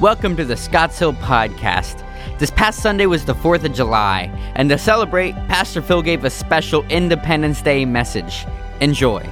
Welcome 0.00 0.36
to 0.36 0.44
the 0.44 0.56
Scotts 0.56 0.96
Hill 0.96 1.14
Podcast. 1.14 2.04
This 2.38 2.52
past 2.52 2.78
Sunday 2.78 3.06
was 3.06 3.24
the 3.24 3.34
4th 3.34 3.64
of 3.64 3.72
July, 3.72 4.30
and 4.54 4.70
to 4.70 4.78
celebrate, 4.78 5.34
Pastor 5.48 5.82
Phil 5.82 6.02
gave 6.02 6.22
a 6.22 6.30
special 6.30 6.84
Independence 6.84 7.60
Day 7.60 7.84
message. 7.84 8.46
Enjoy. 8.80 9.28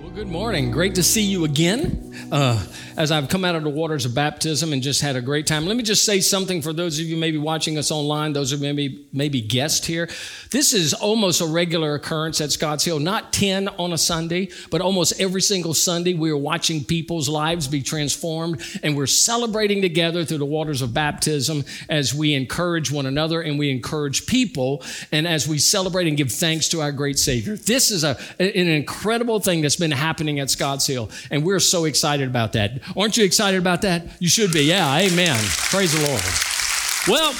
Well, 0.00 0.10
good 0.10 0.26
morning. 0.26 0.72
Great 0.72 0.96
to 0.96 1.04
see 1.04 1.22
you 1.22 1.44
again. 1.44 2.07
Uh, 2.30 2.62
as 2.98 3.12
I've 3.12 3.28
come 3.28 3.44
out 3.44 3.54
of 3.54 3.62
the 3.62 3.70
waters 3.70 4.04
of 4.04 4.14
baptism 4.14 4.72
and 4.72 4.82
just 4.82 5.00
had 5.00 5.14
a 5.14 5.22
great 5.22 5.46
time. 5.46 5.66
Let 5.66 5.76
me 5.76 5.84
just 5.84 6.04
say 6.04 6.20
something 6.20 6.60
for 6.60 6.72
those 6.72 6.98
of 6.98 7.06
you 7.06 7.16
maybe 7.16 7.38
watching 7.38 7.78
us 7.78 7.92
online, 7.92 8.32
those 8.32 8.50
who 8.50 8.56
maybe 8.56 9.06
maybe 9.12 9.40
guests 9.40 9.86
here. 9.86 10.08
This 10.50 10.72
is 10.72 10.92
almost 10.92 11.40
a 11.40 11.46
regular 11.46 11.94
occurrence 11.94 12.40
at 12.40 12.50
Scotts 12.50 12.84
Hill. 12.84 12.98
Not 12.98 13.32
10 13.32 13.68
on 13.68 13.92
a 13.92 13.98
Sunday, 13.98 14.48
but 14.70 14.80
almost 14.80 15.20
every 15.20 15.40
single 15.40 15.74
Sunday 15.74 16.14
we 16.14 16.30
are 16.30 16.36
watching 16.36 16.82
people's 16.82 17.28
lives 17.28 17.68
be 17.68 17.82
transformed 17.82 18.62
and 18.82 18.96
we're 18.96 19.06
celebrating 19.06 19.80
together 19.80 20.24
through 20.24 20.38
the 20.38 20.44
waters 20.44 20.82
of 20.82 20.92
baptism 20.92 21.64
as 21.88 22.12
we 22.12 22.34
encourage 22.34 22.90
one 22.90 23.06
another 23.06 23.40
and 23.40 23.60
we 23.60 23.70
encourage 23.70 24.26
people 24.26 24.82
and 25.12 25.26
as 25.26 25.46
we 25.46 25.58
celebrate 25.58 26.08
and 26.08 26.16
give 26.16 26.32
thanks 26.32 26.68
to 26.68 26.80
our 26.80 26.90
great 26.90 27.18
Savior. 27.18 27.56
This 27.56 27.92
is 27.92 28.02
a, 28.02 28.18
an 28.40 28.66
incredible 28.68 29.38
thing 29.38 29.62
that's 29.62 29.76
been 29.76 29.92
happening 29.92 30.40
at 30.40 30.50
Scotts 30.50 30.88
Hill 30.88 31.10
and 31.30 31.44
we're 31.44 31.60
so 31.60 31.84
excited 31.84 32.07
about 32.16 32.52
that. 32.54 32.80
Aren't 32.96 33.16
you 33.16 33.24
excited 33.24 33.58
about 33.58 33.82
that? 33.82 34.04
You 34.18 34.28
should 34.28 34.52
be. 34.52 34.62
Yeah, 34.62 34.96
amen. 34.96 35.38
Praise 35.70 35.92
the 35.92 36.06
Lord. 36.06 36.22
Well, 37.06 37.32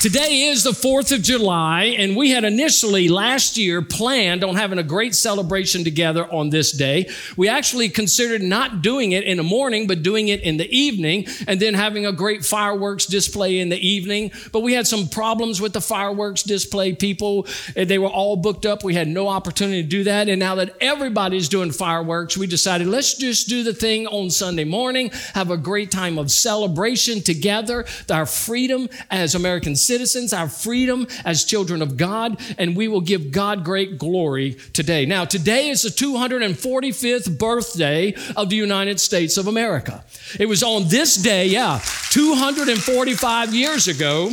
Today 0.00 0.42
is 0.42 0.62
the 0.62 0.70
4th 0.70 1.10
of 1.10 1.22
July, 1.22 1.86
and 1.98 2.14
we 2.14 2.30
had 2.30 2.44
initially 2.44 3.08
last 3.08 3.56
year 3.56 3.82
planned 3.82 4.44
on 4.44 4.54
having 4.54 4.78
a 4.78 4.84
great 4.84 5.12
celebration 5.12 5.82
together 5.82 6.24
on 6.32 6.50
this 6.50 6.70
day. 6.70 7.10
We 7.36 7.48
actually 7.48 7.88
considered 7.88 8.40
not 8.40 8.80
doing 8.80 9.10
it 9.10 9.24
in 9.24 9.38
the 9.38 9.42
morning, 9.42 9.88
but 9.88 10.04
doing 10.04 10.28
it 10.28 10.42
in 10.42 10.56
the 10.56 10.70
evening, 10.70 11.26
and 11.48 11.58
then 11.58 11.74
having 11.74 12.06
a 12.06 12.12
great 12.12 12.44
fireworks 12.44 13.06
display 13.06 13.58
in 13.58 13.70
the 13.70 13.88
evening. 13.88 14.30
But 14.52 14.60
we 14.60 14.72
had 14.72 14.86
some 14.86 15.08
problems 15.08 15.60
with 15.60 15.72
the 15.72 15.80
fireworks 15.80 16.44
display 16.44 16.94
people. 16.94 17.48
Uh, 17.76 17.84
they 17.84 17.98
were 17.98 18.06
all 18.06 18.36
booked 18.36 18.66
up. 18.66 18.84
We 18.84 18.94
had 18.94 19.08
no 19.08 19.26
opportunity 19.26 19.82
to 19.82 19.88
do 19.88 20.04
that. 20.04 20.28
And 20.28 20.38
now 20.38 20.54
that 20.54 20.76
everybody's 20.80 21.48
doing 21.48 21.72
fireworks, 21.72 22.36
we 22.36 22.46
decided 22.46 22.86
let's 22.86 23.14
just 23.14 23.48
do 23.48 23.64
the 23.64 23.74
thing 23.74 24.06
on 24.06 24.30
Sunday 24.30 24.62
morning, 24.62 25.10
have 25.34 25.50
a 25.50 25.56
great 25.56 25.90
time 25.90 26.18
of 26.18 26.30
celebration 26.30 27.20
together, 27.20 27.84
our 28.08 28.26
freedom 28.26 28.88
as 29.10 29.34
Americans 29.34 29.87
citizens, 29.87 29.87
our 30.32 30.48
freedom 30.48 31.06
as 31.24 31.44
children 31.44 31.82
of 31.82 31.96
God, 31.96 32.40
and 32.58 32.76
we 32.76 32.88
will 32.88 33.00
give 33.00 33.30
God 33.30 33.64
great 33.64 33.98
glory 33.98 34.54
today. 34.72 35.06
Now, 35.06 35.24
today 35.24 35.68
is 35.68 35.82
the 35.82 35.88
245th 35.88 37.38
birthday 37.38 38.14
of 38.36 38.50
the 38.50 38.56
United 38.56 39.00
States 39.00 39.36
of 39.36 39.46
America. 39.46 40.04
It 40.38 40.46
was 40.46 40.62
on 40.62 40.88
this 40.88 41.16
day, 41.16 41.46
yeah, 41.46 41.80
245 42.10 43.54
years 43.54 43.88
ago 43.88 44.32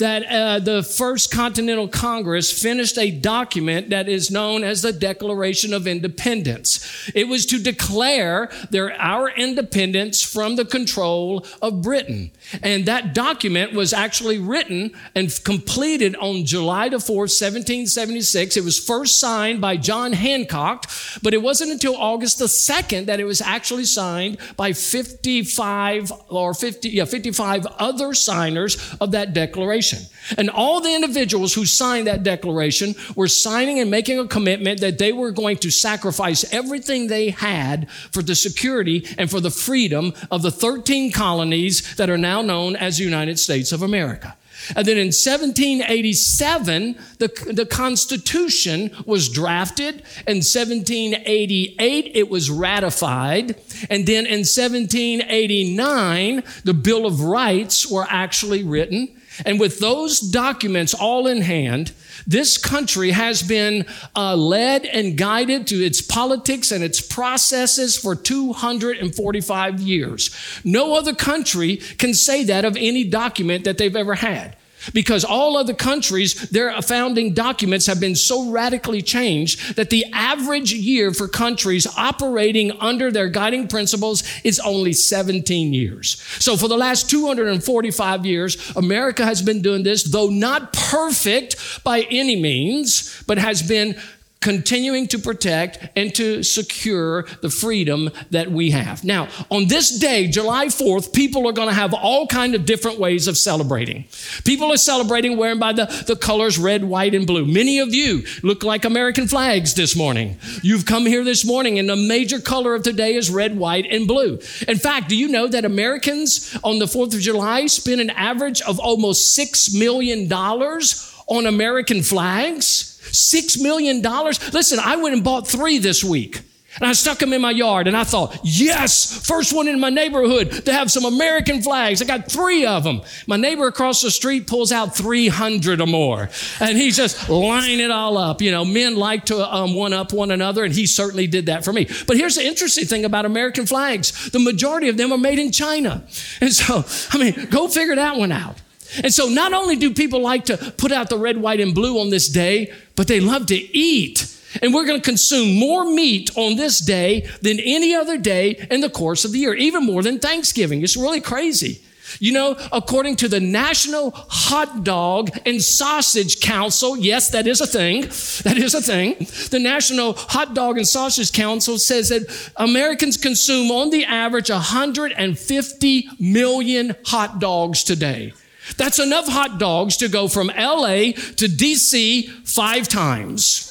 that 0.00 0.26
uh, 0.26 0.58
the 0.58 0.82
First 0.82 1.30
Continental 1.30 1.86
Congress 1.86 2.50
finished 2.50 2.98
a 2.98 3.10
document 3.10 3.90
that 3.90 4.08
is 4.08 4.30
known 4.30 4.64
as 4.64 4.82
the 4.82 4.92
Declaration 4.92 5.72
of 5.72 5.86
Independence. 5.86 7.10
It 7.14 7.28
was 7.28 7.46
to 7.46 7.62
declare 7.62 8.50
their, 8.70 8.92
our 9.00 9.30
independence 9.30 10.22
from 10.22 10.56
the 10.56 10.64
control 10.64 11.46
of 11.62 11.82
Britain. 11.82 12.32
And 12.62 12.86
that 12.86 13.14
document 13.14 13.72
was 13.72 13.92
actually 13.92 14.38
written 14.38 14.92
and 15.14 15.32
completed 15.44 16.16
on 16.16 16.44
July 16.44 16.88
the 16.88 16.96
4th, 16.96 17.30
1776. 17.30 18.56
It 18.56 18.64
was 18.64 18.78
first 18.78 19.20
signed 19.20 19.60
by 19.60 19.76
John 19.76 20.12
Hancock, 20.12 20.90
but 21.22 21.34
it 21.34 21.42
wasn't 21.42 21.70
until 21.70 21.96
August 21.96 22.38
the 22.38 22.46
2nd 22.46 23.06
that 23.06 23.20
it 23.20 23.24
was 23.24 23.40
actually 23.40 23.84
signed 23.84 24.38
by 24.56 24.72
55 24.72 26.12
or 26.28 26.54
50, 26.54 26.88
yeah, 26.88 27.04
55 27.04 27.66
other 27.66 28.14
signers 28.14 28.96
of 29.00 29.10
that 29.10 29.34
declaration 29.34 29.89
declaration. 29.90 30.36
And 30.38 30.50
all 30.50 30.80
the 30.80 30.94
individuals 30.94 31.54
who 31.54 31.66
signed 31.66 32.06
that 32.06 32.22
declaration 32.22 32.94
were 33.16 33.26
signing 33.28 33.80
and 33.80 33.90
making 33.90 34.18
a 34.18 34.26
commitment 34.26 34.80
that 34.80 34.98
they 34.98 35.12
were 35.12 35.30
going 35.30 35.56
to 35.58 35.70
sacrifice 35.70 36.50
everything 36.52 37.06
they 37.06 37.30
had 37.30 37.90
for 37.90 38.22
the 38.22 38.34
security 38.34 39.06
and 39.18 39.30
for 39.30 39.40
the 39.40 39.50
freedom 39.50 40.12
of 40.30 40.42
the 40.42 40.50
13 40.50 41.12
colonies 41.12 41.94
that 41.96 42.10
are 42.10 42.18
now 42.18 42.42
known 42.42 42.76
as 42.76 42.98
the 42.98 43.04
United 43.04 43.38
States 43.38 43.72
of 43.72 43.82
America. 43.82 44.36
And 44.76 44.86
then 44.86 44.98
in 44.98 45.06
1787, 45.06 46.98
the, 47.18 47.28
the 47.50 47.64
Constitution 47.64 48.90
was 49.06 49.30
drafted. 49.30 50.02
In 50.26 50.42
1788, 50.42 52.10
it 52.14 52.28
was 52.28 52.50
ratified. 52.50 53.56
And 53.88 54.06
then 54.06 54.26
in 54.26 54.40
1789, 54.40 56.42
the 56.64 56.74
Bill 56.74 57.06
of 57.06 57.22
Rights 57.22 57.90
were 57.90 58.06
actually 58.10 58.62
written. 58.62 59.16
And 59.44 59.60
with 59.60 59.78
those 59.78 60.20
documents 60.20 60.94
all 60.94 61.26
in 61.26 61.42
hand, 61.42 61.92
this 62.26 62.58
country 62.58 63.10
has 63.10 63.42
been 63.42 63.86
uh, 64.14 64.36
led 64.36 64.84
and 64.84 65.16
guided 65.16 65.66
to 65.68 65.76
its 65.84 66.00
politics 66.00 66.70
and 66.70 66.84
its 66.84 67.00
processes 67.00 67.96
for 67.96 68.14
245 68.14 69.80
years. 69.80 70.60
No 70.64 70.94
other 70.94 71.14
country 71.14 71.76
can 71.76 72.14
say 72.14 72.44
that 72.44 72.64
of 72.64 72.76
any 72.76 73.04
document 73.04 73.64
that 73.64 73.78
they've 73.78 73.96
ever 73.96 74.14
had. 74.14 74.56
Because 74.92 75.24
all 75.24 75.56
other 75.56 75.74
countries, 75.74 76.34
their 76.50 76.80
founding 76.82 77.34
documents 77.34 77.86
have 77.86 78.00
been 78.00 78.16
so 78.16 78.50
radically 78.50 79.02
changed 79.02 79.76
that 79.76 79.90
the 79.90 80.04
average 80.12 80.72
year 80.72 81.12
for 81.12 81.28
countries 81.28 81.86
operating 81.96 82.72
under 82.80 83.10
their 83.10 83.28
guiding 83.28 83.68
principles 83.68 84.22
is 84.44 84.58
only 84.60 84.92
17 84.92 85.72
years. 85.72 86.20
So 86.38 86.56
for 86.56 86.68
the 86.68 86.76
last 86.76 87.10
245 87.10 88.26
years, 88.26 88.72
America 88.76 89.24
has 89.24 89.42
been 89.42 89.62
doing 89.62 89.82
this, 89.82 90.04
though 90.04 90.28
not 90.28 90.72
perfect 90.72 91.82
by 91.84 92.02
any 92.10 92.36
means, 92.36 93.22
but 93.26 93.38
has 93.38 93.62
been 93.62 93.96
continuing 94.40 95.06
to 95.06 95.18
protect 95.18 95.90
and 95.96 96.14
to 96.14 96.42
secure 96.42 97.26
the 97.42 97.50
freedom 97.50 98.10
that 98.30 98.50
we 98.50 98.70
have. 98.70 99.04
Now, 99.04 99.28
on 99.50 99.68
this 99.68 99.98
day, 99.98 100.28
July 100.28 100.66
4th, 100.66 101.12
people 101.12 101.46
are 101.46 101.52
going 101.52 101.68
to 101.68 101.74
have 101.74 101.92
all 101.92 102.26
kind 102.26 102.54
of 102.54 102.64
different 102.64 102.98
ways 102.98 103.28
of 103.28 103.36
celebrating. 103.36 104.06
People 104.44 104.72
are 104.72 104.78
celebrating 104.78 105.36
wearing 105.36 105.58
by 105.58 105.74
the, 105.74 105.84
the 106.06 106.16
colors 106.16 106.58
red, 106.58 106.84
white, 106.84 107.14
and 107.14 107.26
blue. 107.26 107.44
Many 107.44 107.80
of 107.80 107.92
you 107.92 108.24
look 108.42 108.64
like 108.64 108.86
American 108.86 109.28
flags 109.28 109.74
this 109.74 109.94
morning. 109.94 110.38
You've 110.62 110.86
come 110.86 111.04
here 111.04 111.22
this 111.22 111.44
morning 111.44 111.78
and 111.78 111.88
the 111.88 111.96
major 111.96 112.40
color 112.40 112.74
of 112.74 112.82
today 112.82 113.16
is 113.16 113.30
red, 113.30 113.58
white, 113.58 113.86
and 113.90 114.08
blue. 114.08 114.38
In 114.66 114.78
fact, 114.78 115.10
do 115.10 115.16
you 115.16 115.28
know 115.28 115.48
that 115.48 115.66
Americans 115.66 116.56
on 116.64 116.78
the 116.78 116.86
4th 116.86 117.14
of 117.14 117.20
July 117.20 117.66
spend 117.66 118.00
an 118.00 118.10
average 118.10 118.62
of 118.62 118.80
almost 118.80 119.38
$6 119.38 119.78
million 119.78 120.32
on 120.32 121.46
American 121.46 122.02
flags? 122.02 122.89
Six 123.12 123.58
million 123.58 124.02
dollars? 124.02 124.52
Listen, 124.52 124.78
I 124.78 124.96
went 124.96 125.14
and 125.14 125.24
bought 125.24 125.46
three 125.46 125.78
this 125.78 126.02
week. 126.04 126.42
And 126.76 126.84
I 126.88 126.92
stuck 126.92 127.18
them 127.18 127.32
in 127.32 127.40
my 127.40 127.50
yard 127.50 127.88
and 127.88 127.96
I 127.96 128.04
thought, 128.04 128.38
yes, 128.44 129.26
first 129.26 129.52
one 129.52 129.66
in 129.66 129.80
my 129.80 129.90
neighborhood 129.90 130.52
to 130.66 130.72
have 130.72 130.88
some 130.88 131.04
American 131.04 131.62
flags. 131.62 132.00
I 132.00 132.04
got 132.04 132.30
three 132.30 132.64
of 132.64 132.84
them. 132.84 133.02
My 133.26 133.36
neighbor 133.36 133.66
across 133.66 134.02
the 134.02 134.10
street 134.10 134.46
pulls 134.46 134.70
out 134.70 134.94
300 134.94 135.80
or 135.80 135.86
more 135.88 136.30
and 136.60 136.78
he's 136.78 136.96
just 136.96 137.28
lining 137.28 137.80
it 137.80 137.90
all 137.90 138.16
up. 138.16 138.40
You 138.40 138.52
know, 138.52 138.64
men 138.64 138.94
like 138.94 139.26
to 139.26 139.52
um, 139.52 139.74
one 139.74 139.92
up 139.92 140.12
one 140.12 140.30
another 140.30 140.62
and 140.62 140.72
he 140.72 140.86
certainly 140.86 141.26
did 141.26 141.46
that 141.46 141.64
for 141.64 141.72
me. 141.72 141.88
But 142.06 142.16
here's 142.16 142.36
the 142.36 142.46
interesting 142.46 142.86
thing 142.86 143.04
about 143.04 143.24
American 143.26 143.66
flags. 143.66 144.30
The 144.30 144.38
majority 144.38 144.88
of 144.88 144.96
them 144.96 145.10
are 145.10 145.18
made 145.18 145.40
in 145.40 145.50
China. 145.50 146.04
And 146.40 146.52
so, 146.52 146.84
I 147.10 147.18
mean, 147.18 147.48
go 147.50 147.66
figure 147.66 147.96
that 147.96 148.16
one 148.16 148.30
out. 148.30 148.56
And 149.02 149.12
so 149.12 149.28
not 149.28 149.52
only 149.52 149.76
do 149.76 149.94
people 149.94 150.20
like 150.20 150.46
to 150.46 150.56
put 150.56 150.92
out 150.92 151.10
the 151.10 151.18
red, 151.18 151.36
white, 151.36 151.60
and 151.60 151.74
blue 151.74 152.00
on 152.00 152.10
this 152.10 152.28
day, 152.28 152.72
but 152.96 153.08
they 153.08 153.20
love 153.20 153.46
to 153.46 153.56
eat. 153.56 154.36
And 154.62 154.74
we're 154.74 154.86
going 154.86 155.00
to 155.00 155.04
consume 155.04 155.54
more 155.54 155.84
meat 155.84 156.30
on 156.36 156.56
this 156.56 156.80
day 156.80 157.28
than 157.42 157.60
any 157.60 157.94
other 157.94 158.18
day 158.18 158.66
in 158.70 158.80
the 158.80 158.90
course 158.90 159.24
of 159.24 159.32
the 159.32 159.38
year, 159.38 159.54
even 159.54 159.84
more 159.84 160.02
than 160.02 160.18
Thanksgiving. 160.18 160.82
It's 160.82 160.96
really 160.96 161.20
crazy. 161.20 161.80
You 162.18 162.32
know, 162.32 162.56
according 162.72 163.16
to 163.16 163.28
the 163.28 163.38
National 163.38 164.10
Hot 164.10 164.82
Dog 164.82 165.30
and 165.46 165.62
Sausage 165.62 166.40
Council, 166.40 166.96
yes, 166.96 167.30
that 167.30 167.46
is 167.46 167.60
a 167.60 167.66
thing. 167.66 168.02
That 168.40 168.56
is 168.56 168.74
a 168.74 168.80
thing. 168.80 169.16
The 169.50 169.58
National 169.60 170.14
Hot 170.14 170.54
Dog 170.54 170.78
and 170.78 170.88
Sausage 170.88 171.32
Council 171.32 171.78
says 171.78 172.08
that 172.08 172.22
Americans 172.56 173.18
consume 173.18 173.70
on 173.70 173.90
the 173.90 174.04
average 174.06 174.50
150 174.50 176.08
million 176.18 176.96
hot 177.04 177.38
dogs 177.38 177.84
today. 177.84 178.32
That's 178.76 178.98
enough 178.98 179.28
hot 179.28 179.58
dogs 179.58 179.96
to 179.98 180.08
go 180.08 180.28
from 180.28 180.48
LA 180.48 181.12
to 181.36 181.46
DC 181.46 182.28
five 182.46 182.88
times. 182.88 183.70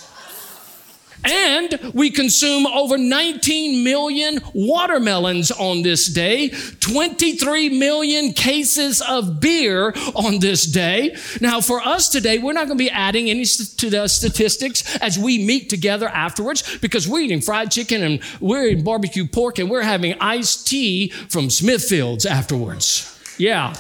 And 1.26 1.92
we 1.94 2.12
consume 2.12 2.66
over 2.66 2.98
19 2.98 3.84
million 3.84 4.40
watermelons 4.54 5.52
on 5.52 5.82
this 5.82 6.08
day, 6.08 6.50
23 6.50 7.70
million 7.78 8.32
cases 8.32 9.02
of 9.02 9.42
beer 9.42 9.94
on 10.16 10.40
this 10.40 10.64
day. 10.64 11.16
Now, 11.42 11.60
for 11.60 11.82
us 11.82 12.08
today, 12.08 12.38
we're 12.38 12.54
not 12.54 12.68
going 12.68 12.78
to 12.78 12.84
be 12.84 12.90
adding 12.90 13.30
any 13.30 13.44
to 13.46 13.90
the 13.90 14.08
statistics 14.08 14.98
as 14.98 15.20
we 15.20 15.44
meet 15.46 15.70
together 15.70 16.08
afterwards 16.08 16.78
because 16.78 17.08
we're 17.08 17.22
eating 17.22 17.42
fried 17.42 17.72
chicken 17.72 18.02
and 18.02 18.22
we're 18.40 18.68
eating 18.68 18.84
barbecue 18.84 19.28
pork 19.28 19.60
and 19.60 19.70
we're 19.70 19.82
having 19.82 20.16
iced 20.22 20.68
tea 20.68 21.10
from 21.10 21.50
Smithfield's 21.50 22.26
afterwards. 22.26 23.18
Yeah. 23.38 23.76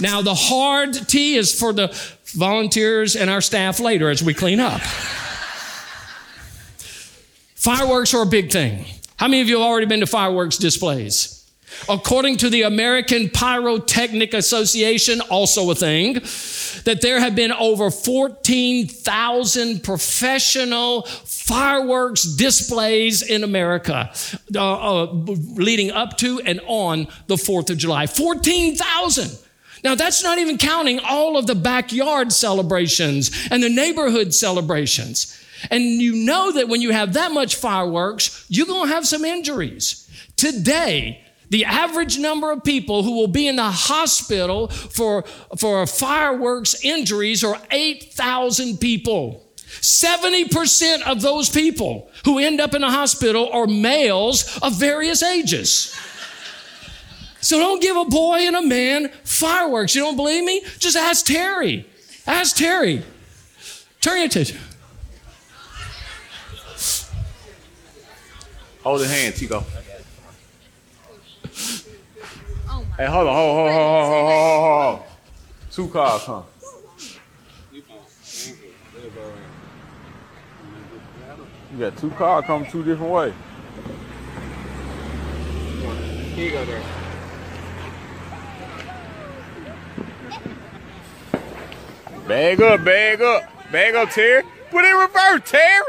Now, 0.00 0.22
the 0.22 0.34
hard 0.34 0.94
tea 1.08 1.36
is 1.36 1.58
for 1.58 1.72
the 1.72 1.88
volunteers 2.34 3.16
and 3.16 3.28
our 3.28 3.40
staff 3.40 3.80
later 3.80 4.08
as 4.08 4.22
we 4.22 4.34
clean 4.34 4.60
up. 4.60 4.80
Fireworks 7.60 8.14
are 8.14 8.22
a 8.22 8.26
big 8.26 8.50
thing. 8.50 8.86
How 9.16 9.28
many 9.28 9.42
of 9.42 9.48
you 9.48 9.58
have 9.58 9.66
already 9.66 9.86
been 9.86 10.00
to 10.00 10.06
fireworks 10.06 10.56
displays? 10.56 11.36
According 11.88 12.38
to 12.38 12.50
the 12.50 12.62
American 12.62 13.28
Pyrotechnic 13.28 14.34
Association, 14.34 15.20
also 15.20 15.70
a 15.70 15.74
thing, 15.74 16.14
that 16.84 17.00
there 17.02 17.20
have 17.20 17.34
been 17.34 17.52
over 17.52 17.90
14,000 17.90 19.82
professional 19.82 21.02
fireworks 21.02 22.22
displays 22.22 23.22
in 23.22 23.44
America 23.44 24.10
uh, 24.54 25.02
uh, 25.02 25.12
leading 25.12 25.90
up 25.90 26.16
to 26.18 26.40
and 26.40 26.60
on 26.66 27.06
the 27.26 27.36
4th 27.36 27.70
of 27.70 27.78
July. 27.78 28.06
14,000. 28.06 29.38
Now, 29.82 29.94
that's 29.94 30.22
not 30.22 30.38
even 30.38 30.58
counting 30.58 31.00
all 31.00 31.36
of 31.36 31.46
the 31.46 31.54
backyard 31.54 32.32
celebrations 32.32 33.30
and 33.50 33.62
the 33.62 33.68
neighborhood 33.70 34.34
celebrations. 34.34 35.36
And 35.70 35.82
you 35.82 36.14
know 36.14 36.52
that 36.52 36.68
when 36.68 36.80
you 36.80 36.90
have 36.90 37.14
that 37.14 37.32
much 37.32 37.56
fireworks, 37.56 38.46
you're 38.48 38.66
going 38.66 38.88
to 38.88 38.94
have 38.94 39.06
some 39.06 39.24
injuries. 39.24 40.08
Today, 40.36 41.24
the 41.50 41.64
average 41.64 42.18
number 42.18 42.50
of 42.52 42.62
people 42.62 43.02
who 43.02 43.12
will 43.12 43.26
be 43.26 43.48
in 43.48 43.56
the 43.56 43.64
hospital 43.64 44.68
for, 44.68 45.24
for 45.58 45.86
fireworks 45.86 46.82
injuries 46.84 47.44
are 47.44 47.60
8,000 47.70 48.78
people. 48.78 49.46
70% 49.80 51.02
of 51.02 51.20
those 51.20 51.48
people 51.48 52.10
who 52.24 52.38
end 52.38 52.60
up 52.60 52.74
in 52.74 52.80
the 52.82 52.90
hospital 52.90 53.50
are 53.52 53.66
males 53.66 54.58
of 54.62 54.78
various 54.78 55.22
ages. 55.22 55.96
So 57.40 57.58
don't 57.58 57.80
give 57.80 57.96
a 57.96 58.04
boy 58.04 58.38
and 58.40 58.56
a 58.56 58.62
man 58.62 59.08
fireworks. 59.24 59.94
You 59.94 60.02
don't 60.02 60.16
believe 60.16 60.44
me? 60.44 60.62
Just 60.78 60.96
ask 60.96 61.24
Terry. 61.24 61.86
Ask 62.26 62.56
Terry. 62.56 63.02
Turn 64.00 64.18
your 64.18 64.26
attention. 64.26 64.58
Hold 68.82 69.00
his 69.00 69.10
hand, 69.10 69.34
Chico. 69.34 69.64
Hey, 72.96 73.06
hold 73.06 73.28
on, 73.28 73.34
hold, 73.34 73.56
hold, 73.56 73.70
hold, 73.70 74.06
hold, 74.06 74.06
hold, 74.06 74.60
hold, 74.60 74.98
hold. 74.98 75.08
Two 75.70 75.88
cars, 75.88 76.22
huh? 76.22 76.42
You 81.72 81.78
got 81.78 81.96
two 81.98 82.10
cars 82.10 82.44
coming 82.44 82.70
two 82.70 82.82
different 82.82 83.12
ways. 83.12 83.34
Here 86.34 86.44
you 86.46 86.52
go 86.52 86.64
there. 86.64 86.99
Bag 92.28 92.60
up, 92.60 92.84
bag 92.84 93.20
up, 93.22 93.42
bag 93.72 93.94
up, 93.96 94.10
Terry. 94.10 94.42
Put 94.70 94.84
it 94.84 94.90
in 94.90 94.96
reverse, 94.96 95.50
Terry. 95.50 95.84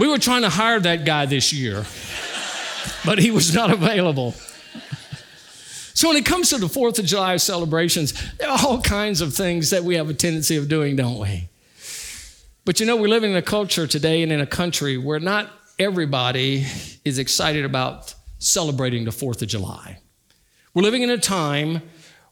We 0.00 0.08
were 0.08 0.16
trying 0.16 0.42
to 0.42 0.48
hire 0.48 0.80
that 0.80 1.04
guy 1.04 1.26
this 1.26 1.52
year, 1.52 1.84
but 3.04 3.18
he 3.18 3.30
was 3.30 3.54
not 3.54 3.70
available. 3.70 4.32
So, 5.92 6.08
when 6.08 6.16
it 6.16 6.24
comes 6.24 6.48
to 6.48 6.56
the 6.56 6.68
4th 6.68 6.98
of 6.98 7.04
July 7.04 7.36
celebrations, 7.36 8.14
there 8.38 8.48
are 8.48 8.58
all 8.66 8.80
kinds 8.80 9.20
of 9.20 9.34
things 9.34 9.68
that 9.68 9.84
we 9.84 9.96
have 9.96 10.08
a 10.08 10.14
tendency 10.14 10.56
of 10.56 10.68
doing, 10.68 10.96
don't 10.96 11.18
we? 11.18 11.50
But 12.64 12.80
you 12.80 12.86
know, 12.86 12.96
we're 12.96 13.08
living 13.08 13.32
in 13.32 13.36
a 13.36 13.42
culture 13.42 13.86
today 13.86 14.22
and 14.22 14.32
in 14.32 14.40
a 14.40 14.46
country 14.46 14.96
where 14.96 15.20
not 15.20 15.50
everybody 15.78 16.64
is 17.04 17.18
excited 17.18 17.66
about 17.66 18.14
celebrating 18.38 19.04
the 19.04 19.10
4th 19.10 19.42
of 19.42 19.48
July. 19.48 19.98
We're 20.72 20.82
living 20.82 21.02
in 21.02 21.10
a 21.10 21.18
time 21.18 21.82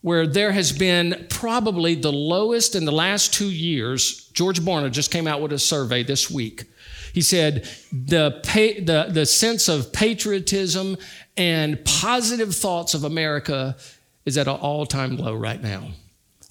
where 0.00 0.26
there 0.26 0.52
has 0.52 0.72
been 0.72 1.26
probably 1.28 1.96
the 1.96 2.12
lowest 2.12 2.74
in 2.74 2.86
the 2.86 2.92
last 2.92 3.34
two 3.34 3.50
years. 3.50 4.30
George 4.32 4.58
Barna 4.60 4.90
just 4.90 5.10
came 5.10 5.26
out 5.26 5.42
with 5.42 5.52
a 5.52 5.58
survey 5.58 6.02
this 6.02 6.30
week. 6.30 6.64
He 7.12 7.22
said 7.22 7.68
the, 7.92 8.40
pa- 8.42 8.82
the, 8.84 9.08
the 9.10 9.26
sense 9.26 9.68
of 9.68 9.92
patriotism 9.92 10.96
and 11.36 11.84
positive 11.84 12.54
thoughts 12.54 12.94
of 12.94 13.04
America 13.04 13.76
is 14.24 14.36
at 14.36 14.48
an 14.48 14.56
all 14.56 14.86
time 14.86 15.16
low 15.16 15.34
right 15.34 15.62
now, 15.62 15.88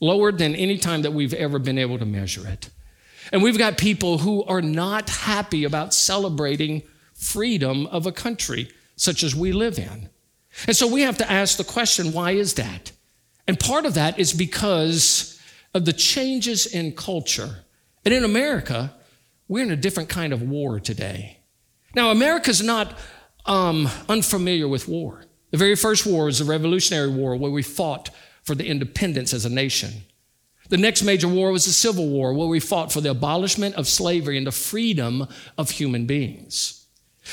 lower 0.01 0.31
than 0.31 0.55
any 0.55 0.77
time 0.77 1.03
that 1.03 1.13
we've 1.13 1.33
ever 1.33 1.59
been 1.59 1.77
able 1.77 1.99
to 1.99 2.05
measure 2.05 2.47
it. 2.47 2.69
And 3.31 3.43
we've 3.43 3.57
got 3.57 3.77
people 3.77 4.19
who 4.19 4.43
are 4.45 4.61
not 4.61 5.09
happy 5.09 5.63
about 5.63 5.93
celebrating 5.93 6.83
freedom 7.13 7.85
of 7.87 8.05
a 8.05 8.11
country 8.11 8.69
such 8.95 9.23
as 9.23 9.35
we 9.35 9.51
live 9.51 9.77
in. 9.77 10.09
And 10.65 10.75
so 10.75 10.87
we 10.87 11.01
have 11.01 11.17
to 11.17 11.31
ask 11.31 11.57
the 11.57 11.63
question 11.63 12.13
why 12.13 12.31
is 12.31 12.55
that? 12.55 12.91
And 13.47 13.59
part 13.59 13.85
of 13.85 13.93
that 13.93 14.19
is 14.19 14.33
because 14.33 15.39
of 15.73 15.85
the 15.85 15.93
changes 15.93 16.65
in 16.65 16.93
culture. 16.93 17.63
And 18.03 18.13
in 18.13 18.23
America, 18.23 18.93
we're 19.47 19.63
in 19.63 19.71
a 19.71 19.75
different 19.75 20.09
kind 20.09 20.33
of 20.33 20.41
war 20.41 20.79
today. 20.79 21.39
Now, 21.95 22.11
America's 22.11 22.61
not 22.61 22.97
um, 23.45 23.89
unfamiliar 24.09 24.67
with 24.67 24.87
war. 24.87 25.25
The 25.51 25.57
very 25.57 25.75
first 25.75 26.05
war 26.05 26.25
was 26.25 26.39
the 26.39 26.45
Revolutionary 26.45 27.09
War, 27.09 27.35
where 27.35 27.51
we 27.51 27.63
fought 27.63 28.09
for 28.43 28.55
the 28.55 28.65
independence 28.65 29.33
as 29.33 29.45
a 29.45 29.49
nation. 29.49 30.03
The 30.69 30.77
next 30.77 31.03
major 31.03 31.29
war 31.29 31.51
was 31.51 31.65
the 31.65 31.71
Civil 31.71 32.09
War, 32.09 32.33
where 32.33 32.47
we 32.47 32.59
fought 32.59 32.91
for 32.91 32.99
the 32.99 33.11
abolishment 33.11 33.75
of 33.75 33.87
slavery 33.87 34.37
and 34.37 34.45
the 34.45 34.51
freedom 34.51 35.27
of 35.57 35.71
human 35.71 36.05
beings. 36.05 36.85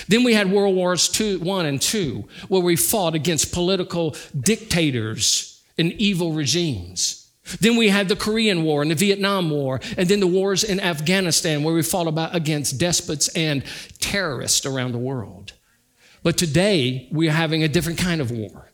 Then 0.08 0.24
we 0.24 0.34
had 0.34 0.50
World 0.50 0.74
Wars 0.74 1.20
II, 1.20 1.50
I 1.50 1.66
and 1.66 1.94
II, 1.94 2.26
where 2.48 2.60
we 2.60 2.76
fought 2.76 3.14
against 3.14 3.52
political 3.52 4.16
dictators 4.38 5.62
and 5.78 5.92
evil 5.94 6.32
regimes. 6.32 7.23
Then 7.60 7.76
we 7.76 7.88
had 7.88 8.08
the 8.08 8.16
Korean 8.16 8.62
War 8.62 8.82
and 8.82 8.90
the 8.90 8.94
Vietnam 8.94 9.50
War, 9.50 9.80
and 9.96 10.08
then 10.08 10.20
the 10.20 10.26
wars 10.26 10.64
in 10.64 10.80
Afghanistan, 10.80 11.62
where 11.62 11.74
we 11.74 11.82
fought 11.82 12.06
about 12.06 12.34
against 12.34 12.78
despots 12.78 13.28
and 13.28 13.62
terrorists 13.98 14.64
around 14.64 14.92
the 14.92 14.98
world. 14.98 15.52
But 16.22 16.38
today, 16.38 17.08
we're 17.12 17.32
having 17.32 17.62
a 17.62 17.68
different 17.68 17.98
kind 17.98 18.20
of 18.20 18.30
war. 18.30 18.72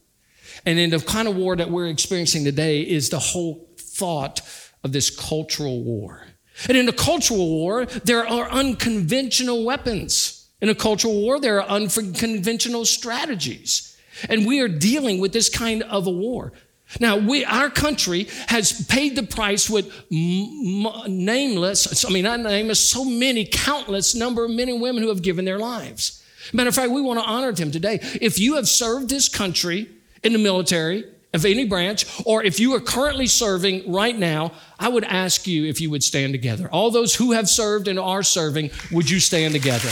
And 0.64 0.78
in 0.78 0.90
the 0.90 1.00
kind 1.00 1.26
of 1.26 1.36
war 1.36 1.56
that 1.56 1.70
we're 1.70 1.88
experiencing 1.88 2.44
today 2.44 2.82
is 2.82 3.08
the 3.08 3.18
whole 3.18 3.68
thought 3.76 4.40
of 4.84 4.92
this 4.92 5.10
cultural 5.10 5.82
war. 5.82 6.26
And 6.68 6.76
in 6.76 6.86
the 6.86 6.92
cultural 6.92 7.48
war, 7.48 7.86
there 7.86 8.26
are 8.26 8.48
unconventional 8.50 9.64
weapons. 9.64 10.48
In 10.60 10.68
a 10.68 10.74
cultural 10.74 11.14
war, 11.14 11.40
there 11.40 11.60
are 11.60 11.68
unconventional 11.68 12.84
strategies. 12.84 13.96
And 14.28 14.46
we 14.46 14.60
are 14.60 14.68
dealing 14.68 15.20
with 15.20 15.32
this 15.32 15.48
kind 15.48 15.82
of 15.84 16.06
a 16.06 16.10
war. 16.10 16.52
Now, 16.98 17.16
we, 17.16 17.44
our 17.44 17.70
country 17.70 18.26
has 18.48 18.84
paid 18.86 19.14
the 19.14 19.22
price 19.22 19.70
with 19.70 19.86
m- 20.10 20.86
m- 20.86 21.24
nameless, 21.24 22.04
I 22.04 22.10
mean, 22.10 22.24
not 22.24 22.40
nameless, 22.40 22.90
so 22.90 23.04
many, 23.04 23.44
countless 23.44 24.14
number 24.14 24.44
of 24.44 24.50
men 24.50 24.68
and 24.68 24.80
women 24.80 25.02
who 25.02 25.08
have 25.10 25.22
given 25.22 25.44
their 25.44 25.58
lives. 25.58 26.24
Matter 26.52 26.68
of 26.68 26.74
fact, 26.74 26.90
we 26.90 27.00
want 27.00 27.20
to 27.20 27.24
honor 27.24 27.52
them 27.52 27.70
today. 27.70 28.00
If 28.20 28.38
you 28.38 28.56
have 28.56 28.68
served 28.68 29.08
this 29.08 29.28
country 29.28 29.88
in 30.24 30.32
the 30.32 30.38
military, 30.38 31.04
of 31.32 31.44
any 31.44 31.64
branch, 31.64 32.06
or 32.26 32.42
if 32.42 32.58
you 32.58 32.74
are 32.74 32.80
currently 32.80 33.26
serving 33.26 33.90
right 33.90 34.18
now, 34.18 34.52
I 34.78 34.88
would 34.88 35.04
ask 35.04 35.46
you 35.46 35.64
if 35.64 35.80
you 35.80 35.88
would 35.90 36.02
stand 36.02 36.32
together. 36.32 36.68
All 36.72 36.90
those 36.90 37.14
who 37.14 37.32
have 37.32 37.48
served 37.48 37.86
and 37.86 37.98
are 37.98 38.22
serving, 38.22 38.70
would 38.90 39.08
you 39.08 39.20
stand 39.20 39.54
together 39.54 39.90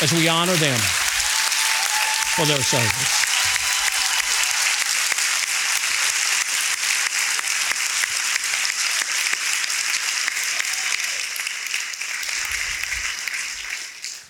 as 0.00 0.12
we 0.12 0.28
honor 0.28 0.54
them 0.54 0.78
for 2.36 2.44
their 2.46 2.62
service? 2.62 3.23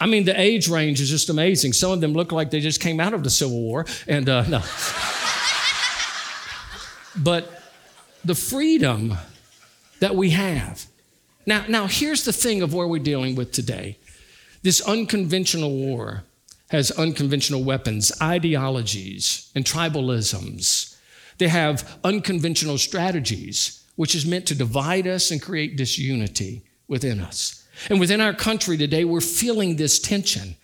I 0.04 0.06
mean, 0.06 0.26
the 0.26 0.38
age 0.38 0.68
range 0.68 1.00
is 1.00 1.08
just 1.08 1.30
amazing. 1.30 1.72
Some 1.72 1.90
of 1.92 2.02
them 2.02 2.12
look 2.12 2.30
like 2.30 2.50
they 2.50 2.60
just 2.60 2.78
came 2.78 3.00
out 3.00 3.14
of 3.14 3.24
the 3.24 3.30
Civil 3.30 3.58
War. 3.62 3.86
And 4.06 4.28
uh, 4.28 4.46
no. 4.46 4.58
but 7.16 7.62
the 8.22 8.34
freedom 8.34 9.16
that 10.00 10.14
we 10.14 10.28
have. 10.28 10.84
Now, 11.46 11.64
now, 11.68 11.86
here's 11.86 12.26
the 12.26 12.34
thing 12.34 12.60
of 12.60 12.74
where 12.74 12.86
we're 12.86 13.02
dealing 13.02 13.34
with 13.34 13.52
today. 13.52 13.96
This 14.60 14.82
unconventional 14.82 15.70
war 15.70 16.24
has 16.68 16.90
unconventional 16.90 17.64
weapons, 17.64 18.12
ideologies, 18.20 19.50
and 19.54 19.64
tribalisms. 19.64 20.98
They 21.38 21.48
have 21.48 21.98
unconventional 22.04 22.76
strategies, 22.76 23.82
which 23.96 24.14
is 24.14 24.26
meant 24.26 24.44
to 24.48 24.54
divide 24.54 25.06
us 25.06 25.30
and 25.30 25.40
create 25.40 25.78
disunity 25.78 26.62
within 26.88 27.20
us. 27.20 27.63
And 27.88 28.00
within 28.00 28.20
our 28.20 28.32
country 28.32 28.76
today, 28.76 29.04
we're 29.04 29.20
feeling 29.20 29.76
this 29.76 29.98
tension. 29.98 30.56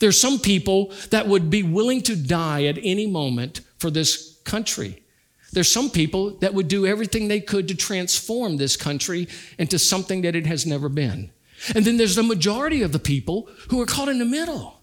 There's 0.00 0.20
some 0.20 0.38
people 0.38 0.92
that 1.10 1.26
would 1.26 1.48
be 1.48 1.62
willing 1.62 2.02
to 2.02 2.16
die 2.16 2.64
at 2.64 2.78
any 2.82 3.06
moment 3.06 3.60
for 3.78 3.90
this 3.90 4.38
country. 4.44 5.02
There's 5.52 5.70
some 5.70 5.90
people 5.90 6.30
that 6.40 6.54
would 6.54 6.68
do 6.68 6.86
everything 6.86 7.28
they 7.28 7.40
could 7.40 7.68
to 7.68 7.74
transform 7.74 8.56
this 8.56 8.76
country 8.76 9.28
into 9.58 9.78
something 9.78 10.22
that 10.22 10.34
it 10.34 10.46
has 10.46 10.66
never 10.66 10.88
been. 10.88 11.30
And 11.74 11.84
then 11.84 11.96
there's 11.96 12.16
the 12.16 12.22
majority 12.22 12.82
of 12.82 12.92
the 12.92 12.98
people 12.98 13.48
who 13.70 13.80
are 13.80 13.86
caught 13.86 14.08
in 14.08 14.18
the 14.18 14.24
middle 14.24 14.75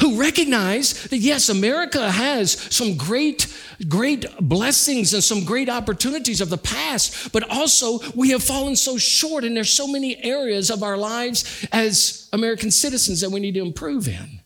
who 0.00 0.20
recognize 0.20 1.04
that 1.04 1.18
yes, 1.18 1.48
America 1.48 2.10
has 2.10 2.52
some 2.74 2.96
great, 2.96 3.46
great 3.88 4.24
blessings 4.40 5.12
and 5.12 5.24
some 5.24 5.44
great 5.44 5.68
opportunities 5.68 6.40
of 6.40 6.50
the 6.50 6.58
past, 6.58 7.32
but 7.32 7.48
also 7.50 7.98
we 8.14 8.30
have 8.30 8.42
fallen 8.42 8.76
so 8.76 8.96
short 8.96 9.44
and 9.44 9.56
there's 9.56 9.72
so 9.72 9.88
many 9.88 10.22
areas 10.22 10.70
of 10.70 10.82
our 10.82 10.96
lives 10.96 11.66
as 11.72 12.28
American 12.32 12.70
citizens 12.70 13.20
that 13.20 13.30
we 13.30 13.40
need 13.40 13.54
to 13.54 13.60
improve 13.60 14.06
in. 14.06 14.40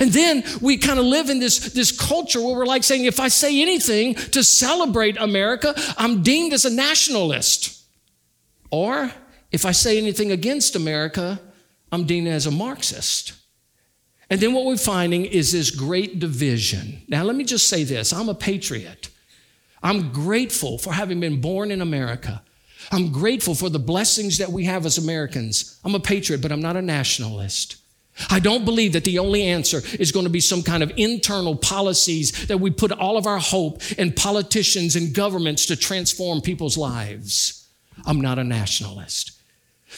And 0.00 0.10
then 0.12 0.44
we 0.60 0.76
kind 0.76 0.98
of 0.98 1.06
live 1.06 1.30
in 1.30 1.40
this, 1.40 1.72
this 1.72 1.92
culture 1.92 2.42
where 2.42 2.54
we're 2.54 2.66
like 2.66 2.84
saying, 2.84 3.04
if 3.04 3.20
I 3.20 3.28
say 3.28 3.62
anything 3.62 4.14
to 4.14 4.44
celebrate 4.44 5.16
America, 5.16 5.74
I'm 5.96 6.22
deemed 6.22 6.52
as 6.52 6.64
a 6.66 6.70
nationalist. 6.70 7.82
Or 8.70 9.10
if 9.50 9.64
I 9.64 9.72
say 9.72 9.96
anything 9.96 10.30
against 10.30 10.76
America, 10.76 11.40
I'm 11.90 12.04
deemed 12.04 12.28
as 12.28 12.46
a 12.46 12.50
Marxist. 12.50 13.32
And 14.30 14.40
then 14.40 14.52
what 14.52 14.66
we're 14.66 14.76
finding 14.76 15.24
is 15.24 15.52
this 15.52 15.70
great 15.70 16.18
division. 16.18 17.02
Now, 17.08 17.22
let 17.22 17.34
me 17.34 17.44
just 17.44 17.68
say 17.68 17.84
this 17.84 18.12
I'm 18.12 18.28
a 18.28 18.34
patriot. 18.34 19.08
I'm 19.82 20.12
grateful 20.12 20.78
for 20.78 20.92
having 20.92 21.20
been 21.20 21.40
born 21.40 21.70
in 21.70 21.80
America. 21.80 22.42
I'm 22.90 23.12
grateful 23.12 23.54
for 23.54 23.68
the 23.68 23.78
blessings 23.78 24.38
that 24.38 24.50
we 24.50 24.64
have 24.64 24.86
as 24.86 24.98
Americans. 24.98 25.78
I'm 25.84 25.94
a 25.94 26.00
patriot, 26.00 26.42
but 26.42 26.52
I'm 26.52 26.62
not 26.62 26.76
a 26.76 26.82
nationalist. 26.82 27.76
I 28.30 28.40
don't 28.40 28.64
believe 28.64 28.94
that 28.94 29.04
the 29.04 29.20
only 29.20 29.44
answer 29.44 29.80
is 29.98 30.10
going 30.10 30.24
to 30.24 30.30
be 30.30 30.40
some 30.40 30.62
kind 30.62 30.82
of 30.82 30.92
internal 30.96 31.54
policies 31.54 32.48
that 32.48 32.58
we 32.58 32.70
put 32.70 32.90
all 32.90 33.16
of 33.16 33.26
our 33.26 33.38
hope 33.38 33.80
in 33.92 34.12
politicians 34.12 34.96
and 34.96 35.14
governments 35.14 35.66
to 35.66 35.76
transform 35.76 36.40
people's 36.40 36.76
lives. 36.76 37.68
I'm 38.04 38.20
not 38.20 38.38
a 38.38 38.44
nationalist. 38.44 39.32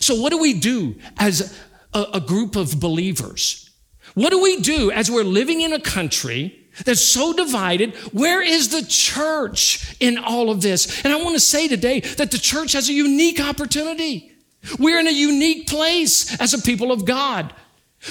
So, 0.00 0.20
what 0.20 0.30
do 0.30 0.38
we 0.38 0.54
do 0.54 0.96
as 1.18 1.58
a, 1.94 2.06
a 2.14 2.20
group 2.20 2.56
of 2.56 2.78
believers? 2.78 3.69
What 4.14 4.30
do 4.30 4.42
we 4.42 4.60
do 4.60 4.90
as 4.90 5.10
we're 5.10 5.24
living 5.24 5.60
in 5.60 5.72
a 5.72 5.80
country 5.80 6.56
that's 6.84 7.02
so 7.02 7.32
divided? 7.32 7.94
Where 8.12 8.42
is 8.42 8.68
the 8.68 8.84
church 8.86 9.96
in 10.00 10.18
all 10.18 10.50
of 10.50 10.62
this? 10.62 11.04
And 11.04 11.12
I 11.12 11.22
want 11.22 11.34
to 11.36 11.40
say 11.40 11.68
today 11.68 12.00
that 12.00 12.30
the 12.30 12.38
church 12.38 12.72
has 12.72 12.88
a 12.88 12.92
unique 12.92 13.40
opportunity. 13.40 14.32
We're 14.78 15.00
in 15.00 15.08
a 15.08 15.12
unique 15.12 15.68
place 15.68 16.38
as 16.40 16.54
a 16.54 16.62
people 16.62 16.92
of 16.92 17.04
God 17.04 17.54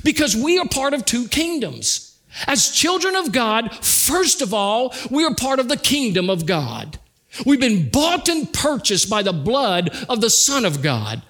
because 0.04 0.36
we 0.36 0.60
are 0.60 0.68
part 0.68 0.94
of 0.94 1.06
two 1.06 1.28
kingdoms. 1.28 2.18
As 2.48 2.72
children 2.72 3.16
of 3.16 3.32
God, 3.32 3.74
first 3.84 4.42
of 4.42 4.54
all, 4.54 4.94
we 5.10 5.26
are 5.26 5.34
part 5.34 5.60
of 5.60 5.68
the 5.68 5.78
kingdom 5.78 6.30
of 6.30 6.46
God. 6.46 7.00
We've 7.46 7.60
been 7.60 7.90
bought 7.90 8.30
and 8.30 8.52
purchased 8.52 9.10
by 9.10 9.24
the 9.24 9.34
blood 9.34 9.90
of 10.08 10.22
the 10.22 10.30
Son 10.30 10.66
of 10.66 10.82
God. 10.82 11.22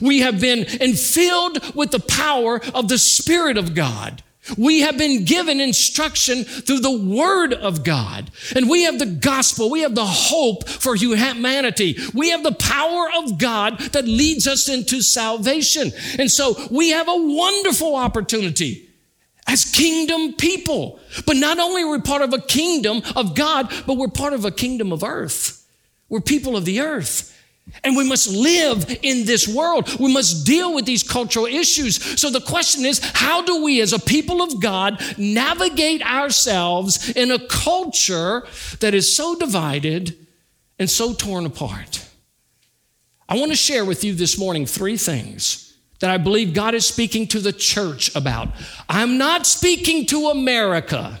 We 0.00 0.20
have 0.20 0.40
been 0.40 0.64
infilled 0.64 1.74
with 1.74 1.90
the 1.90 2.00
power 2.00 2.60
of 2.74 2.88
the 2.88 2.98
Spirit 2.98 3.56
of 3.56 3.74
God. 3.74 4.22
We 4.56 4.80
have 4.80 4.96
been 4.96 5.24
given 5.24 5.60
instruction 5.60 6.44
through 6.44 6.80
the 6.80 6.96
Word 6.96 7.52
of 7.52 7.84
God. 7.84 8.30
And 8.56 8.68
we 8.68 8.84
have 8.84 8.98
the 8.98 9.06
gospel. 9.06 9.70
We 9.70 9.82
have 9.82 9.94
the 9.94 10.06
hope 10.06 10.68
for 10.68 10.94
humanity. 10.94 11.98
We 12.14 12.30
have 12.30 12.42
the 12.42 12.52
power 12.52 13.10
of 13.18 13.38
God 13.38 13.78
that 13.92 14.06
leads 14.06 14.46
us 14.46 14.68
into 14.68 15.02
salvation. 15.02 15.92
And 16.18 16.30
so 16.30 16.54
we 16.70 16.90
have 16.90 17.08
a 17.08 17.16
wonderful 17.16 17.94
opportunity 17.94 18.88
as 19.46 19.64
kingdom 19.64 20.34
people. 20.34 21.00
But 21.26 21.36
not 21.36 21.58
only 21.58 21.82
are 21.82 21.90
we 21.90 22.00
part 22.00 22.22
of 22.22 22.32
a 22.32 22.40
kingdom 22.40 23.02
of 23.16 23.34
God, 23.34 23.72
but 23.86 23.96
we're 23.96 24.08
part 24.08 24.32
of 24.32 24.44
a 24.44 24.50
kingdom 24.50 24.92
of 24.92 25.02
earth. 25.02 25.66
We're 26.08 26.20
people 26.20 26.56
of 26.56 26.64
the 26.64 26.80
earth. 26.80 27.34
And 27.84 27.96
we 27.96 28.08
must 28.08 28.28
live 28.28 28.98
in 29.02 29.24
this 29.24 29.46
world. 29.46 29.98
We 30.00 30.12
must 30.12 30.46
deal 30.46 30.74
with 30.74 30.86
these 30.86 31.02
cultural 31.02 31.46
issues. 31.46 32.20
So 32.20 32.30
the 32.30 32.40
question 32.40 32.84
is 32.84 33.00
how 33.14 33.42
do 33.42 33.62
we, 33.62 33.80
as 33.80 33.92
a 33.92 33.98
people 33.98 34.42
of 34.42 34.60
God, 34.60 35.02
navigate 35.16 36.02
ourselves 36.02 37.10
in 37.10 37.30
a 37.30 37.46
culture 37.46 38.46
that 38.80 38.94
is 38.94 39.14
so 39.14 39.36
divided 39.36 40.16
and 40.78 40.88
so 40.88 41.14
torn 41.14 41.46
apart? 41.46 42.04
I 43.28 43.36
want 43.36 43.50
to 43.50 43.56
share 43.56 43.84
with 43.84 44.04
you 44.04 44.14
this 44.14 44.38
morning 44.38 44.64
three 44.64 44.96
things 44.96 45.76
that 46.00 46.10
I 46.10 46.16
believe 46.16 46.54
God 46.54 46.74
is 46.74 46.86
speaking 46.86 47.26
to 47.28 47.40
the 47.40 47.52
church 47.52 48.14
about. 48.14 48.48
I'm 48.88 49.18
not 49.18 49.46
speaking 49.46 50.06
to 50.06 50.28
America. 50.28 51.20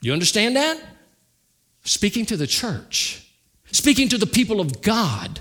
You 0.00 0.12
understand 0.12 0.56
that? 0.56 0.80
Speaking 1.84 2.24
to 2.26 2.36
the 2.36 2.46
church, 2.46 3.26
speaking 3.72 4.08
to 4.10 4.18
the 4.18 4.26
people 4.26 4.60
of 4.60 4.82
God. 4.82 5.40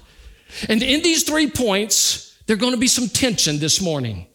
And 0.70 0.82
in 0.82 1.02
these 1.02 1.24
three 1.24 1.50
points, 1.50 2.38
there's 2.46 2.60
going 2.60 2.74
to 2.74 2.80
be 2.80 2.88
some 2.88 3.10
tension 3.10 3.60
this 3.60 3.82
morning. 3.82 4.28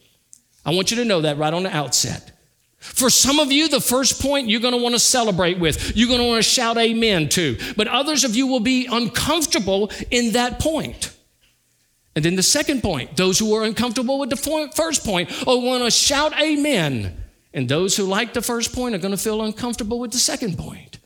I 0.64 0.70
want 0.70 0.90
you 0.90 0.98
to 0.98 1.04
know 1.04 1.22
that 1.22 1.38
right 1.38 1.52
on 1.52 1.64
the 1.64 1.74
outset. 1.74 2.32
For 2.78 3.10
some 3.10 3.38
of 3.38 3.52
you, 3.52 3.68
the 3.68 3.80
first 3.80 4.20
point 4.20 4.48
you're 4.48 4.60
going 4.60 4.74
to 4.74 4.82
want 4.82 4.94
to 4.94 4.98
celebrate 4.98 5.58
with, 5.58 5.96
you're 5.96 6.08
going 6.08 6.20
to 6.20 6.26
want 6.26 6.42
to 6.42 6.48
shout 6.48 6.76
amen 6.78 7.28
to. 7.30 7.56
But 7.76 7.86
others 7.86 8.24
of 8.24 8.34
you 8.34 8.48
will 8.48 8.60
be 8.60 8.86
uncomfortable 8.86 9.90
in 10.10 10.32
that 10.32 10.58
point. 10.58 11.12
And 12.14 12.24
then 12.24 12.36
the 12.36 12.42
second 12.42 12.82
point, 12.82 13.16
those 13.16 13.38
who 13.38 13.54
are 13.54 13.64
uncomfortable 13.64 14.18
with 14.18 14.30
the 14.30 14.70
first 14.74 15.04
point 15.04 15.30
oh, 15.46 15.58
will 15.58 15.66
want 15.66 15.84
to 15.84 15.90
shout 15.90 16.38
amen. 16.40 17.22
And 17.54 17.68
those 17.68 17.96
who 17.96 18.04
like 18.04 18.34
the 18.34 18.42
first 18.42 18.74
point 18.74 18.94
are 18.94 18.98
going 18.98 19.16
to 19.16 19.22
feel 19.22 19.42
uncomfortable 19.42 19.98
with 19.98 20.10
the 20.10 20.18
second 20.18 20.58
point. 20.58 20.98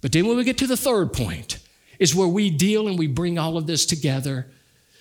But 0.00 0.12
then 0.12 0.26
when 0.26 0.36
we 0.36 0.44
get 0.44 0.58
to 0.58 0.66
the 0.66 0.76
third 0.76 1.12
point, 1.12 1.58
is 1.98 2.14
where 2.14 2.28
we 2.28 2.50
deal 2.50 2.88
and 2.88 2.98
we 2.98 3.06
bring 3.06 3.38
all 3.38 3.56
of 3.56 3.66
this 3.66 3.86
together 3.86 4.50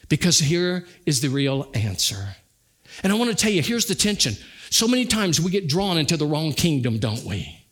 because 0.10 0.40
here 0.40 0.86
is 1.06 1.22
the 1.22 1.30
real 1.30 1.70
answer. 1.74 2.36
And 3.02 3.12
I 3.12 3.16
want 3.16 3.32
to 3.32 3.36
tell 3.36 3.52
you, 3.52 3.62
here's 3.62 3.86
the 3.86 3.96
tension. 3.96 4.36
So 4.70 4.88
many 4.88 5.06
times 5.06 5.40
we 5.42 5.52
get 5.52 5.68
drawn 5.68 5.98
into 5.98 6.18
the 6.18 6.26
wrong 6.26 6.54
kingdom, 6.54 7.00
don't 7.00 7.24
we? 7.24 7.66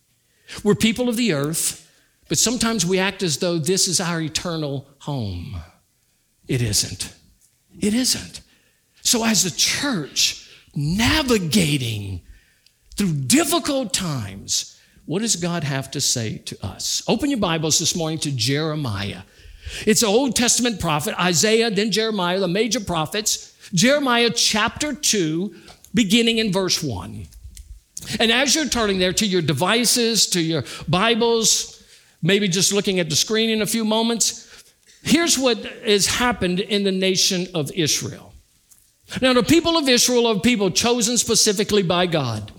We're 0.63 0.75
people 0.75 1.09
of 1.09 1.17
the 1.17 1.33
earth, 1.33 1.89
but 2.29 2.37
sometimes 2.37 2.85
we 2.85 2.99
act 2.99 3.23
as 3.23 3.37
though 3.37 3.57
this 3.57 3.87
is 3.87 3.99
our 3.99 4.21
eternal 4.21 4.87
home. 4.99 5.57
It 6.47 6.61
isn't. 6.61 7.13
It 7.79 7.93
isn't. 7.93 8.41
So, 9.03 9.25
as 9.25 9.45
a 9.45 9.55
church, 9.55 10.49
navigating 10.75 12.21
through 12.95 13.13
difficult 13.13 13.93
times, 13.93 14.70
what 15.05 15.21
does 15.21 15.35
God 15.35 15.63
have 15.63 15.91
to 15.91 16.01
say 16.01 16.37
to 16.39 16.65
us? 16.65 17.03
Open 17.07 17.29
your 17.29 17.39
Bibles 17.39 17.79
this 17.79 17.95
morning 17.95 18.19
to 18.19 18.31
Jeremiah. 18.31 19.23
It's 19.85 20.03
an 20.03 20.09
Old 20.09 20.35
Testament 20.35 20.79
prophet, 20.79 21.19
Isaiah, 21.19 21.71
then 21.71 21.91
Jeremiah, 21.91 22.39
the 22.39 22.47
major 22.47 22.79
prophets. 22.79 23.55
Jeremiah 23.73 24.29
chapter 24.29 24.93
2, 24.93 25.55
beginning 25.93 26.37
in 26.37 26.51
verse 26.51 26.83
1. 26.83 27.25
And 28.19 28.31
as 28.31 28.55
you're 28.55 28.67
turning 28.67 28.99
there 28.99 29.13
to 29.13 29.25
your 29.25 29.41
devices, 29.41 30.27
to 30.27 30.41
your 30.41 30.63
Bibles, 30.87 31.83
maybe 32.21 32.47
just 32.47 32.73
looking 32.73 32.99
at 32.99 33.09
the 33.09 33.15
screen 33.15 33.49
in 33.49 33.61
a 33.61 33.67
few 33.67 33.85
moments, 33.85 34.73
here's 35.03 35.37
what 35.37 35.57
has 35.57 36.07
happened 36.07 36.59
in 36.59 36.83
the 36.83 36.91
nation 36.91 37.47
of 37.53 37.71
Israel. 37.71 38.33
Now, 39.21 39.33
the 39.33 39.43
people 39.43 39.77
of 39.77 39.89
Israel 39.89 40.27
are 40.27 40.39
people 40.39 40.71
chosen 40.71 41.17
specifically 41.17 41.83
by 41.83 42.05
God. 42.05 42.51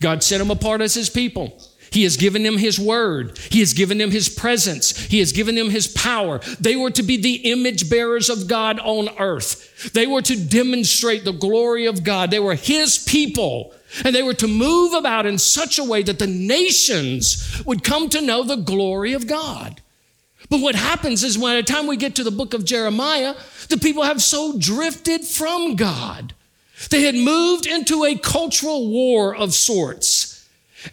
God 0.00 0.22
set 0.22 0.38
them 0.38 0.50
apart 0.50 0.80
as 0.80 0.94
his 0.94 1.10
people. 1.10 1.60
He 1.92 2.02
has 2.02 2.16
given 2.16 2.42
them 2.42 2.58
His 2.58 2.78
word. 2.78 3.38
He 3.50 3.60
has 3.60 3.72
given 3.72 3.98
them 3.98 4.10
His 4.10 4.28
presence. 4.28 4.98
He 4.98 5.20
has 5.20 5.32
given 5.32 5.54
them 5.54 5.70
His 5.70 5.86
power. 5.86 6.40
They 6.58 6.74
were 6.74 6.90
to 6.90 7.02
be 7.02 7.16
the 7.16 7.52
image 7.52 7.88
bearers 7.88 8.28
of 8.28 8.48
God 8.48 8.80
on 8.80 9.08
earth. 9.18 9.92
They 9.92 10.06
were 10.06 10.22
to 10.22 10.36
demonstrate 10.36 11.24
the 11.24 11.32
glory 11.32 11.86
of 11.86 12.02
God. 12.02 12.30
They 12.30 12.40
were 12.40 12.54
His 12.54 12.98
people. 12.98 13.74
And 14.04 14.14
they 14.14 14.22
were 14.22 14.34
to 14.34 14.48
move 14.48 14.94
about 14.94 15.26
in 15.26 15.38
such 15.38 15.78
a 15.78 15.84
way 15.84 16.02
that 16.02 16.18
the 16.18 16.26
nations 16.26 17.62
would 17.66 17.84
come 17.84 18.08
to 18.08 18.22
know 18.22 18.42
the 18.42 18.56
glory 18.56 19.12
of 19.12 19.26
God. 19.26 19.82
But 20.48 20.60
what 20.60 20.74
happens 20.74 21.22
is 21.22 21.36
by 21.36 21.56
the 21.56 21.62
time 21.62 21.86
we 21.86 21.96
get 21.96 22.14
to 22.16 22.24
the 22.24 22.30
book 22.30 22.54
of 22.54 22.64
Jeremiah, 22.64 23.34
the 23.68 23.76
people 23.78 24.02
have 24.02 24.22
so 24.22 24.58
drifted 24.58 25.24
from 25.24 25.76
God 25.76 26.34
They 26.90 27.02
had 27.02 27.14
moved 27.14 27.66
into 27.66 28.04
a 28.04 28.16
cultural 28.16 28.90
war 28.90 29.34
of 29.34 29.54
sorts, 29.54 30.31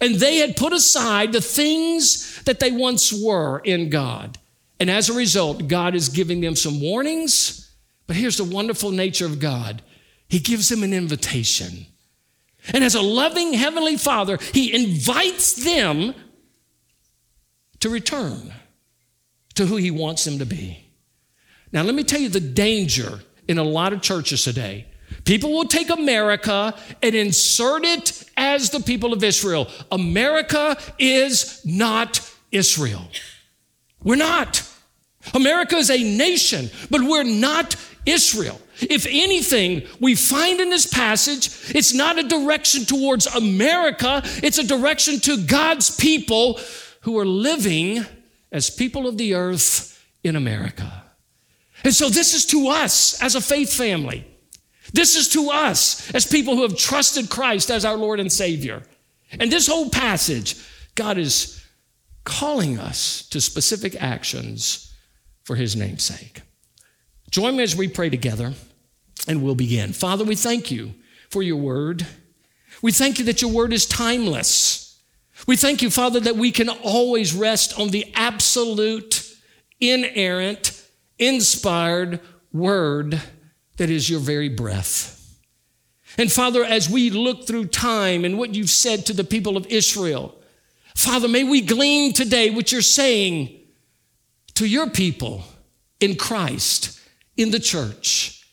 and 0.00 0.16
they 0.16 0.36
had 0.36 0.56
put 0.56 0.72
aside 0.72 1.32
the 1.32 1.40
things 1.40 2.42
that 2.44 2.60
they 2.60 2.70
once 2.70 3.12
were 3.12 3.60
in 3.60 3.90
God. 3.90 4.38
And 4.78 4.90
as 4.90 5.08
a 5.08 5.14
result, 5.14 5.68
God 5.68 5.94
is 5.94 6.08
giving 6.08 6.40
them 6.40 6.56
some 6.56 6.80
warnings. 6.80 7.70
But 8.06 8.16
here's 8.16 8.38
the 8.38 8.44
wonderful 8.44 8.90
nature 8.90 9.26
of 9.26 9.40
God 9.40 9.82
He 10.28 10.38
gives 10.38 10.68
them 10.68 10.82
an 10.82 10.92
invitation. 10.92 11.86
And 12.72 12.84
as 12.84 12.94
a 12.94 13.02
loving 13.02 13.54
Heavenly 13.54 13.96
Father, 13.96 14.38
He 14.52 14.74
invites 14.74 15.52
them 15.64 16.14
to 17.80 17.88
return 17.88 18.52
to 19.54 19.66
who 19.66 19.76
He 19.76 19.90
wants 19.90 20.24
them 20.24 20.38
to 20.38 20.46
be. 20.46 20.86
Now, 21.72 21.82
let 21.82 21.94
me 21.94 22.04
tell 22.04 22.20
you 22.20 22.28
the 22.28 22.40
danger 22.40 23.20
in 23.46 23.58
a 23.58 23.64
lot 23.64 23.92
of 23.92 24.02
churches 24.02 24.44
today. 24.44 24.86
People 25.24 25.52
will 25.52 25.66
take 25.66 25.90
America 25.90 26.74
and 27.02 27.14
insert 27.14 27.84
it 27.84 28.24
as 28.36 28.70
the 28.70 28.80
people 28.80 29.12
of 29.12 29.22
Israel. 29.22 29.68
America 29.92 30.76
is 30.98 31.60
not 31.64 32.20
Israel. 32.50 33.06
We're 34.02 34.16
not. 34.16 34.66
America 35.34 35.76
is 35.76 35.90
a 35.90 36.02
nation, 36.02 36.70
but 36.90 37.02
we're 37.02 37.24
not 37.24 37.76
Israel. 38.06 38.60
If 38.80 39.06
anything, 39.06 39.86
we 40.00 40.14
find 40.14 40.60
in 40.60 40.70
this 40.70 40.86
passage, 40.86 41.50
it's 41.74 41.92
not 41.92 42.18
a 42.18 42.22
direction 42.22 42.86
towards 42.86 43.26
America, 43.26 44.22
it's 44.42 44.58
a 44.58 44.66
direction 44.66 45.20
to 45.20 45.44
God's 45.44 45.94
people 45.94 46.58
who 47.02 47.18
are 47.18 47.26
living 47.26 48.04
as 48.50 48.70
people 48.70 49.06
of 49.06 49.18
the 49.18 49.34
earth 49.34 50.02
in 50.24 50.36
America. 50.36 51.04
And 51.84 51.94
so 51.94 52.08
this 52.08 52.34
is 52.34 52.46
to 52.46 52.68
us 52.68 53.22
as 53.22 53.34
a 53.34 53.40
faith 53.40 53.72
family. 53.72 54.26
This 54.92 55.16
is 55.16 55.28
to 55.30 55.50
us 55.50 56.12
as 56.14 56.26
people 56.26 56.56
who 56.56 56.62
have 56.62 56.76
trusted 56.76 57.30
Christ 57.30 57.70
as 57.70 57.84
our 57.84 57.96
Lord 57.96 58.20
and 58.20 58.32
Savior. 58.32 58.82
And 59.38 59.50
this 59.50 59.66
whole 59.66 59.90
passage, 59.90 60.56
God 60.94 61.18
is 61.18 61.64
calling 62.24 62.78
us 62.78 63.28
to 63.28 63.40
specific 63.40 64.00
actions 64.00 64.94
for 65.44 65.56
His 65.56 65.76
name's 65.76 66.02
sake. 66.02 66.42
Join 67.30 67.56
me 67.56 67.62
as 67.62 67.76
we 67.76 67.88
pray 67.88 68.10
together 68.10 68.54
and 69.28 69.42
we'll 69.42 69.54
begin. 69.54 69.92
Father, 69.92 70.24
we 70.24 70.34
thank 70.34 70.70
you 70.70 70.94
for 71.28 71.42
your 71.42 71.56
word. 71.56 72.06
We 72.82 72.92
thank 72.92 73.18
you 73.18 73.24
that 73.26 73.42
your 73.42 73.52
word 73.52 73.72
is 73.72 73.86
timeless. 73.86 75.00
We 75.46 75.56
thank 75.56 75.82
you, 75.82 75.90
Father, 75.90 76.20
that 76.20 76.36
we 76.36 76.50
can 76.50 76.68
always 76.68 77.34
rest 77.34 77.78
on 77.78 77.90
the 77.90 78.12
absolute, 78.14 79.34
inerrant, 79.80 80.82
inspired 81.18 82.20
word 82.52 83.20
that 83.80 83.88
is 83.88 84.10
your 84.10 84.20
very 84.20 84.50
breath. 84.50 85.40
And 86.18 86.30
Father, 86.30 86.62
as 86.62 86.90
we 86.90 87.08
look 87.08 87.46
through 87.46 87.68
time 87.68 88.26
and 88.26 88.36
what 88.36 88.54
you've 88.54 88.68
said 88.68 89.06
to 89.06 89.14
the 89.14 89.24
people 89.24 89.56
of 89.56 89.66
Israel, 89.68 90.34
Father, 90.94 91.28
may 91.28 91.44
we 91.44 91.62
glean 91.62 92.12
today 92.12 92.50
what 92.50 92.72
you're 92.72 92.82
saying 92.82 93.58
to 94.56 94.66
your 94.66 94.90
people 94.90 95.44
in 95.98 96.16
Christ, 96.16 97.00
in 97.38 97.52
the 97.52 97.58
church, 97.58 98.44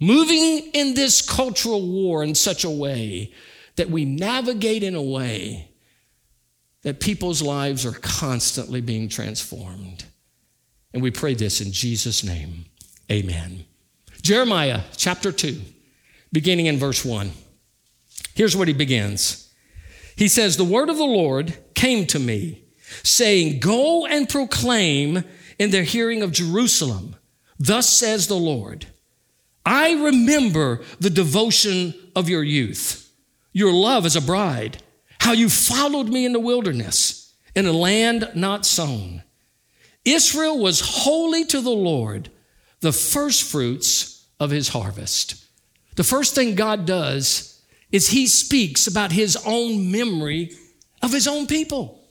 moving 0.00 0.68
in 0.74 0.94
this 0.94 1.22
cultural 1.22 1.86
war 1.86 2.24
in 2.24 2.34
such 2.34 2.64
a 2.64 2.70
way 2.70 3.32
that 3.76 3.88
we 3.88 4.04
navigate 4.04 4.82
in 4.82 4.96
a 4.96 5.02
way 5.02 5.70
that 6.82 6.98
people's 6.98 7.40
lives 7.40 7.86
are 7.86 7.92
constantly 7.92 8.80
being 8.80 9.08
transformed. 9.08 10.06
And 10.92 11.04
we 11.04 11.12
pray 11.12 11.34
this 11.34 11.60
in 11.60 11.70
Jesus' 11.70 12.24
name. 12.24 12.64
Amen. 13.12 13.65
Jeremiah 14.26 14.80
chapter 14.96 15.30
2, 15.30 15.60
beginning 16.32 16.66
in 16.66 16.78
verse 16.78 17.04
1. 17.04 17.30
Here's 18.34 18.56
what 18.56 18.66
he 18.66 18.74
begins. 18.74 19.54
He 20.16 20.26
says, 20.26 20.56
The 20.56 20.64
word 20.64 20.88
of 20.88 20.96
the 20.96 21.04
Lord 21.04 21.56
came 21.76 22.08
to 22.08 22.18
me, 22.18 22.64
saying, 23.04 23.60
Go 23.60 24.04
and 24.04 24.28
proclaim 24.28 25.22
in 25.60 25.70
the 25.70 25.84
hearing 25.84 26.22
of 26.22 26.32
Jerusalem, 26.32 27.14
Thus 27.60 27.88
says 27.88 28.26
the 28.26 28.34
Lord, 28.34 28.86
I 29.64 29.92
remember 29.92 30.80
the 30.98 31.08
devotion 31.08 31.94
of 32.16 32.28
your 32.28 32.42
youth, 32.42 33.08
your 33.52 33.72
love 33.72 34.04
as 34.04 34.16
a 34.16 34.20
bride, 34.20 34.82
how 35.20 35.34
you 35.34 35.48
followed 35.48 36.08
me 36.08 36.26
in 36.26 36.32
the 36.32 36.40
wilderness, 36.40 37.32
in 37.54 37.64
a 37.64 37.72
land 37.72 38.28
not 38.34 38.66
sown. 38.66 39.22
Israel 40.04 40.58
was 40.58 40.80
holy 40.80 41.44
to 41.44 41.60
the 41.60 41.70
Lord, 41.70 42.32
the 42.80 42.90
firstfruits 42.90 44.15
of 44.38 44.50
his 44.50 44.68
harvest. 44.68 45.44
The 45.96 46.04
first 46.04 46.34
thing 46.34 46.54
God 46.54 46.86
does 46.86 47.62
is 47.90 48.08
he 48.08 48.26
speaks 48.26 48.86
about 48.86 49.12
his 49.12 49.36
own 49.46 49.90
memory 49.90 50.52
of 51.02 51.12
his 51.12 51.26
own 51.26 51.46
people. 51.46 52.02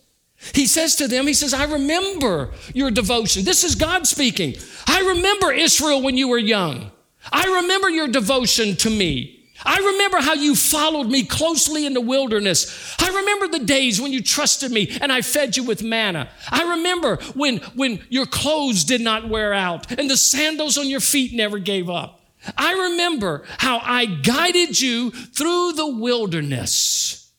He 0.53 0.67
says 0.67 0.95
to 0.97 1.07
them, 1.07 1.27
He 1.27 1.33
says, 1.33 1.53
I 1.53 1.65
remember 1.65 2.51
your 2.73 2.91
devotion. 2.91 3.45
This 3.45 3.63
is 3.63 3.75
God 3.75 4.05
speaking. 4.05 4.55
I 4.88 5.01
remember 5.01 5.51
Israel 5.51 6.01
when 6.01 6.17
you 6.17 6.27
were 6.27 6.38
young. 6.38 6.91
I 7.31 7.61
remember 7.61 7.89
your 7.89 8.07
devotion 8.07 8.75
to 8.77 8.89
me. 8.89 9.44
I 9.63 9.77
remember 9.77 10.17
how 10.17 10.33
you 10.33 10.55
followed 10.55 11.07
me 11.07 11.23
closely 11.23 11.85
in 11.85 11.93
the 11.93 12.01
wilderness. 12.01 12.95
I 12.99 13.07
remember 13.07 13.47
the 13.47 13.65
days 13.65 14.01
when 14.01 14.11
you 14.11 14.21
trusted 14.21 14.71
me 14.71 14.97
and 14.99 15.11
I 15.11 15.21
fed 15.21 15.55
you 15.55 15.63
with 15.63 15.81
manna. 15.81 16.29
I 16.49 16.75
remember 16.75 17.17
when, 17.35 17.57
when 17.75 18.03
your 18.09 18.25
clothes 18.25 18.83
did 18.83 19.01
not 19.01 19.29
wear 19.29 19.53
out 19.53 19.91
and 19.97 20.09
the 20.09 20.17
sandals 20.17 20.77
on 20.77 20.89
your 20.89 20.99
feet 20.99 21.33
never 21.33 21.59
gave 21.59 21.89
up. 21.89 22.21
I 22.57 22.73
remember 22.91 23.43
how 23.57 23.79
I 23.81 24.05
guided 24.05 24.79
you 24.79 25.11
through 25.11 25.73
the 25.73 25.87
wilderness 25.87 27.31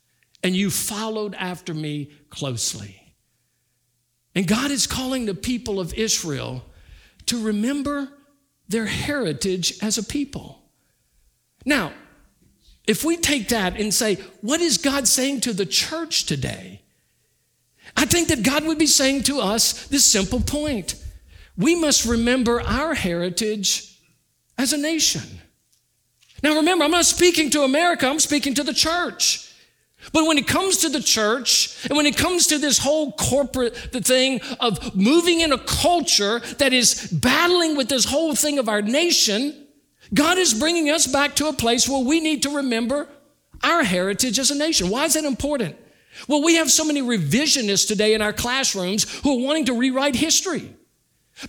and 0.43 0.57
you 0.57 0.71
followed 0.71 1.35
after 1.35 1.75
me 1.75 2.11
closely. 2.31 3.03
And 4.35 4.47
God 4.47 4.71
is 4.71 4.87
calling 4.87 5.27
the 5.27 5.35
people 5.35 5.81
of 5.81 5.95
Israel 5.95 6.65
to 7.27 7.43
remember 7.43 8.09
their 8.69 8.87
heritage 8.87 9.79
as 9.83 9.99
a 9.99 10.03
people. 10.03 10.63
Now, 11.65 11.93
if 12.87 13.05
we 13.05 13.17
take 13.17 13.49
that 13.49 13.79
and 13.81 13.93
say, 13.93 14.17
what 14.41 14.61
is 14.61 14.79
God 14.79 15.09
saying 15.09 15.41
to 15.43 15.53
the 15.53 15.67
church 15.67 16.27
today? 16.27 16.83
I 17.97 18.05
think 18.05 18.29
that 18.29 18.43
God 18.43 18.65
would 18.65 18.79
be 18.79 18.87
saying 18.87 19.23
to 19.25 19.41
us 19.41 19.87
this 19.89 20.05
simple 20.05 20.41
point 20.41 21.03
we 21.57 21.75
must 21.75 22.05
remember 22.05 22.61
our 22.61 22.93
heritage 22.95 23.99
as 24.59 24.75
a 24.75 24.77
nation. 24.77 25.23
Now, 26.43 26.57
remember, 26.57 26.85
I'm 26.85 26.91
not 26.91 27.07
speaking 27.07 27.49
to 27.51 27.63
America, 27.63 28.07
I'm 28.07 28.21
speaking 28.21 28.55
to 28.55 28.63
the 28.63 28.75
church. 28.75 29.43
But 30.13 30.27
when 30.27 30.39
it 30.39 30.47
comes 30.47 30.77
to 30.79 30.89
the 30.89 31.01
church, 31.01 31.85
and 31.89 31.97
when 31.97 32.07
it 32.07 32.17
comes 32.17 32.47
to 32.49 32.59
this 32.59 32.79
whole 32.79 33.13
corporate 33.13 33.75
thing 33.75 34.41
of 34.61 34.95
moving 34.95 35.41
in 35.41 35.53
a 35.53 35.59
culture 35.59 36.41
that 36.59 36.73
is 36.73 37.09
battling 37.11 37.77
with 37.77 37.89
this 37.89 38.05
whole 38.05 38.35
thing 38.35 38.59
of 38.59 38.69
our 38.69 38.83
nation, 38.83 39.66
God 40.15 40.39
is 40.39 40.55
bringing 40.55 40.91
us 40.91 41.07
back 41.07 41.37
to 41.37 41.49
a 41.49 41.53
place 41.53 41.89
where 41.89 42.03
we 42.03 42.21
need 42.21 42.43
to 42.45 42.57
remember 42.57 43.09
our 43.63 43.83
heritage 43.83 44.39
as 44.39 44.51
a 44.51 44.55
nation. 44.55 44.91
Why 44.91 45.05
is 45.05 45.15
that 45.15 45.25
important? 45.25 45.77
Well, 46.29 46.43
we 46.43 46.55
have 46.57 46.71
so 46.71 46.85
many 46.85 47.03
revisionists 47.03 47.87
today 47.87 48.15
in 48.15 48.23
our 48.23 48.33
classrooms 48.33 49.05
who 49.21 49.39
are 49.39 49.45
wanting 49.45 49.67
to 49.67 49.75
rewrite 49.75 50.15
history. 50.15 50.75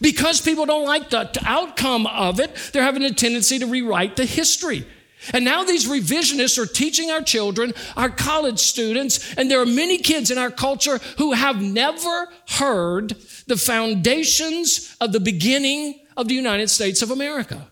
Because 0.02 0.42
people 0.42 0.66
don't 0.66 0.86
like 0.86 1.10
the 1.10 1.30
outcome 1.46 2.08
of 2.08 2.40
it, 2.40 2.54
they're 2.74 2.84
having 2.84 3.04
a 3.04 3.14
tendency 3.14 3.60
to 3.60 3.68
rewrite 3.68 4.18
the 4.18 4.26
history. 4.26 4.86
And 5.34 5.46
now 5.46 5.64
these 5.64 5.88
revisionists 5.88 6.58
are 6.58 6.66
teaching 6.66 7.10
our 7.10 7.22
children, 7.22 7.74
our 7.96 8.10
college 8.10 8.60
students, 8.60 9.34
and 9.36 9.50
there 9.50 9.62
are 9.62 9.66
many 9.66 9.98
kids 9.98 10.30
in 10.30 10.38
our 10.38 10.52
culture 10.52 11.00
who 11.18 11.34
have 11.34 11.62
never 11.62 12.30
heard 12.50 13.16
the 13.48 13.58
foundations 13.58 14.96
of 15.00 15.14
the 15.14 15.20
beginning 15.20 16.02
of 16.18 16.28
the 16.28 16.36
United 16.36 16.70
States 16.70 17.02
of 17.02 17.12
America. 17.12 17.68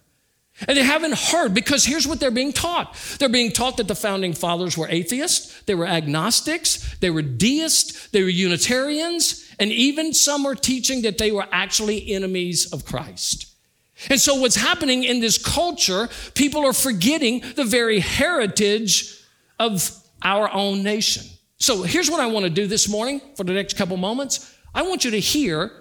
And 0.67 0.77
they 0.77 0.83
haven't 0.83 1.17
heard 1.17 1.53
because 1.53 1.83
here's 1.83 2.07
what 2.07 2.19
they're 2.19 2.31
being 2.31 2.53
taught. 2.53 2.95
They're 3.19 3.27
being 3.27 3.51
taught 3.51 3.77
that 3.77 3.89
the 3.89 3.95
founding 3.95 4.33
fathers 4.33 4.77
were 4.77 4.87
atheists, 4.87 5.61
they 5.63 5.75
were 5.75 5.85
agnostics, 5.85 6.97
they 6.99 7.09
were 7.09 7.21
deists, 7.21 8.07
they 8.09 8.23
were 8.23 8.29
Unitarians, 8.29 9.53
and 9.59 9.71
even 9.71 10.13
some 10.13 10.45
are 10.45 10.55
teaching 10.55 11.01
that 11.01 11.17
they 11.17 11.31
were 11.31 11.45
actually 11.51 12.13
enemies 12.13 12.71
of 12.71 12.85
Christ. 12.85 13.47
And 14.09 14.19
so, 14.19 14.35
what's 14.35 14.55
happening 14.55 15.03
in 15.03 15.19
this 15.19 15.37
culture, 15.37 16.09
people 16.33 16.65
are 16.65 16.73
forgetting 16.73 17.43
the 17.55 17.63
very 17.63 17.99
heritage 17.99 19.21
of 19.59 19.89
our 20.21 20.51
own 20.53 20.83
nation. 20.83 21.25
So, 21.57 21.83
here's 21.83 22.09
what 22.09 22.19
I 22.19 22.27
want 22.27 22.45
to 22.45 22.49
do 22.49 22.67
this 22.67 22.89
morning 22.89 23.21
for 23.35 23.43
the 23.43 23.53
next 23.53 23.77
couple 23.77 23.97
moments. 23.97 24.53
I 24.73 24.83
want 24.83 25.05
you 25.05 25.11
to 25.11 25.19
hear 25.19 25.71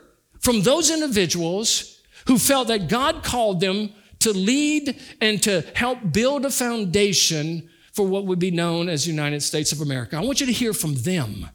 from 0.41 0.63
those 0.63 0.91
individuals 0.91 2.01
who 2.27 2.39
felt 2.39 2.69
that 2.69 2.89
God 2.89 3.25
called 3.25 3.61
them 3.61 3.93
to 4.25 4.33
lead 4.33 5.01
and 5.21 5.43
to 5.43 5.63
help 5.75 6.13
build 6.13 6.45
a 6.45 6.51
foundation 6.51 7.71
for 7.93 8.07
what 8.07 8.27
would 8.27 8.39
be 8.39 8.51
known 8.51 8.89
as 8.89 9.05
the 9.05 9.11
United 9.11 9.43
States 9.43 9.71
of 9.71 9.81
America. 9.81 10.17
I 10.17 10.21
want 10.21 10.41
you 10.41 10.47
to 10.47 10.53
hear 10.53 10.75
from 10.75 10.95
them, 10.95 11.49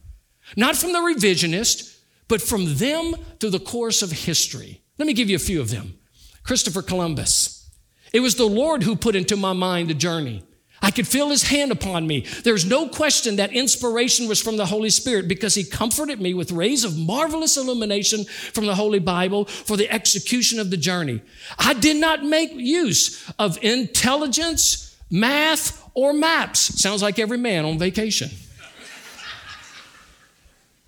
not 0.55 0.75
from 0.75 0.93
the 0.93 0.99
revisionist, 0.99 1.99
but 2.27 2.41
from 2.41 2.75
them 2.75 3.15
through 3.39 3.49
the 3.49 3.59
course 3.59 4.01
of 4.01 4.11
history. 4.11 4.81
Let 4.97 5.07
me 5.07 5.13
give 5.13 5.29
you 5.29 5.35
a 5.35 5.39
few 5.39 5.59
of 5.59 5.69
them. 5.69 5.99
Christopher 6.43 6.81
Columbus. 6.81 7.69
It 8.13 8.21
was 8.21 8.35
the 8.35 8.45
Lord 8.45 8.83
who 8.83 8.95
put 8.95 9.15
into 9.15 9.35
my 9.35 9.53
mind 9.53 9.89
the 9.89 9.93
journey. 9.93 10.43
I 10.81 10.91
could 10.91 11.07
feel 11.07 11.29
his 11.29 11.43
hand 11.43 11.71
upon 11.71 12.07
me. 12.07 12.25
There's 12.43 12.65
no 12.65 12.87
question 12.87 13.35
that 13.35 13.51
inspiration 13.51 14.27
was 14.27 14.41
from 14.41 14.57
the 14.57 14.65
Holy 14.65 14.89
Spirit 14.89 15.27
because 15.27 15.55
he 15.55 15.63
comforted 15.63 16.21
me 16.21 16.33
with 16.33 16.51
rays 16.51 16.83
of 16.83 16.97
marvelous 16.97 17.57
illumination 17.57 18.23
from 18.25 18.65
the 18.65 18.75
Holy 18.75 18.99
Bible 18.99 19.45
for 19.45 19.75
the 19.75 19.91
execution 19.91 20.59
of 20.59 20.69
the 20.69 20.77
journey. 20.77 21.21
I 21.57 21.73
did 21.73 21.97
not 21.97 22.23
make 22.23 22.53
use 22.53 23.29
of 23.37 23.61
intelligence, 23.61 24.95
math, 25.09 25.83
or 25.93 26.13
maps. 26.13 26.59
Sounds 26.81 27.01
like 27.01 27.19
every 27.19 27.37
man 27.37 27.65
on 27.65 27.77
vacation. 27.77 28.29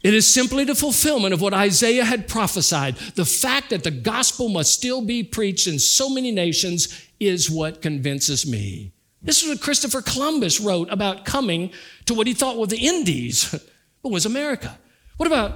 It 0.04 0.16
is 0.16 0.32
simply 0.32 0.64
the 0.64 0.74
fulfillment 0.74 1.34
of 1.34 1.42
what 1.42 1.54
Isaiah 1.54 2.06
had 2.06 2.28
prophesied. 2.28 2.96
The 2.96 3.26
fact 3.26 3.70
that 3.70 3.84
the 3.84 3.92
gospel 3.92 4.50
must 4.50 4.74
still 4.74 5.02
be 5.02 5.22
preached 5.22 5.68
in 5.68 5.78
so 5.78 6.10
many 6.10 6.32
nations 6.32 7.06
is 7.20 7.52
what 7.52 7.84
convinces 7.84 8.48
me. 8.48 8.94
This 9.22 9.44
is 9.44 9.50
what 9.50 9.62
Christopher 9.62 10.02
Columbus 10.02 10.60
wrote 10.60 10.92
about 10.92 11.26
coming 11.26 11.72
to 12.06 12.14
what 12.14 12.28
he 12.28 12.34
thought 12.34 12.58
were 12.58 12.68
the 12.68 12.88
Indies, 12.88 13.52
but 14.04 14.12
was 14.12 14.26
America. 14.26 14.78
What 15.18 15.28
about 15.28 15.54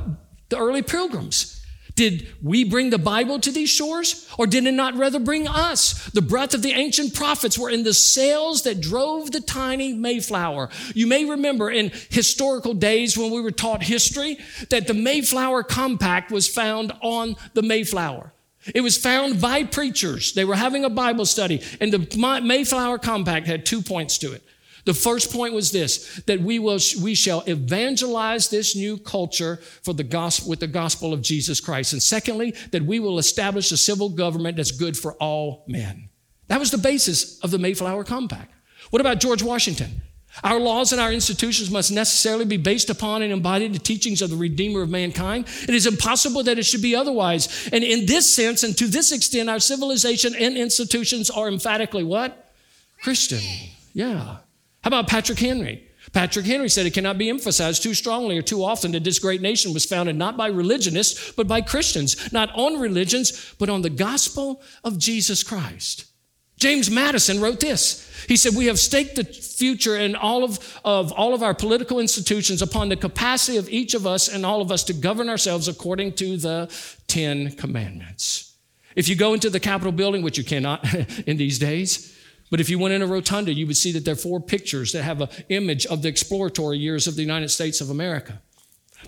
the 0.49 0.57
early 0.57 0.83
pilgrims? 0.83 1.55
Did 1.95 2.27
we 2.43 2.65
bring 2.65 2.89
the 2.89 2.97
Bible 2.97 3.39
to 3.39 3.51
these 3.51 3.69
shores, 3.69 4.29
or 4.37 4.47
did 4.47 4.65
it 4.65 4.73
not 4.73 4.95
rather 4.95 5.17
bring 5.17 5.47
us? 5.47 6.09
The 6.09 6.21
breath 6.21 6.53
of 6.53 6.61
the 6.61 6.73
ancient 6.73 7.13
prophets 7.13 7.57
were 7.57 7.69
in 7.69 7.83
the 7.83 7.93
sails 7.93 8.63
that 8.63 8.81
drove 8.81 9.31
the 9.31 9.39
tiny 9.39 9.93
Mayflower. 9.93 10.69
You 10.93 11.07
may 11.07 11.23
remember 11.23 11.71
in 11.71 11.91
historical 12.09 12.73
days 12.73 13.17
when 13.17 13.31
we 13.31 13.39
were 13.39 13.51
taught 13.51 13.81
history 13.81 14.37
that 14.69 14.87
the 14.87 14.93
Mayflower 14.93 15.63
Compact 15.63 16.31
was 16.31 16.49
found 16.49 16.91
on 17.01 17.37
the 17.53 17.61
Mayflower. 17.61 18.33
It 18.73 18.81
was 18.81 18.97
found 18.97 19.39
by 19.39 19.63
preachers. 19.63 20.33
They 20.33 20.45
were 20.45 20.55
having 20.55 20.83
a 20.83 20.89
Bible 20.89 21.25
study, 21.25 21.61
and 21.79 21.93
the 21.93 22.41
Mayflower 22.43 22.97
Compact 22.97 23.45
had 23.45 23.65
two 23.65 23.81
points 23.81 24.17
to 24.19 24.33
it. 24.33 24.43
The 24.85 24.93
first 24.93 25.31
point 25.31 25.53
was 25.53 25.71
this 25.71 26.21
that 26.27 26.41
we, 26.41 26.59
will, 26.59 26.79
we 27.01 27.15
shall 27.15 27.41
evangelize 27.47 28.49
this 28.49 28.75
new 28.75 28.97
culture 28.97 29.57
for 29.83 29.93
the 29.93 30.03
gospel, 30.03 30.49
with 30.49 30.59
the 30.59 30.67
gospel 30.67 31.11
of 31.11 31.21
Jesus 31.21 31.59
Christ. 31.59 31.93
And 31.93 32.01
secondly, 32.01 32.55
that 32.71 32.83
we 32.83 32.99
will 32.99 33.17
establish 33.17 33.71
a 33.71 33.77
civil 33.77 34.09
government 34.09 34.57
that's 34.57 34.71
good 34.71 34.95
for 34.95 35.13
all 35.13 35.65
men. 35.67 36.09
That 36.47 36.59
was 36.59 36.69
the 36.69 36.77
basis 36.77 37.39
of 37.39 37.49
the 37.49 37.57
Mayflower 37.57 38.03
Compact. 38.03 38.53
What 38.91 39.01
about 39.01 39.19
George 39.19 39.41
Washington? 39.41 40.03
Our 40.43 40.59
laws 40.59 40.91
and 40.91 41.01
our 41.01 41.11
institutions 41.11 41.71
must 41.71 41.91
necessarily 41.91 42.45
be 42.45 42.57
based 42.57 42.89
upon 42.89 43.21
and 43.21 43.31
embody 43.31 43.67
the 43.67 43.79
teachings 43.79 44.21
of 44.21 44.29
the 44.29 44.35
Redeemer 44.35 44.81
of 44.81 44.89
mankind. 44.89 45.45
It 45.63 45.73
is 45.73 45.87
impossible 45.87 46.43
that 46.43 46.59
it 46.59 46.65
should 46.65 46.81
be 46.81 46.95
otherwise. 46.95 47.69
And 47.71 47.83
in 47.83 48.05
this 48.05 48.33
sense 48.33 48.63
and 48.63 48.77
to 48.77 48.87
this 48.87 49.11
extent, 49.11 49.49
our 49.49 49.59
civilization 49.59 50.35
and 50.35 50.57
institutions 50.57 51.29
are 51.29 51.47
emphatically 51.47 52.03
what? 52.03 52.53
Christian. 53.01 53.41
Yeah. 53.93 54.37
How 54.81 54.87
about 54.87 55.07
Patrick 55.07 55.39
Henry? 55.39 55.87
Patrick 56.13 56.45
Henry 56.45 56.69
said 56.69 56.85
it 56.85 56.93
cannot 56.93 57.17
be 57.17 57.29
emphasized 57.29 57.83
too 57.83 57.93
strongly 57.93 58.37
or 58.37 58.41
too 58.41 58.63
often 58.63 58.91
that 58.91 59.03
this 59.03 59.19
great 59.19 59.41
nation 59.41 59.73
was 59.73 59.85
founded 59.85 60.15
not 60.15 60.37
by 60.37 60.47
religionists, 60.47 61.31
but 61.31 61.47
by 61.47 61.61
Christians, 61.61 62.31
not 62.31 62.49
on 62.55 62.79
religions, 62.79 63.53
but 63.59 63.69
on 63.69 63.81
the 63.81 63.89
gospel 63.89 64.61
of 64.83 64.97
Jesus 64.97 65.43
Christ. 65.43 66.05
James 66.57 66.89
Madison 66.89 67.41
wrote 67.41 67.59
this. 67.59 68.01
He 68.27 68.37
said, 68.37 68.55
We 68.55 68.67
have 68.67 68.79
staked 68.79 69.15
the 69.15 69.23
future 69.23 69.95
and 69.95 70.15
all 70.15 70.43
of, 70.43 70.79
of 70.83 71.11
all 71.11 71.33
of 71.33 71.43
our 71.43 71.53
political 71.53 71.99
institutions 71.99 72.61
upon 72.61 72.89
the 72.89 72.95
capacity 72.95 73.57
of 73.57 73.69
each 73.69 73.93
of 73.93 74.07
us 74.07 74.27
and 74.27 74.45
all 74.45 74.61
of 74.61 74.71
us 74.71 74.83
to 74.85 74.93
govern 74.93 75.29
ourselves 75.29 75.67
according 75.67 76.13
to 76.13 76.37
the 76.37 76.73
Ten 77.07 77.51
Commandments. 77.51 78.53
If 78.95 79.09
you 79.09 79.15
go 79.15 79.33
into 79.33 79.49
the 79.49 79.59
Capitol 79.59 79.91
building, 79.91 80.21
which 80.21 80.37
you 80.37 80.43
cannot 80.43 80.85
in 81.27 81.37
these 81.37 81.59
days, 81.59 82.13
but 82.49 82.59
if 82.59 82.69
you 82.69 82.79
went 82.79 82.93
in 82.93 83.01
a 83.01 83.07
rotunda, 83.07 83.53
you 83.53 83.67
would 83.67 83.77
see 83.77 83.91
that 83.93 84.05
there 84.05 84.13
are 84.13 84.17
four 84.17 84.39
pictures 84.39 84.91
that 84.93 85.03
have 85.03 85.21
an 85.21 85.29
image 85.49 85.85
of 85.87 86.01
the 86.01 86.09
exploratory 86.09 86.77
years 86.77 87.07
of 87.07 87.15
the 87.15 87.21
United 87.21 87.49
States 87.49 87.81
of 87.81 87.89
America. 87.89 88.41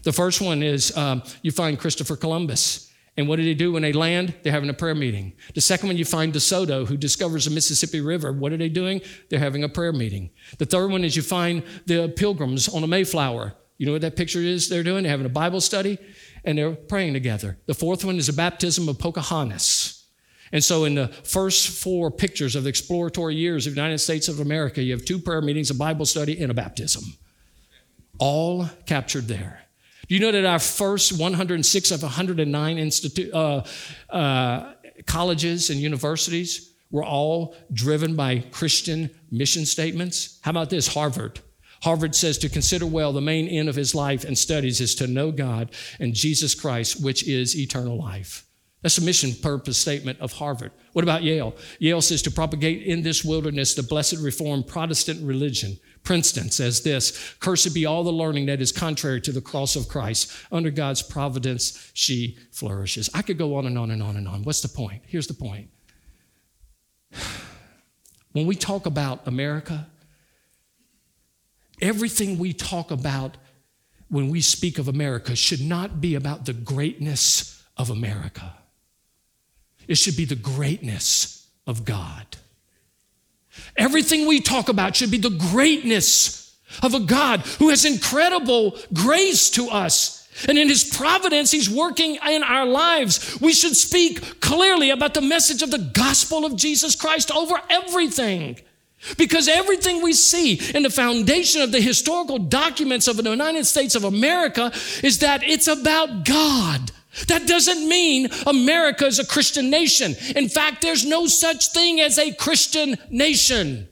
The 0.03 0.11
first 0.11 0.41
one 0.41 0.63
is 0.63 0.95
um, 0.97 1.23
you 1.41 1.51
find 1.51 1.79
Christopher 1.79 2.15
Columbus. 2.15 2.86
And 3.17 3.27
what 3.27 3.37
do 3.37 3.43
they 3.43 3.55
do 3.55 3.71
when 3.71 3.81
they 3.81 3.93
land? 3.93 4.35
They're 4.43 4.53
having 4.53 4.69
a 4.69 4.75
prayer 4.75 4.93
meeting. 4.93 5.33
The 5.55 5.61
second 5.61 5.89
one, 5.89 5.97
you 5.97 6.05
find 6.05 6.31
DeSoto, 6.31 6.87
who 6.87 6.95
discovers 6.95 7.45
the 7.45 7.51
Mississippi 7.51 7.99
River. 7.99 8.31
What 8.31 8.53
are 8.53 8.57
they 8.57 8.69
doing? 8.69 9.01
They're 9.29 9.39
having 9.39 9.63
a 9.63 9.69
prayer 9.69 9.91
meeting. 9.91 10.29
The 10.59 10.67
third 10.67 10.91
one 10.91 11.03
is 11.03 11.15
you 11.15 11.23
find 11.23 11.63
the 11.87 12.13
pilgrims 12.15 12.69
on 12.69 12.83
a 12.83 12.87
Mayflower. 12.87 13.55
You 13.79 13.87
know 13.87 13.91
what 13.93 14.01
that 14.01 14.15
picture 14.15 14.39
is 14.39 14.69
they're 14.69 14.83
doing? 14.83 15.03
They're 15.03 15.11
having 15.11 15.25
a 15.25 15.29
Bible 15.29 15.61
study 15.61 15.97
and 16.45 16.57
they're 16.57 16.75
praying 16.75 17.13
together. 17.13 17.57
The 17.65 17.73
fourth 17.73 18.05
one 18.05 18.17
is 18.17 18.29
a 18.29 18.33
baptism 18.33 18.87
of 18.87 18.99
Pocahontas. 18.99 20.05
And 20.51 20.63
so, 20.63 20.85
in 20.85 20.95
the 20.95 21.09
first 21.09 21.67
four 21.67 22.09
pictures 22.09 22.55
of 22.55 22.63
the 22.63 22.69
exploratory 22.69 23.35
years 23.35 23.67
of 23.67 23.73
the 23.73 23.81
United 23.81 23.97
States 23.97 24.29
of 24.29 24.39
America, 24.39 24.81
you 24.81 24.93
have 24.93 25.03
two 25.03 25.19
prayer 25.19 25.41
meetings, 25.41 25.69
a 25.69 25.75
Bible 25.75 26.05
study, 26.05 26.41
and 26.41 26.49
a 26.49 26.53
baptism. 26.53 27.03
All 28.17 28.69
captured 28.85 29.27
there. 29.27 29.66
Do 30.07 30.15
you 30.15 30.21
know 30.21 30.31
that 30.31 30.45
our 30.45 30.59
first 30.59 31.19
106 31.19 31.91
of 31.91 32.01
109 32.01 32.77
institu- 32.77 33.33
uh, 33.33 34.15
uh, 34.15 34.73
colleges 35.05 35.69
and 35.69 35.79
universities 35.79 36.73
were 36.91 37.03
all 37.03 37.55
driven 37.73 38.15
by 38.15 38.39
Christian 38.51 39.09
mission 39.31 39.65
statements? 39.65 40.39
How 40.43 40.51
about 40.51 40.69
this? 40.69 40.87
Harvard. 40.87 41.41
Harvard 41.81 42.15
says 42.15 42.37
to 42.39 42.49
consider 42.49 42.85
well 42.85 43.11
the 43.11 43.21
main 43.21 43.47
end 43.47 43.69
of 43.69 43.75
his 43.75 43.93
life 43.93 44.23
and 44.23 44.37
studies 44.37 44.81
is 44.81 44.95
to 44.95 45.07
know 45.07 45.31
God 45.31 45.71
and 45.99 46.13
Jesus 46.13 46.55
Christ, 46.55 47.03
which 47.03 47.27
is 47.27 47.57
eternal 47.57 47.97
life. 47.97 48.45
That's 48.81 48.97
a 48.97 49.03
mission 49.03 49.33
purpose 49.41 49.77
statement 49.77 50.19
of 50.21 50.33
Harvard. 50.33 50.71
What 50.93 51.03
about 51.03 51.23
Yale? 51.23 51.55
Yale 51.79 52.01
says 52.01 52.21
to 52.23 52.31
propagate 52.31 52.83
in 52.83 53.01
this 53.01 53.23
wilderness 53.23 53.75
the 53.75 53.83
blessed 53.83 54.17
reformed 54.17 54.67
Protestant 54.67 55.21
religion. 55.25 55.77
Princeton 56.03 56.49
says 56.49 56.81
this 56.81 57.35
Cursed 57.39 57.73
be 57.73 57.85
all 57.85 58.03
the 58.03 58.11
learning 58.11 58.45
that 58.47 58.61
is 58.61 58.71
contrary 58.71 59.21
to 59.21 59.31
the 59.31 59.41
cross 59.41 59.75
of 59.75 59.87
Christ. 59.87 60.31
Under 60.51 60.71
God's 60.71 61.01
providence, 61.01 61.91
she 61.93 62.37
flourishes. 62.51 63.09
I 63.13 63.21
could 63.21 63.37
go 63.37 63.55
on 63.55 63.65
and 63.65 63.77
on 63.77 63.91
and 63.91 64.01
on 64.01 64.17
and 64.17 64.27
on. 64.27 64.43
What's 64.43 64.61
the 64.61 64.69
point? 64.69 65.03
Here's 65.05 65.27
the 65.27 65.33
point. 65.33 65.69
When 68.33 68.45
we 68.45 68.53
talk 68.55 68.85
about 68.85 69.25
America, 69.25 69.87
everything 71.81 72.37
we 72.37 72.53
talk 72.53 72.91
about 72.91 73.35
when 74.09 74.29
we 74.29 74.41
speak 74.41 74.77
of 74.77 74.87
America 74.87 75.35
should 75.35 75.61
not 75.61 75.99
be 75.99 76.13
about 76.13 76.45
the 76.45 76.53
greatness 76.53 77.63
of 77.77 77.89
America. 77.89 78.53
It 79.87 79.95
should 79.95 80.17
be 80.17 80.25
the 80.25 80.35
greatness 80.35 81.47
of 81.65 81.85
God. 81.85 82.37
Everything 83.75 84.27
we 84.27 84.39
talk 84.41 84.69
about 84.69 84.95
should 84.95 85.11
be 85.11 85.17
the 85.17 85.29
greatness 85.29 86.55
of 86.81 86.93
a 86.93 86.99
God 86.99 87.41
who 87.59 87.69
has 87.69 87.85
incredible 87.85 88.77
grace 88.93 89.49
to 89.51 89.69
us. 89.69 90.27
And 90.47 90.57
in 90.57 90.67
his 90.67 90.83
providence, 90.83 91.49
he's 91.49 91.69
working 91.69 92.15
in 92.15 92.43
our 92.43 92.65
lives. 92.65 93.39
We 93.41 93.53
should 93.53 93.75
speak 93.75 94.39
clearly 94.39 94.91
about 94.91 95.13
the 95.15 95.21
message 95.21 95.63
of 95.63 95.71
the 95.71 95.89
gospel 95.93 96.45
of 96.45 96.55
Jesus 96.55 96.95
Christ 96.95 97.31
over 97.31 97.59
everything. 97.69 98.59
Because 99.17 99.47
everything 99.47 100.01
we 100.01 100.13
see 100.13 100.59
in 100.75 100.83
the 100.83 100.89
foundation 100.89 101.61
of 101.61 101.71
the 101.71 101.79
historical 101.79 102.39
documents 102.39 103.07
of 103.07 103.17
the 103.17 103.29
United 103.29 103.65
States 103.65 103.95
of 103.95 104.03
America 104.03 104.71
is 105.03 105.19
that 105.19 105.43
it's 105.43 105.67
about 105.67 106.25
God. 106.25 106.91
That 107.27 107.47
doesn't 107.47 107.87
mean 107.87 108.29
America 108.45 109.05
is 109.05 109.19
a 109.19 109.25
Christian 109.25 109.69
nation. 109.69 110.15
In 110.35 110.49
fact, 110.49 110.81
there's 110.81 111.05
no 111.05 111.25
such 111.25 111.71
thing 111.73 111.99
as 111.99 112.17
a 112.17 112.33
Christian 112.33 112.95
nation. 113.09 113.87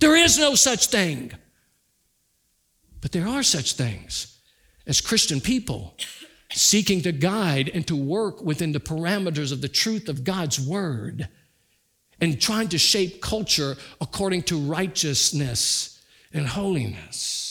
There 0.00 0.16
is 0.16 0.38
no 0.38 0.54
such 0.54 0.88
thing. 0.88 1.32
But 3.00 3.12
there 3.12 3.28
are 3.28 3.42
such 3.42 3.74
things 3.74 4.38
as 4.86 5.00
Christian 5.00 5.40
people 5.40 5.94
seeking 6.52 7.02
to 7.02 7.12
guide 7.12 7.70
and 7.72 7.86
to 7.86 7.96
work 7.96 8.42
within 8.42 8.72
the 8.72 8.80
parameters 8.80 9.52
of 9.52 9.60
the 9.60 9.68
truth 9.68 10.08
of 10.08 10.24
God's 10.24 10.60
word 10.60 11.28
and 12.20 12.40
trying 12.40 12.68
to 12.68 12.78
shape 12.78 13.20
culture 13.20 13.76
according 14.00 14.42
to 14.44 14.58
righteousness 14.58 16.02
and 16.32 16.46
holiness. 16.46 17.43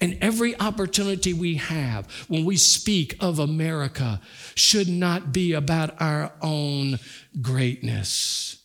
And 0.00 0.18
every 0.20 0.58
opportunity 0.60 1.32
we 1.32 1.54
have 1.54 2.10
when 2.28 2.44
we 2.44 2.56
speak 2.56 3.16
of 3.18 3.38
America 3.38 4.20
should 4.54 4.88
not 4.88 5.32
be 5.32 5.52
about 5.52 6.00
our 6.00 6.32
own 6.42 6.98
greatness. 7.40 8.62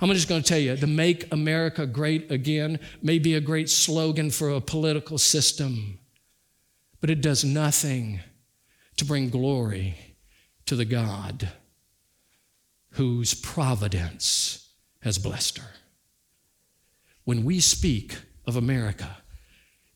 I'm 0.00 0.12
just 0.12 0.28
going 0.28 0.42
to 0.42 0.48
tell 0.48 0.58
you 0.58 0.76
to 0.76 0.86
make 0.86 1.32
America 1.32 1.86
great 1.86 2.30
again 2.30 2.80
may 3.02 3.18
be 3.18 3.34
a 3.34 3.40
great 3.40 3.70
slogan 3.70 4.30
for 4.30 4.50
a 4.50 4.60
political 4.60 5.18
system, 5.18 5.98
but 7.00 7.10
it 7.10 7.20
does 7.20 7.44
nothing 7.44 8.20
to 8.96 9.04
bring 9.04 9.28
glory 9.28 10.16
to 10.66 10.76
the 10.76 10.84
God 10.84 11.50
whose 12.90 13.34
providence 13.34 14.68
has 15.00 15.18
blessed 15.18 15.58
her. 15.58 15.70
When 17.24 17.44
we 17.44 17.60
speak 17.60 18.16
of 18.46 18.56
America, 18.56 19.18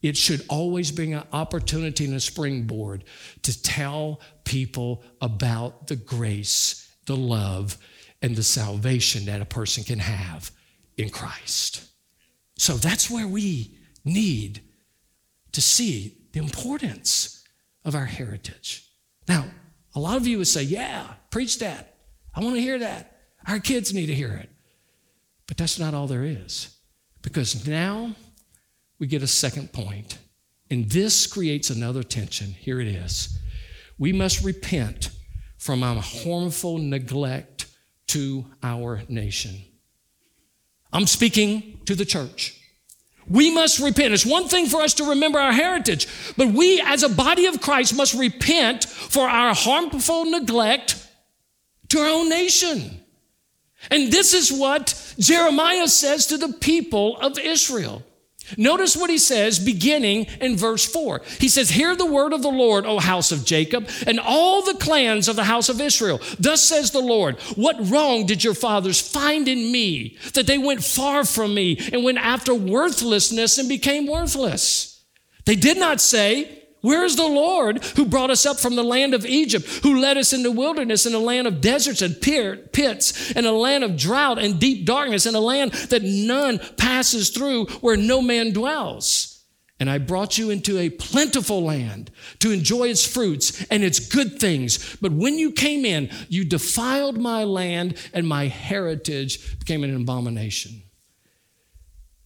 it 0.03 0.17
should 0.17 0.45
always 0.49 0.93
be 0.93 1.13
an 1.13 1.25
opportunity 1.33 2.05
and 2.05 2.15
a 2.15 2.21
springboard 2.21 3.05
to 3.43 3.63
tell 3.63 4.21
people 4.45 5.03
about 5.21 5.89
the 5.89 5.97
grace, 5.97 6.89
the 7.07 7.17
love, 7.17 7.77
and 8.23 8.37
the 8.37 8.43
salvation 8.43 9.27
that 9.27 9.41
a 9.41 9.45
person 9.45 9.85
can 9.85 9.99
have 9.99 10.51
in 10.97 11.11
Christ. 11.11 11.85
So 12.57 12.75
that's 12.75 13.11
where 13.11 13.27
we 13.27 13.77
need 14.05 14.63
to 15.53 15.63
see 15.63 16.17
the 16.33 16.41
importance 16.41 17.45
of 17.85 17.95
our 17.95 18.05
heritage. 18.05 18.89
Now, 19.29 19.45
a 19.95 20.01
lot 20.01 20.17
of 20.17 20.27
you 20.27 20.39
would 20.39 20.49
say, 20.49 20.63
Yeah, 20.63 21.07
preach 21.31 21.59
that. 21.61 21.97
I 22.35 22.41
want 22.41 22.55
to 22.55 22.61
hear 22.61 22.79
that. 22.79 23.17
Our 23.47 23.59
kids 23.59 23.95
need 23.95 24.07
to 24.07 24.15
hear 24.15 24.33
it. 24.33 24.51
But 25.47 25.57
that's 25.57 25.79
not 25.79 25.95
all 25.95 26.07
there 26.07 26.25
is. 26.25 26.77
Because 27.23 27.67
now 27.67 28.15
we 28.99 29.07
get 29.07 29.23
a 29.23 29.29
second 29.29 29.73
point, 29.73 30.19
and 30.71 30.91
this 30.91 31.27
creates 31.27 31.71
another 31.71 32.03
tension. 32.03 32.49
Here 32.49 32.81
it 32.81 32.89
is. 32.89 33.39
We 33.99 34.13
must 34.13 34.45
repent 34.45 35.11
from 35.57 35.83
our 35.83 36.01
harmful 36.01 36.79
neglect 36.79 37.67
to 38.09 38.47
our 38.63 39.03
nation. 39.09 39.63
I'm 40.93 41.07
speaking 41.07 41.81
to 41.87 41.95
the 41.95 42.05
church. 42.05 42.55
We 43.29 43.53
must 43.53 43.79
repent. 43.79 44.15
It's 44.15 44.25
one 44.25 44.49
thing 44.49 44.67
for 44.67 44.81
us 44.81 44.95
to 44.95 45.11
remember 45.11 45.39
our 45.39 45.53
heritage, 45.53 46.09
but 46.37 46.49
we 46.49 46.81
as 46.81 47.03
a 47.03 47.09
body 47.09 47.47
of 47.47 47.61
Christ 47.61 47.95
must 47.95 48.15
repent 48.15 48.85
for 48.85 49.29
our 49.29 49.55
harmful 49.55 50.25
neglect 50.25 51.07
to 51.91 51.99
our 51.99 52.09
own 52.09 52.31
nation. 52.31 53.03
And 53.91 54.11
this 54.11 54.33
is 54.33 54.51
what 54.51 55.15
Jeremiah 55.19 55.89
says 55.89 56.27
to 56.29 56.39
the 56.39 56.55
people 56.55 57.19
of 57.19 57.39
Israel. 57.39 58.03
Notice 58.57 58.97
what 58.97 59.11
he 59.11 59.19
says 59.19 59.59
beginning 59.59 60.27
in 60.41 60.57
verse 60.57 60.85
4. 60.87 61.23
He 61.39 61.49
says, 61.49 61.71
Hear 61.71 61.95
the 61.95 62.07
word 62.07 62.33
of 62.33 62.43
the 62.43 62.49
Lord, 62.49 62.87
O 62.87 62.99
house 62.99 63.33
of 63.33 63.45
Jacob, 63.45 63.89
and 64.07 64.19
all 64.21 64.63
the 64.63 64.79
clans 64.79 65.29
of 65.29 65.37
the 65.37 65.45
house 65.45 65.69
of 65.69 65.81
Israel. 65.81 66.21
Thus 66.39 66.63
says 66.63 66.91
the 66.91 67.01
Lord, 67.01 67.39
What 67.57 67.77
wrong 67.91 68.27
did 68.27 68.43
your 68.45 68.55
fathers 68.55 69.01
find 69.01 69.49
in 69.49 69.71
me 69.71 70.17
that 70.35 70.47
they 70.47 70.59
went 70.59 70.83
far 70.83 71.25
from 71.25 71.55
me 71.55 71.79
and 71.93 72.05
went 72.05 72.19
after 72.19 72.55
worthlessness 72.55 73.59
and 73.59 73.69
became 73.69 74.07
worthless? 74.07 75.05
They 75.45 75.57
did 75.57 75.79
not 75.79 76.01
say, 76.01 76.58
where 76.81 77.05
is 77.05 77.17
the 77.17 77.27
Lord 77.27 77.83
who 77.97 78.05
brought 78.05 78.31
us 78.31 78.47
up 78.47 78.59
from 78.59 78.77
the 78.77 78.85
land 78.85 79.15
of 79.15 79.27
Egypt, 79.27 79.67
who 79.83 80.01
led 80.01 80.17
us 80.17 80.33
in 80.33 80.43
the 80.43 80.53
wilderness, 80.53 81.07
in 81.07 81.15
a 81.15 81.19
land 81.19 81.47
of 81.47 81.61
deserts 81.61 82.03
and 82.03 82.21
pits, 82.21 83.31
in 83.33 83.45
a 83.45 83.53
land 83.53 83.83
of 83.83 83.97
drought 83.97 84.39
and 84.39 84.61
deep 84.61 84.87
darkness, 84.87 85.27
in 85.27 85.35
a 85.35 85.41
land 85.41 85.73
that 85.73 86.03
none 86.05 86.61
passes 86.77 87.31
through, 87.31 87.67
where 87.81 87.97
no 87.97 88.23
man 88.23 88.53
dwells? 88.53 89.35
And 89.81 89.89
I 89.89 89.99
brought 89.99 90.39
you 90.39 90.51
into 90.51 90.79
a 90.79 90.91
plentiful 90.91 91.63
land 91.63 92.11
to 92.41 92.51
enjoy 92.51 92.89
its 92.89 93.07
fruits 93.07 93.65
and 93.71 93.85
its 93.85 94.01
good 94.01 94.41
things. 94.41 94.97
But 95.01 95.13
when 95.13 95.39
you 95.39 95.53
came 95.53 95.85
in, 95.85 96.11
you 96.29 96.45
defiled 96.45 97.17
my 97.17 97.45
land, 97.45 97.97
and 98.13 98.27
my 98.27 98.47
heritage 98.47 99.59
became 99.59 99.85
an 99.85 99.95
abomination. 99.95 100.83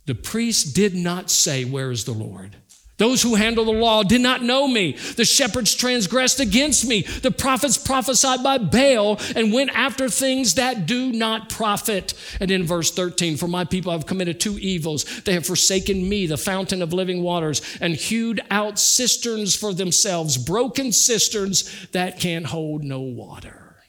The 0.06 0.14
priest 0.14 0.74
did 0.74 0.94
not 0.94 1.30
say, 1.30 1.64
Where 1.64 1.90
is 1.90 2.04
the 2.04 2.12
Lord? 2.12 2.56
Those 2.98 3.22
who 3.22 3.34
handle 3.34 3.64
the 3.64 3.72
law 3.72 4.02
did 4.02 4.20
not 4.20 4.42
know 4.42 4.68
me. 4.68 4.92
The 4.92 5.24
shepherds 5.24 5.74
transgressed 5.74 6.40
against 6.40 6.86
me. 6.86 7.02
The 7.02 7.30
prophets 7.30 7.78
prophesied 7.78 8.42
by 8.42 8.58
Baal 8.58 9.18
and 9.34 9.52
went 9.52 9.70
after 9.74 10.08
things 10.08 10.54
that 10.54 10.86
do 10.86 11.10
not 11.10 11.48
profit. 11.48 12.14
And 12.38 12.50
in 12.50 12.64
verse 12.64 12.92
13, 12.92 13.36
for 13.36 13.48
my 13.48 13.64
people 13.64 13.92
have 13.92 14.06
committed 14.06 14.38
two 14.38 14.58
evils. 14.58 15.22
They 15.22 15.32
have 15.32 15.46
forsaken 15.46 16.08
me, 16.08 16.26
the 16.26 16.36
fountain 16.36 16.82
of 16.82 16.92
living 16.92 17.22
waters, 17.22 17.62
and 17.80 17.94
hewed 17.94 18.40
out 18.50 18.78
cisterns 18.78 19.56
for 19.56 19.72
themselves, 19.72 20.36
broken 20.36 20.92
cisterns 20.92 21.88
that 21.88 22.20
can 22.20 22.44
hold 22.44 22.84
no 22.84 23.00
water. 23.00 23.82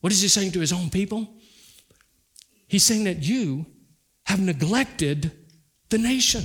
What 0.00 0.12
is 0.12 0.20
he 0.20 0.28
saying 0.28 0.52
to 0.52 0.60
his 0.60 0.72
own 0.72 0.90
people? 0.90 1.36
He's 2.66 2.84
saying 2.84 3.04
that 3.04 3.22
you 3.22 3.66
have 4.24 4.40
neglected 4.40 5.30
the 5.88 5.98
nation. 5.98 6.44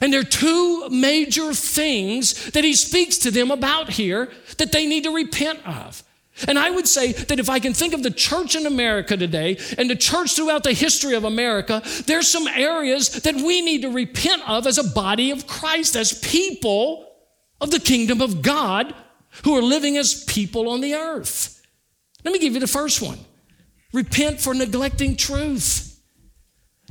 And 0.00 0.12
there 0.12 0.20
are 0.20 0.24
two 0.24 0.88
major 0.88 1.52
things 1.52 2.50
that 2.52 2.62
he 2.62 2.74
speaks 2.74 3.18
to 3.18 3.30
them 3.30 3.50
about 3.50 3.90
here 3.90 4.30
that 4.58 4.72
they 4.72 4.86
need 4.86 5.04
to 5.04 5.10
repent 5.10 5.66
of. 5.66 6.04
And 6.46 6.58
I 6.58 6.70
would 6.70 6.86
say 6.86 7.12
that 7.12 7.40
if 7.40 7.50
I 7.50 7.58
can 7.58 7.74
think 7.74 7.92
of 7.92 8.02
the 8.02 8.10
church 8.10 8.54
in 8.54 8.66
America 8.66 9.16
today 9.16 9.58
and 9.76 9.90
the 9.90 9.96
church 9.96 10.36
throughout 10.36 10.64
the 10.64 10.72
history 10.72 11.14
of 11.14 11.24
America, 11.24 11.82
there's 12.06 12.28
some 12.28 12.46
areas 12.46 13.10
that 13.22 13.34
we 13.34 13.60
need 13.60 13.82
to 13.82 13.90
repent 13.90 14.48
of 14.48 14.66
as 14.66 14.78
a 14.78 14.84
body 14.84 15.32
of 15.32 15.46
Christ, 15.46 15.96
as 15.96 16.18
people 16.20 17.06
of 17.60 17.70
the 17.70 17.80
kingdom 17.80 18.20
of 18.20 18.42
God 18.42 18.94
who 19.44 19.56
are 19.56 19.62
living 19.62 19.96
as 19.96 20.24
people 20.24 20.70
on 20.70 20.80
the 20.80 20.94
earth. 20.94 21.62
Let 22.24 22.32
me 22.32 22.38
give 22.38 22.54
you 22.54 22.60
the 22.60 22.66
first 22.66 23.02
one 23.02 23.18
repent 23.92 24.40
for 24.40 24.54
neglecting 24.54 25.16
truth 25.16 25.89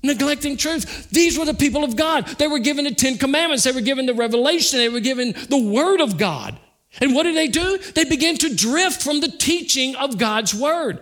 neglecting 0.03 0.57
truth. 0.57 1.09
These 1.09 1.37
were 1.37 1.45
the 1.45 1.53
people 1.53 1.83
of 1.83 1.95
God. 1.95 2.25
They 2.25 2.47
were 2.47 2.59
given 2.59 2.85
the 2.85 2.93
Ten 2.93 3.17
Commandments, 3.17 3.63
they 3.63 3.71
were 3.71 3.81
given 3.81 4.05
the 4.05 4.13
revelation, 4.13 4.79
they 4.79 4.89
were 4.89 4.99
given 4.99 5.33
the 5.49 5.61
Word 5.61 6.01
of 6.01 6.17
God. 6.17 6.57
And 7.01 7.13
what 7.13 7.23
did 7.23 7.35
they 7.35 7.47
do? 7.47 7.77
They 7.77 8.05
began 8.05 8.37
to 8.37 8.55
drift 8.55 9.03
from 9.03 9.19
the 9.19 9.27
teaching 9.27 9.95
of 9.95 10.17
God's 10.17 10.53
Word. 10.55 11.01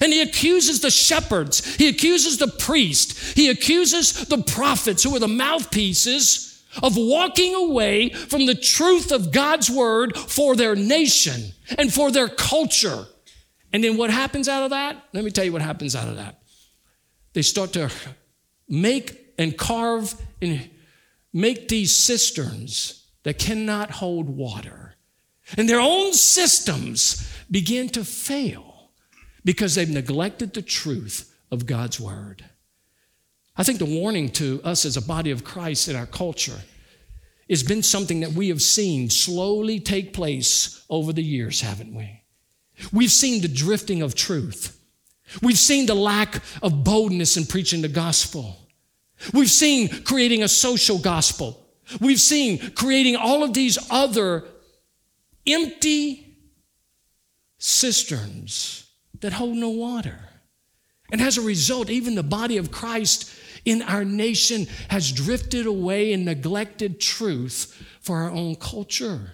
And 0.00 0.12
he 0.12 0.20
accuses 0.20 0.80
the 0.80 0.90
shepherds, 0.90 1.76
he 1.76 1.88
accuses 1.88 2.38
the 2.38 2.48
priest, 2.48 3.36
he 3.36 3.48
accuses 3.48 4.26
the 4.26 4.42
prophets 4.42 5.02
who 5.02 5.12
were 5.12 5.20
the 5.20 5.28
mouthpieces 5.28 6.64
of 6.82 6.96
walking 6.96 7.54
away 7.54 8.10
from 8.10 8.46
the 8.46 8.54
truth 8.54 9.12
of 9.12 9.32
God's 9.32 9.70
Word 9.70 10.16
for 10.16 10.56
their 10.56 10.74
nation 10.74 11.52
and 11.78 11.92
for 11.92 12.10
their 12.10 12.28
culture. 12.28 13.06
And 13.72 13.82
then 13.82 13.96
what 13.96 14.10
happens 14.10 14.48
out 14.48 14.64
of 14.64 14.70
that? 14.70 15.02
Let 15.12 15.24
me 15.24 15.30
tell 15.30 15.44
you 15.44 15.52
what 15.52 15.62
happens 15.62 15.94
out 15.94 16.08
of 16.08 16.16
that. 16.16 16.40
They 17.32 17.42
start 17.42 17.72
to 17.74 17.90
make 18.68 19.34
and 19.38 19.56
carve 19.56 20.14
and 20.40 20.70
make 21.32 21.68
these 21.68 21.94
cisterns 21.94 23.06
that 23.22 23.38
cannot 23.38 23.90
hold 23.90 24.28
water. 24.28 24.94
And 25.56 25.68
their 25.68 25.80
own 25.80 26.12
systems 26.12 27.32
begin 27.50 27.88
to 27.90 28.04
fail 28.04 28.90
because 29.44 29.74
they've 29.74 29.88
neglected 29.88 30.54
the 30.54 30.62
truth 30.62 31.32
of 31.50 31.66
God's 31.66 32.00
word. 32.00 32.44
I 33.56 33.62
think 33.62 33.78
the 33.78 33.84
warning 33.84 34.30
to 34.32 34.60
us 34.64 34.84
as 34.84 34.96
a 34.96 35.02
body 35.02 35.30
of 35.30 35.44
Christ 35.44 35.88
in 35.88 35.96
our 35.96 36.06
culture 36.06 36.60
has 37.48 37.62
been 37.62 37.82
something 37.82 38.20
that 38.20 38.32
we 38.32 38.48
have 38.48 38.60
seen 38.60 39.08
slowly 39.08 39.78
take 39.78 40.12
place 40.12 40.84
over 40.90 41.12
the 41.12 41.22
years, 41.22 41.60
haven't 41.60 41.94
we? 41.94 42.22
We've 42.92 43.12
seen 43.12 43.40
the 43.40 43.48
drifting 43.48 44.02
of 44.02 44.14
truth. 44.14 44.75
We've 45.42 45.58
seen 45.58 45.86
the 45.86 45.94
lack 45.94 46.42
of 46.62 46.84
boldness 46.84 47.36
in 47.36 47.46
preaching 47.46 47.82
the 47.82 47.88
gospel. 47.88 48.56
We've 49.32 49.50
seen 49.50 50.02
creating 50.04 50.42
a 50.42 50.48
social 50.48 50.98
gospel. 50.98 51.66
We've 52.00 52.20
seen 52.20 52.72
creating 52.72 53.16
all 53.16 53.42
of 53.42 53.54
these 53.54 53.78
other 53.90 54.44
empty 55.46 56.36
cisterns 57.58 58.90
that 59.20 59.32
hold 59.32 59.56
no 59.56 59.70
water. 59.70 60.20
And 61.12 61.20
as 61.20 61.38
a 61.38 61.42
result, 61.42 61.88
even 61.88 62.14
the 62.14 62.22
body 62.22 62.56
of 62.56 62.70
Christ 62.70 63.32
in 63.64 63.82
our 63.82 64.04
nation 64.04 64.66
has 64.88 65.12
drifted 65.12 65.66
away 65.66 66.12
and 66.12 66.24
neglected 66.24 67.00
truth 67.00 67.80
for 68.00 68.18
our 68.18 68.30
own 68.30 68.56
culture. 68.56 69.32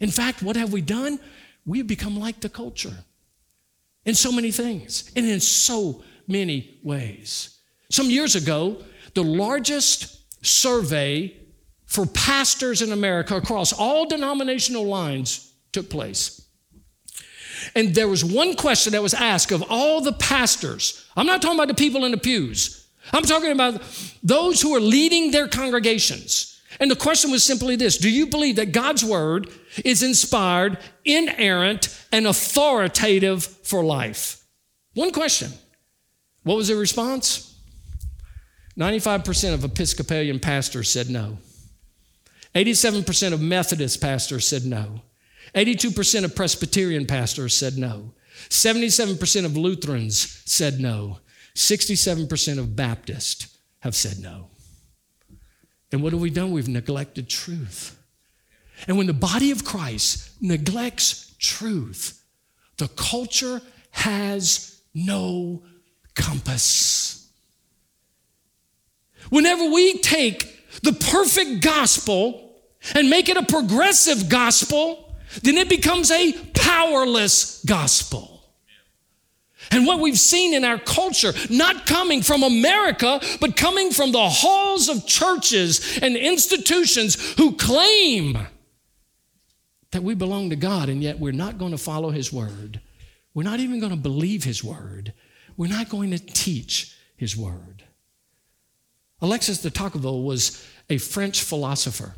In 0.00 0.10
fact, 0.10 0.42
what 0.42 0.56
have 0.56 0.72
we 0.72 0.80
done? 0.80 1.18
We 1.66 1.78
have 1.78 1.86
become 1.86 2.18
like 2.18 2.40
the 2.40 2.48
culture 2.48 2.94
in 4.08 4.14
so 4.14 4.32
many 4.32 4.50
things 4.50 5.12
and 5.16 5.26
in 5.26 5.38
so 5.38 6.02
many 6.26 6.78
ways. 6.82 7.58
Some 7.90 8.08
years 8.08 8.36
ago, 8.36 8.78
the 9.12 9.22
largest 9.22 10.16
survey 10.42 11.36
for 11.84 12.06
pastors 12.06 12.80
in 12.80 12.90
America 12.92 13.36
across 13.36 13.74
all 13.74 14.08
denominational 14.08 14.86
lines 14.86 15.52
took 15.72 15.90
place. 15.90 16.40
And 17.74 17.94
there 17.94 18.08
was 18.08 18.24
one 18.24 18.56
question 18.56 18.92
that 18.92 19.02
was 19.02 19.12
asked 19.12 19.52
of 19.52 19.62
all 19.68 20.00
the 20.00 20.14
pastors. 20.14 21.06
I'm 21.14 21.26
not 21.26 21.42
talking 21.42 21.58
about 21.58 21.68
the 21.68 21.74
people 21.74 22.06
in 22.06 22.12
the 22.12 22.16
pews. 22.16 22.88
I'm 23.12 23.24
talking 23.24 23.52
about 23.52 23.82
those 24.22 24.62
who 24.62 24.74
are 24.74 24.80
leading 24.80 25.32
their 25.32 25.48
congregations. 25.48 26.57
And 26.80 26.90
the 26.90 26.96
question 26.96 27.30
was 27.30 27.44
simply 27.44 27.76
this 27.76 27.98
Do 27.98 28.10
you 28.10 28.26
believe 28.26 28.56
that 28.56 28.72
God's 28.72 29.04
word 29.04 29.48
is 29.84 30.02
inspired, 30.02 30.78
inerrant, 31.04 31.88
and 32.12 32.26
authoritative 32.26 33.44
for 33.44 33.84
life? 33.84 34.44
One 34.94 35.12
question. 35.12 35.52
What 36.42 36.56
was 36.56 36.68
the 36.68 36.76
response? 36.76 37.54
95% 38.78 39.54
of 39.54 39.64
Episcopalian 39.64 40.38
pastors 40.38 40.88
said 40.88 41.10
no. 41.10 41.38
87% 42.54 43.32
of 43.32 43.40
Methodist 43.40 44.00
pastors 44.00 44.46
said 44.46 44.64
no. 44.64 45.02
82% 45.54 46.24
of 46.24 46.36
Presbyterian 46.36 47.06
pastors 47.06 47.56
said 47.56 47.76
no. 47.76 48.12
77% 48.48 49.44
of 49.44 49.56
Lutherans 49.56 50.42
said 50.44 50.78
no. 50.80 51.18
67% 51.54 52.58
of 52.58 52.76
Baptists 52.76 53.58
have 53.80 53.96
said 53.96 54.18
no. 54.20 54.48
And 55.90 56.02
what 56.02 56.12
have 56.12 56.20
we 56.20 56.30
done? 56.30 56.52
We've 56.52 56.68
neglected 56.68 57.28
truth. 57.28 57.98
And 58.86 58.96
when 58.96 59.06
the 59.06 59.12
body 59.12 59.50
of 59.50 59.64
Christ 59.64 60.30
neglects 60.40 61.34
truth, 61.38 62.22
the 62.76 62.88
culture 62.88 63.60
has 63.90 64.80
no 64.94 65.62
compass. 66.14 67.30
Whenever 69.30 69.70
we 69.70 69.98
take 69.98 70.80
the 70.82 70.92
perfect 70.92 71.62
gospel 71.62 72.54
and 72.94 73.10
make 73.10 73.28
it 73.28 73.36
a 73.36 73.42
progressive 73.42 74.28
gospel, 74.28 75.16
then 75.42 75.56
it 75.56 75.68
becomes 75.68 76.10
a 76.10 76.32
powerless 76.54 77.62
gospel. 77.64 78.37
And 79.70 79.86
what 79.86 80.00
we've 80.00 80.18
seen 80.18 80.54
in 80.54 80.64
our 80.64 80.78
culture, 80.78 81.32
not 81.50 81.86
coming 81.86 82.22
from 82.22 82.42
America, 82.42 83.20
but 83.40 83.56
coming 83.56 83.90
from 83.90 84.12
the 84.12 84.28
halls 84.28 84.88
of 84.88 85.06
churches 85.06 85.98
and 86.00 86.16
institutions 86.16 87.34
who 87.36 87.56
claim 87.56 88.38
that 89.90 90.02
we 90.02 90.14
belong 90.14 90.50
to 90.50 90.56
God, 90.56 90.88
and 90.88 91.02
yet 91.02 91.18
we're 91.18 91.32
not 91.32 91.58
going 91.58 91.72
to 91.72 91.78
follow 91.78 92.10
His 92.10 92.32
word. 92.32 92.80
We're 93.34 93.42
not 93.42 93.60
even 93.60 93.80
going 93.80 93.92
to 93.92 93.96
believe 93.96 94.44
His 94.44 94.62
word. 94.62 95.12
We're 95.56 95.70
not 95.70 95.88
going 95.88 96.10
to 96.10 96.18
teach 96.18 96.96
His 97.16 97.36
word. 97.36 97.84
Alexis 99.20 99.62
de 99.62 99.70
Tocqueville 99.70 100.22
was 100.22 100.64
a 100.88 100.98
French 100.98 101.42
philosopher. 101.42 102.14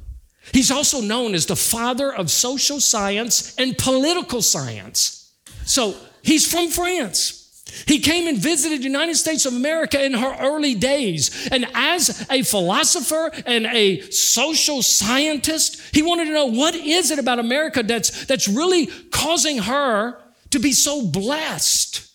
He's 0.53 0.71
also 0.71 1.01
known 1.01 1.35
as 1.35 1.47
the 1.47 1.57
father 1.57 2.13
of 2.13 2.31
social 2.31 2.81
science 2.81 3.55
and 3.57 3.77
political 3.77 4.43
science. 4.43 5.33
So 5.65 5.95
he's 6.23 6.51
from 6.51 6.69
France. 6.69 7.40
He 7.87 7.99
came 7.99 8.27
and 8.27 8.39
visited 8.39 8.81
the 8.81 8.85
United 8.85 9.17
States 9.17 9.47
of 9.47 9.55
America 9.55 10.03
in 10.03 10.15
her 10.15 10.37
early 10.41 10.75
days. 10.75 11.49
And 11.51 11.67
as 11.75 12.27
a 12.31 12.43
philosopher 12.43 13.31
and 13.47 13.67
a 13.67 14.01
social 14.11 14.83
scientist, 14.83 15.81
he 15.93 16.03
wanted 16.03 16.27
to 16.27 16.33
know 16.33 16.47
what 16.47 16.75
is 16.75 17.11
it 17.11 17.19
about 17.19 17.39
America 17.39 17.83
that's, 17.83 18.27
that's 18.27 18.49
really 18.49 18.87
causing 19.11 19.59
her 19.59 20.21
to 20.51 20.59
be 20.59 20.73
so 20.73 21.07
blessed. 21.07 22.11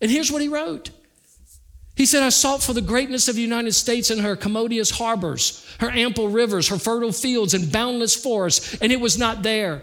And 0.00 0.10
here's 0.10 0.32
what 0.32 0.42
he 0.42 0.48
wrote. 0.48 0.90
He 1.94 2.06
said, 2.06 2.22
I 2.22 2.30
sought 2.30 2.62
for 2.62 2.72
the 2.72 2.80
greatness 2.80 3.28
of 3.28 3.36
the 3.36 3.42
United 3.42 3.72
States 3.72 4.10
in 4.10 4.18
her 4.20 4.34
commodious 4.34 4.90
harbors, 4.90 5.64
her 5.78 5.90
ample 5.90 6.28
rivers, 6.28 6.68
her 6.68 6.78
fertile 6.78 7.12
fields, 7.12 7.54
and 7.54 7.70
boundless 7.70 8.16
forests, 8.16 8.76
and 8.80 8.90
it 8.90 9.00
was 9.00 9.18
not 9.18 9.42
there. 9.42 9.82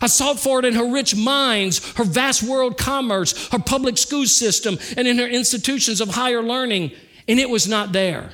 I 0.00 0.06
sought 0.06 0.40
for 0.40 0.58
it 0.58 0.64
in 0.64 0.74
her 0.74 0.86
rich 0.90 1.14
mines, 1.14 1.92
her 1.94 2.04
vast 2.04 2.42
world 2.42 2.78
commerce, 2.78 3.48
her 3.48 3.58
public 3.58 3.98
school 3.98 4.26
system, 4.26 4.78
and 4.96 5.06
in 5.06 5.18
her 5.18 5.26
institutions 5.26 6.00
of 6.00 6.10
higher 6.10 6.42
learning, 6.42 6.92
and 7.28 7.38
it 7.38 7.50
was 7.50 7.68
not 7.68 7.92
there. 7.92 8.30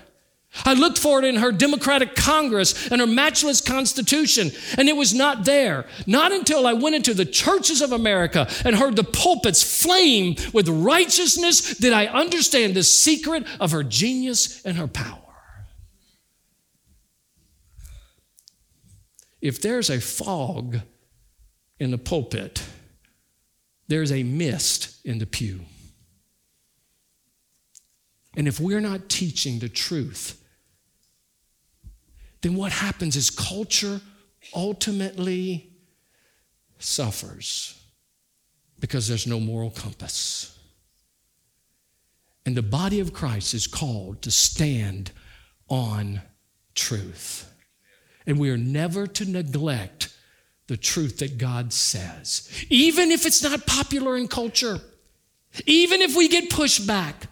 I 0.64 0.74
looked 0.74 0.98
for 0.98 1.18
it 1.18 1.24
in 1.24 1.36
her 1.36 1.52
democratic 1.52 2.14
Congress 2.14 2.90
and 2.90 3.00
her 3.00 3.06
matchless 3.06 3.60
Constitution, 3.60 4.50
and 4.76 4.88
it 4.88 4.96
was 4.96 5.12
not 5.12 5.44
there. 5.44 5.86
Not 6.06 6.32
until 6.32 6.66
I 6.66 6.72
went 6.72 6.96
into 6.96 7.14
the 7.14 7.26
churches 7.26 7.82
of 7.82 7.92
America 7.92 8.48
and 8.64 8.74
heard 8.74 8.96
the 8.96 9.04
pulpits 9.04 9.82
flame 9.82 10.36
with 10.52 10.68
righteousness 10.68 11.76
did 11.76 11.92
I 11.92 12.06
understand 12.06 12.74
the 12.74 12.82
secret 12.82 13.46
of 13.60 13.72
her 13.72 13.84
genius 13.84 14.64
and 14.64 14.78
her 14.78 14.88
power. 14.88 15.18
If 19.40 19.60
there's 19.60 19.90
a 19.90 20.00
fog 20.00 20.80
in 21.80 21.90
the 21.90 21.98
pulpit, 21.98 22.62
there's 23.86 24.12
a 24.12 24.22
mist 24.22 25.00
in 25.04 25.18
the 25.18 25.26
pew. 25.26 25.60
And 28.36 28.46
if 28.46 28.60
we're 28.60 28.80
not 28.80 29.08
teaching 29.08 29.58
the 29.58 29.68
truth, 29.68 30.42
then 32.42 32.54
what 32.54 32.72
happens 32.72 33.16
is 33.16 33.30
culture 33.30 34.00
ultimately 34.54 35.72
suffers 36.78 37.80
because 38.80 39.08
there's 39.08 39.26
no 39.26 39.40
moral 39.40 39.70
compass. 39.70 40.56
And 42.46 42.56
the 42.56 42.62
body 42.62 43.00
of 43.00 43.12
Christ 43.12 43.54
is 43.54 43.66
called 43.66 44.22
to 44.22 44.30
stand 44.30 45.10
on 45.68 46.22
truth. 46.74 47.52
And 48.26 48.38
we 48.38 48.50
are 48.50 48.56
never 48.56 49.06
to 49.06 49.24
neglect 49.24 50.14
the 50.68 50.76
truth 50.76 51.18
that 51.18 51.38
God 51.38 51.72
says, 51.72 52.48
even 52.70 53.10
if 53.10 53.26
it's 53.26 53.42
not 53.42 53.66
popular 53.66 54.16
in 54.16 54.28
culture, 54.28 54.80
even 55.66 56.00
if 56.00 56.16
we 56.16 56.28
get 56.28 56.50
pushed 56.50 56.86
back. 56.86 57.26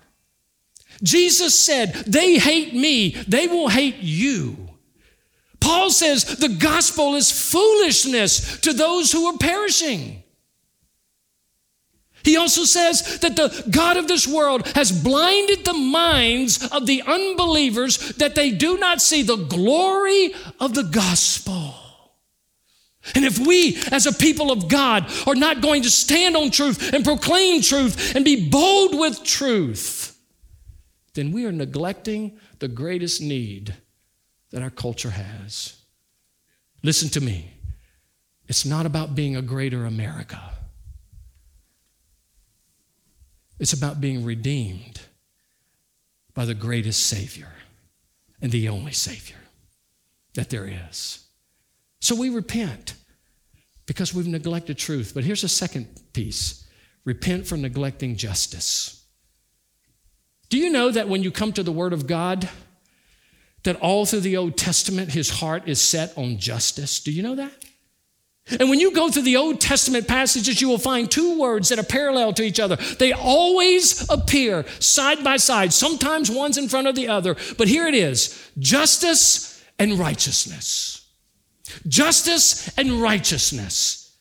Jesus 1.03 1.59
said, 1.59 1.92
They 2.07 2.38
hate 2.38 2.75
me, 2.75 3.11
they 3.29 3.46
will 3.46 3.68
hate 3.68 3.99
you. 3.99 4.70
Paul 5.61 5.90
says 5.90 6.25
the 6.38 6.49
gospel 6.49 7.14
is 7.14 7.31
foolishness 7.31 8.59
to 8.61 8.72
those 8.72 9.12
who 9.12 9.27
are 9.27 9.37
perishing. 9.37 10.22
He 12.22 12.37
also 12.37 12.64
says 12.64 13.20
that 13.20 13.37
the 13.37 13.68
God 13.70 13.96
of 13.96 14.09
this 14.09 14.27
world 14.27 14.66
has 14.68 14.90
blinded 14.90 15.64
the 15.64 15.75
minds 15.75 16.66
of 16.72 16.87
the 16.87 17.03
unbelievers 17.03 17.99
that 18.16 18.35
they 18.35 18.51
do 18.51 18.79
not 18.79 19.01
see 19.01 19.22
the 19.22 19.37
glory 19.37 20.35
of 20.59 20.75
the 20.75 20.83
gospel. 20.83 21.75
And 23.14 23.25
if 23.25 23.38
we, 23.38 23.79
as 23.92 24.07
a 24.07 24.12
people 24.12 24.51
of 24.51 24.69
God, 24.69 25.11
are 25.27 25.35
not 25.35 25.61
going 25.61 25.83
to 25.83 25.90
stand 25.90 26.37
on 26.37 26.51
truth 26.51 26.92
and 26.92 27.05
proclaim 27.05 27.62
truth 27.62 28.14
and 28.16 28.25
be 28.25 28.49
bold 28.49 28.99
with 28.99 29.23
truth, 29.23 30.19
then 31.14 31.33
we 31.33 31.47
are 31.47 31.53
neglecting 31.53 32.38
the 32.59 32.69
greatest 32.69 33.23
need 33.23 33.75
that 34.51 34.62
our 34.62 34.71
culture 34.71 35.11
has. 35.11 35.81
Listen 36.83 37.09
to 37.11 37.21
me. 37.21 37.53
It's 38.49 38.64
not 38.64 38.87
about 38.87 39.14
being 39.14 39.37
a 39.37 39.42
greater 39.42 39.85
America. 39.85 40.40
It's 43.59 43.73
about 43.73 44.01
being 44.01 44.25
redeemed 44.25 45.01
by 46.35 46.45
the 46.45 46.55
greatest 46.55 47.07
Savior 47.07 47.49
and 48.40 48.53
the 48.53 48.69
only 48.69 48.92
Savior 48.92 49.38
that 50.35 50.51
there 50.51 50.71
is. 50.88 51.25
So 52.00 52.14
we 52.14 52.30
repent 52.30 52.94
because 53.87 54.12
we've 54.12 54.26
neglected 54.26 54.78
truth. 54.78 55.12
But 55.14 55.24
here's 55.24 55.44
a 55.44 55.48
second 55.48 55.88
piece 56.12 56.64
repent 57.04 57.46
for 57.46 57.56
neglecting 57.56 58.16
justice. 58.16 59.04
Do 60.48 60.59
you 60.59 60.70
know 60.70 60.90
that 60.90 61.09
when 61.09 61.22
you 61.22 61.30
come 61.30 61.52
to 61.52 61.62
the 61.62 61.72
Word 61.72 61.92
of 61.92 62.06
God, 62.06 62.48
that 63.64 63.76
all 63.76 64.06
through 64.06 64.20
the 64.20 64.37
Old 64.37 64.56
Testament, 64.56 65.12
his 65.12 65.30
heart 65.30 65.68
is 65.68 65.80
set 65.80 66.16
on 66.16 66.38
justice? 66.38 67.00
Do 67.00 67.12
you 67.12 67.22
know 67.22 67.37
that? 67.37 67.52
And 68.61 68.70
when 68.70 68.78
you 68.78 68.92
go 68.92 69.11
through 69.11 69.22
the 69.22 69.37
Old 69.37 69.61
Testament 69.61 70.06
passages, 70.06 70.61
you 70.61 70.68
will 70.68 70.78
find 70.78 71.11
two 71.11 71.40
words 71.40 71.68
that 71.68 71.80
are 71.80 71.85
parallel 71.85 72.32
to 72.35 72.44
each 72.44 72.61
other. 72.61 72.76
They 72.76 73.12
always 73.12 74.09
appear 74.09 74.64
side 74.78 75.24
by 75.24 75.37
side. 75.37 75.72
Sometimes 75.72 76.30
one's 76.30 76.56
in 76.56 76.68
front 76.68 76.87
of 76.87 76.94
the 76.94 77.09
other. 77.09 77.35
But 77.59 77.66
here 77.66 77.88
it 77.88 77.94
is 77.94 78.50
justice 78.59 79.64
and 79.80 79.98
righteousness. 79.98 80.95
Justice 81.88 82.76
and 82.79 83.00
righteousness. 83.00 84.16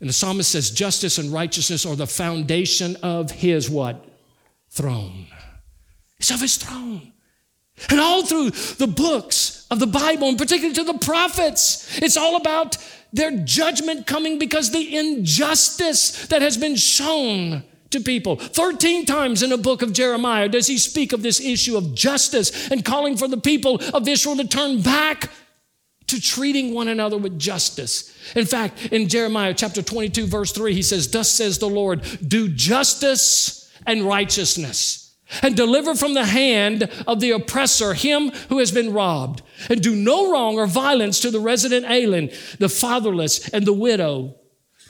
And 0.00 0.08
the 0.08 0.12
psalmist 0.12 0.50
says, 0.50 0.70
justice 0.70 1.18
and 1.18 1.32
righteousness 1.32 1.86
are 1.86 1.96
the 1.96 2.06
foundation 2.06 2.96
of 3.02 3.30
his 3.30 3.70
what? 3.70 4.04
Throne. 4.70 5.26
It's 6.18 6.30
of 6.30 6.40
his 6.40 6.56
throne. 6.56 7.12
And 7.90 8.00
all 8.00 8.24
through 8.24 8.50
the 8.50 8.86
books 8.86 9.66
of 9.70 9.80
the 9.80 9.86
Bible, 9.86 10.28
and 10.28 10.38
particularly 10.38 10.74
to 10.74 10.84
the 10.84 10.98
prophets, 10.98 11.98
it's 11.98 12.16
all 12.16 12.36
about 12.36 12.76
their 13.12 13.30
judgment 13.30 14.06
coming 14.06 14.38
because 14.38 14.70
the 14.70 14.96
injustice 14.96 16.26
that 16.28 16.42
has 16.42 16.56
been 16.56 16.76
shown 16.76 17.64
to 17.90 18.00
people. 18.00 18.36
13 18.36 19.06
times 19.06 19.42
in 19.42 19.50
the 19.50 19.58
book 19.58 19.82
of 19.82 19.92
Jeremiah 19.92 20.48
does 20.48 20.66
he 20.66 20.78
speak 20.78 21.12
of 21.12 21.22
this 21.22 21.40
issue 21.40 21.76
of 21.76 21.94
justice 21.94 22.70
and 22.70 22.84
calling 22.84 23.16
for 23.16 23.28
the 23.28 23.36
people 23.36 23.80
of 23.94 24.08
Israel 24.08 24.36
to 24.36 24.46
turn 24.46 24.82
back 24.82 25.30
to 26.08 26.20
treating 26.20 26.72
one 26.72 26.88
another 26.88 27.18
with 27.18 27.38
justice. 27.38 28.16
In 28.34 28.46
fact, 28.46 28.86
in 28.86 29.08
Jeremiah 29.08 29.54
chapter 29.54 29.82
22, 29.82 30.26
verse 30.26 30.52
3, 30.52 30.74
he 30.74 30.82
says, 30.82 31.10
Thus 31.10 31.30
says 31.30 31.58
the 31.58 31.68
Lord, 31.68 32.02
do 32.26 32.48
justice 32.48 33.70
and 33.86 34.02
righteousness, 34.02 35.14
and 35.42 35.56
deliver 35.56 35.94
from 35.94 36.14
the 36.14 36.24
hand 36.24 36.88
of 37.06 37.20
the 37.20 37.32
oppressor 37.32 37.94
him 37.94 38.30
who 38.48 38.58
has 38.58 38.70
been 38.70 38.92
robbed, 38.92 39.42
and 39.68 39.82
do 39.82 39.94
no 39.94 40.30
wrong 40.30 40.58
or 40.58 40.66
violence 40.66 41.20
to 41.20 41.30
the 41.30 41.40
resident 41.40 41.86
alien, 41.88 42.30
the 42.58 42.68
fatherless, 42.68 43.48
and 43.48 43.66
the 43.66 43.72
widow, 43.72 44.36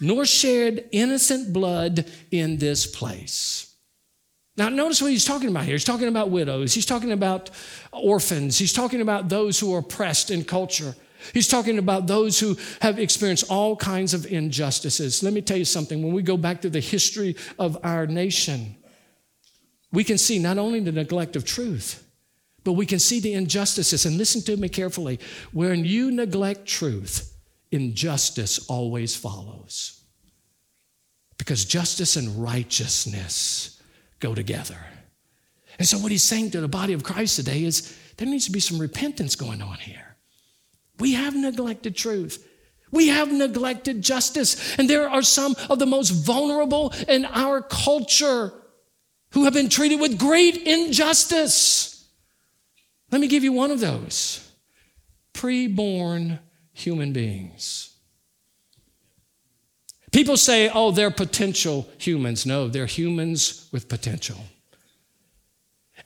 nor 0.01 0.27
shed 0.27 0.89
innocent 0.93 1.53
blood 1.53 2.07
in 2.31 2.59
this 2.59 2.87
place. 2.87 3.75
Now, 4.59 4.71
notice 4.71 5.03
what 5.03 5.11
he's 5.11 5.25
talking 5.25 5.51
about 5.51 5.65
here. 5.65 5.75
He's 5.75 5.85
talking 5.85 6.09
about 6.09 6.31
widows. 6.31 6.73
He's 6.73 6.87
talking 6.87 7.13
about 7.13 7.51
orphans. 7.93 8.57
He's 8.57 8.73
talking 8.73 9.03
about 9.03 9.29
those 9.29 9.61
who 9.61 9.75
are 9.75 9.81
oppressed 9.81 10.31
in 10.31 10.45
culture. 10.45 10.95
He's 11.33 11.49
talking 11.49 11.79
about 11.79 12.07
those 12.07 12.39
who 12.39 12.57
have 12.81 12.99
experienced 12.99 13.51
all 13.51 13.77
kinds 13.77 14.15
of 14.15 14.27
injustices. 14.27 15.23
Let 15.23 15.33
me 15.33 15.43
tell 15.43 15.57
you 15.57 15.65
something. 15.65 16.03
When 16.03 16.13
we 16.13 16.23
go 16.23 16.37
back 16.37 16.63
to 16.63 16.71
the 16.71 16.81
history 16.81 17.37
of 17.59 17.79
our 17.83 18.07
nation, 18.07 18.77
we 19.93 20.05
can 20.05 20.19
see 20.19 20.39
not 20.39 20.59
only 20.59 20.81
the 20.81 20.93
neglect 20.93 21.37
of 21.37 21.45
truth, 21.45 22.07
but 22.65 22.73
we 22.73 22.87
can 22.87 22.99
see 22.99 23.21
the 23.21 23.35
injustices. 23.35 24.07
And 24.07 24.19
listen 24.19 24.43
to 24.43 24.57
me 24.57 24.69
carefully. 24.69 25.21
When 25.53 25.85
you 25.85 26.11
neglect 26.11 26.67
truth, 26.67 27.33
injustice 27.71 28.67
always 28.69 29.15
follows. 29.15 30.03
Because 31.39 31.65
justice 31.65 32.17
and 32.17 32.43
righteousness 32.43 33.81
go 34.21 34.35
together. 34.35 34.79
And 35.79 35.87
so, 35.87 35.99
what 35.99 36.11
he's 36.11 36.23
saying 36.23 36.53
to 36.53 36.61
the 36.61 36.69
body 36.69 36.93
of 36.93 37.03
Christ 37.03 37.37
today 37.37 37.63
is 37.65 37.97
there 38.17 38.27
needs 38.27 38.47
to 38.47 38.53
be 38.53 38.61
some 38.61 38.79
repentance 38.79 39.37
going 39.37 39.63
on 39.63 39.77
here. 39.77 40.06
We 40.99 41.15
have 41.15 41.35
neglected 41.35 41.97
truth. 41.97 42.47
We 42.91 43.09
have 43.09 43.33
neglected 43.33 44.03
justice. 44.03 44.77
And 44.79 44.89
there 44.89 45.09
are 45.09 45.23
some 45.23 45.55
of 45.69 45.79
the 45.79 45.87
most 45.87 46.11
vulnerable 46.11 46.93
in 47.09 47.25
our 47.27 47.61
culture 47.61 48.53
who 49.33 49.45
have 49.45 49.53
been 49.53 49.69
treated 49.69 50.01
with 50.01 50.19
great 50.19 50.57
injustice. 50.57 52.09
Let 53.11 53.21
me 53.21 53.29
give 53.29 53.45
you 53.45 53.53
one 53.53 53.71
of 53.71 53.81
those 53.81 54.51
preborn 55.35 56.39
human 56.73 57.13
beings. 57.13 57.95
People 60.13 60.37
say, 60.37 60.71
oh, 60.73 60.93
they're 60.93 61.11
potential 61.11 61.87
humans. 61.99 62.47
No, 62.47 62.69
they're 62.69 62.87
humans 62.87 63.69
with 63.73 63.89
potential. 63.89 64.39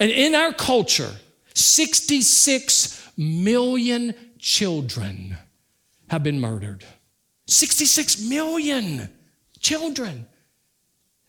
And 0.00 0.10
in 0.10 0.34
our 0.34 0.52
culture, 0.52 1.12
66 1.54 3.12
million 3.16 4.14
children 4.40 5.36
have 6.08 6.22
been 6.22 6.40
murdered. 6.40 6.84
66 7.46 8.28
million 8.28 9.08
children. 9.60 10.26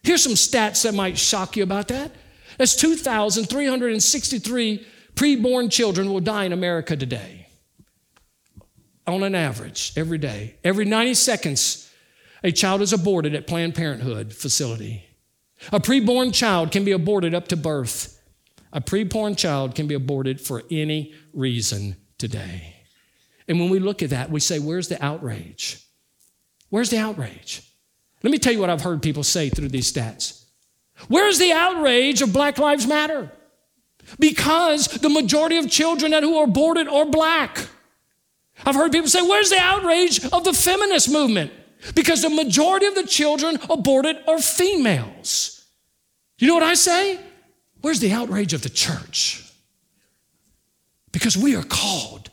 Here's 0.04 0.24
some 0.24 0.34
stats 0.34 0.84
that 0.84 0.94
might 0.94 1.18
shock 1.18 1.56
you 1.56 1.64
about 1.64 1.88
that. 1.90 2.12
That's 2.58 2.76
2,363 2.76 4.86
preborn 5.16 5.72
children 5.72 6.12
will 6.12 6.20
die 6.20 6.46
in 6.46 6.54
America 6.54 6.96
today. 6.96 7.48
On 9.08 9.24
an 9.24 9.36
average, 9.36 9.94
every 9.96 10.18
day. 10.18 10.56
Every 10.64 10.86
90 10.86 11.14
seconds, 11.16 11.92
a 12.44 12.52
child 12.52 12.82
is 12.82 12.94
aborted 12.94 13.36
at 13.36 13.48
Planned 13.48 13.76
Parenthood 13.76 14.34
facility. 14.34 15.04
A 15.72 15.80
preborn 15.80 16.34
child 16.34 16.72
can 16.72 16.84
be 16.84 16.92
aborted 16.92 17.36
up 17.36 17.48
to 17.50 17.58
birth. 17.58 18.20
A 18.74 18.82
preborn 18.82 19.38
child 19.38 19.76
can 19.76 19.88
be 19.88 19.96
aborted 19.96 20.40
for 20.40 20.64
any 20.72 21.14
reason 21.34 21.98
today. 22.18 22.81
And 23.52 23.60
when 23.60 23.70
we 23.70 23.80
look 23.80 24.02
at 24.02 24.12
that, 24.12 24.32
we 24.32 24.40
say, 24.40 24.60
where's 24.60 24.88
the 24.88 25.04
outrage? 25.04 25.86
Where's 26.70 26.90
the 26.90 27.00
outrage? 27.00 27.62
Let 28.24 28.32
me 28.32 28.38
tell 28.38 28.54
you 28.54 28.60
what 28.60 28.70
I've 28.70 28.80
heard 28.80 29.02
people 29.02 29.24
say 29.24 29.50
through 29.50 29.68
these 29.68 29.92
stats. 29.92 30.46
Where's 31.10 31.38
the 31.38 31.52
outrage 31.52 32.22
of 32.22 32.32
Black 32.32 32.58
Lives 32.58 32.88
Matter? 32.88 33.30
Because 34.18 34.88
the 34.88 35.10
majority 35.10 35.58
of 35.58 35.70
children 35.70 36.14
who 36.14 36.38
are 36.38 36.46
aborted 36.46 36.88
are 36.88 37.06
black. 37.06 37.68
I've 38.66 38.76
heard 38.76 38.94
people 38.94 39.10
say, 39.10 39.22
Where's 39.22 39.50
the 39.50 39.60
outrage 39.60 40.24
of 40.32 40.46
the 40.46 40.54
feminist 40.54 41.12
movement? 41.12 41.52
Because 41.94 42.22
the 42.22 42.30
majority 42.30 42.86
of 42.86 42.96
the 42.96 43.06
children 43.06 43.60
aborted 43.70 44.16
are 44.30 44.40
females. 44.40 45.68
You 46.38 46.48
know 46.48 46.54
what 46.54 46.64
I 46.64 46.76
say? 46.76 47.20
Where's 47.82 48.00
the 48.00 48.14
outrage 48.14 48.54
of 48.54 48.62
the 48.62 48.70
church? 48.70 49.44
Because 51.12 51.36
we 51.36 51.54
are 51.58 51.64
called 51.64 52.31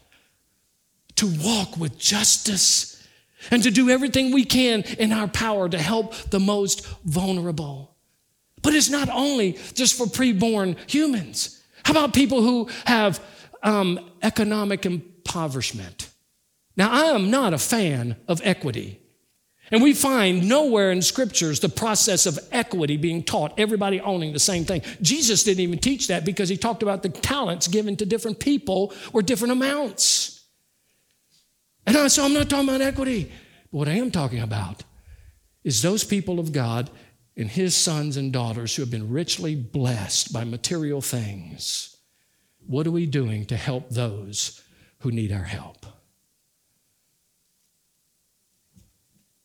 to 1.19 1.27
walk 1.41 1.77
with 1.77 1.99
justice 1.99 3.07
and 3.51 3.63
to 3.63 3.71
do 3.71 3.91
everything 3.91 4.33
we 4.33 4.45
can 4.45 4.83
in 4.99 5.13
our 5.13 5.29
power 5.29 5.69
to 5.69 5.79
help 5.79 6.15
the 6.31 6.41
most 6.41 6.87
vulnerable. 7.05 7.97
But 8.63 8.75
it's 8.75 8.91
not 8.91 9.09
only 9.09 9.59
just 9.75 9.97
for 9.97 10.07
preborn 10.07 10.77
humans. 10.91 11.63
How 11.85 11.93
about 11.93 12.13
people 12.15 12.43
who 12.43 12.69
have 12.85 13.21
um, 13.63 14.11
economic 14.23 14.85
impoverishment? 14.85 16.11
Now, 16.77 16.91
I 16.91 17.07
am 17.07 17.31
not 17.31 17.55
a 17.55 17.59
fan 17.59 18.17
of 18.27 18.41
equity. 18.45 19.01
And 19.71 19.83
we 19.83 19.95
find 19.95 20.49
nowhere 20.49 20.91
in 20.91 21.03
scriptures 21.03 21.61
the 21.61 21.69
process 21.69 22.27
of 22.27 22.39
equity 22.53 22.97
being 22.97 23.23
taught, 23.23 23.59
everybody 23.59 24.01
owning 24.01 24.33
the 24.33 24.39
same 24.39 24.65
thing. 24.65 24.83
Jesus 25.03 25.45
didn't 25.45 25.61
even 25.61 25.79
teach 25.79 26.09
that 26.09 26.25
because 26.25 26.49
he 26.49 26.57
talked 26.57 26.83
about 26.83 27.03
the 27.03 27.11
talents 27.11 27.69
given 27.69 27.97
to 27.97 28.07
different 28.07 28.39
people 28.39 28.95
or 29.13 29.21
different 29.21 29.53
amounts. 29.53 30.38
And 31.89 31.97
I, 31.97 32.09
so 32.09 32.23
I'm 32.23 32.35
not 32.35 32.51
talking 32.51 32.69
about 32.69 32.83
equity. 32.83 33.33
But 33.73 33.79
what 33.79 33.89
I 33.89 33.93
am 33.93 34.11
talking 34.11 34.41
about 34.41 34.85
is 35.65 35.81
those 35.81 36.05
people 36.05 36.39
of 36.39 36.53
God 36.53 36.91
and 37.35 37.49
his 37.49 37.75
sons 37.75 38.19
and 38.19 38.31
daughters 38.31 38.77
who 38.77 38.83
have 38.83 38.91
been 38.91 39.11
richly 39.11 39.55
blessed 39.55 40.31
by 40.31 40.45
material 40.45 41.01
things. 41.01 41.97
What 42.67 42.87
are 42.87 42.91
we 42.91 43.07
doing 43.07 43.47
to 43.47 43.57
help 43.57 43.89
those 43.89 44.63
who 44.99 45.11
need 45.11 45.33
our 45.33 45.45
help? 45.45 45.87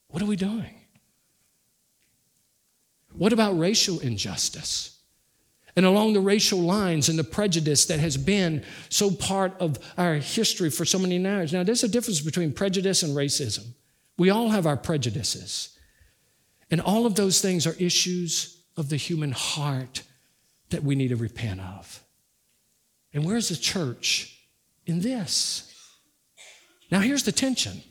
What 0.10 0.22
are 0.22 0.26
we 0.26 0.36
doing? 0.36 0.82
What 3.14 3.32
about 3.32 3.58
racial 3.58 4.00
injustice? 4.00 4.93
And 5.76 5.86
along 5.86 6.14
the 6.14 6.20
racial 6.20 6.60
lines 6.60 7.10
and 7.10 7.18
the 7.18 7.24
prejudice 7.24 7.86
that 7.86 8.00
has 8.00 8.16
been 8.16 8.64
so 8.90 9.10
part 9.10 9.56
of 9.60 9.80
our 9.98 10.16
history 10.16 10.70
for 10.70 10.86
so 10.86 11.00
many 11.00 11.18
years. 11.18 11.52
Now, 11.52 11.64
there's 11.64 11.84
a 11.84 11.88
difference 11.88 12.22
between 12.22 12.54
prejudice 12.54 13.04
and 13.04 13.16
racism. 13.16 13.66
We 14.18 14.30
all 14.30 14.50
have 14.50 14.68
our 14.68 14.78
prejudices. 14.78 15.78
And 16.70 16.80
all 16.80 17.06
of 17.06 17.16
those 17.16 17.42
things 17.42 17.66
are 17.66 17.76
issues 17.80 18.64
of 18.78 18.90
the 18.90 18.98
human 18.98 19.32
heart 19.32 20.04
that 20.70 20.84
we 20.84 20.96
need 20.96 21.10
to 21.10 21.16
repent 21.16 21.60
of. 21.60 22.04
And 23.14 23.26
where's 23.26 23.50
the 23.50 23.56
church 23.56 24.40
in 24.86 25.02
this? 25.02 25.70
Now, 26.92 27.00
here's 27.00 27.24
the 27.24 27.32
tension. 27.32 27.82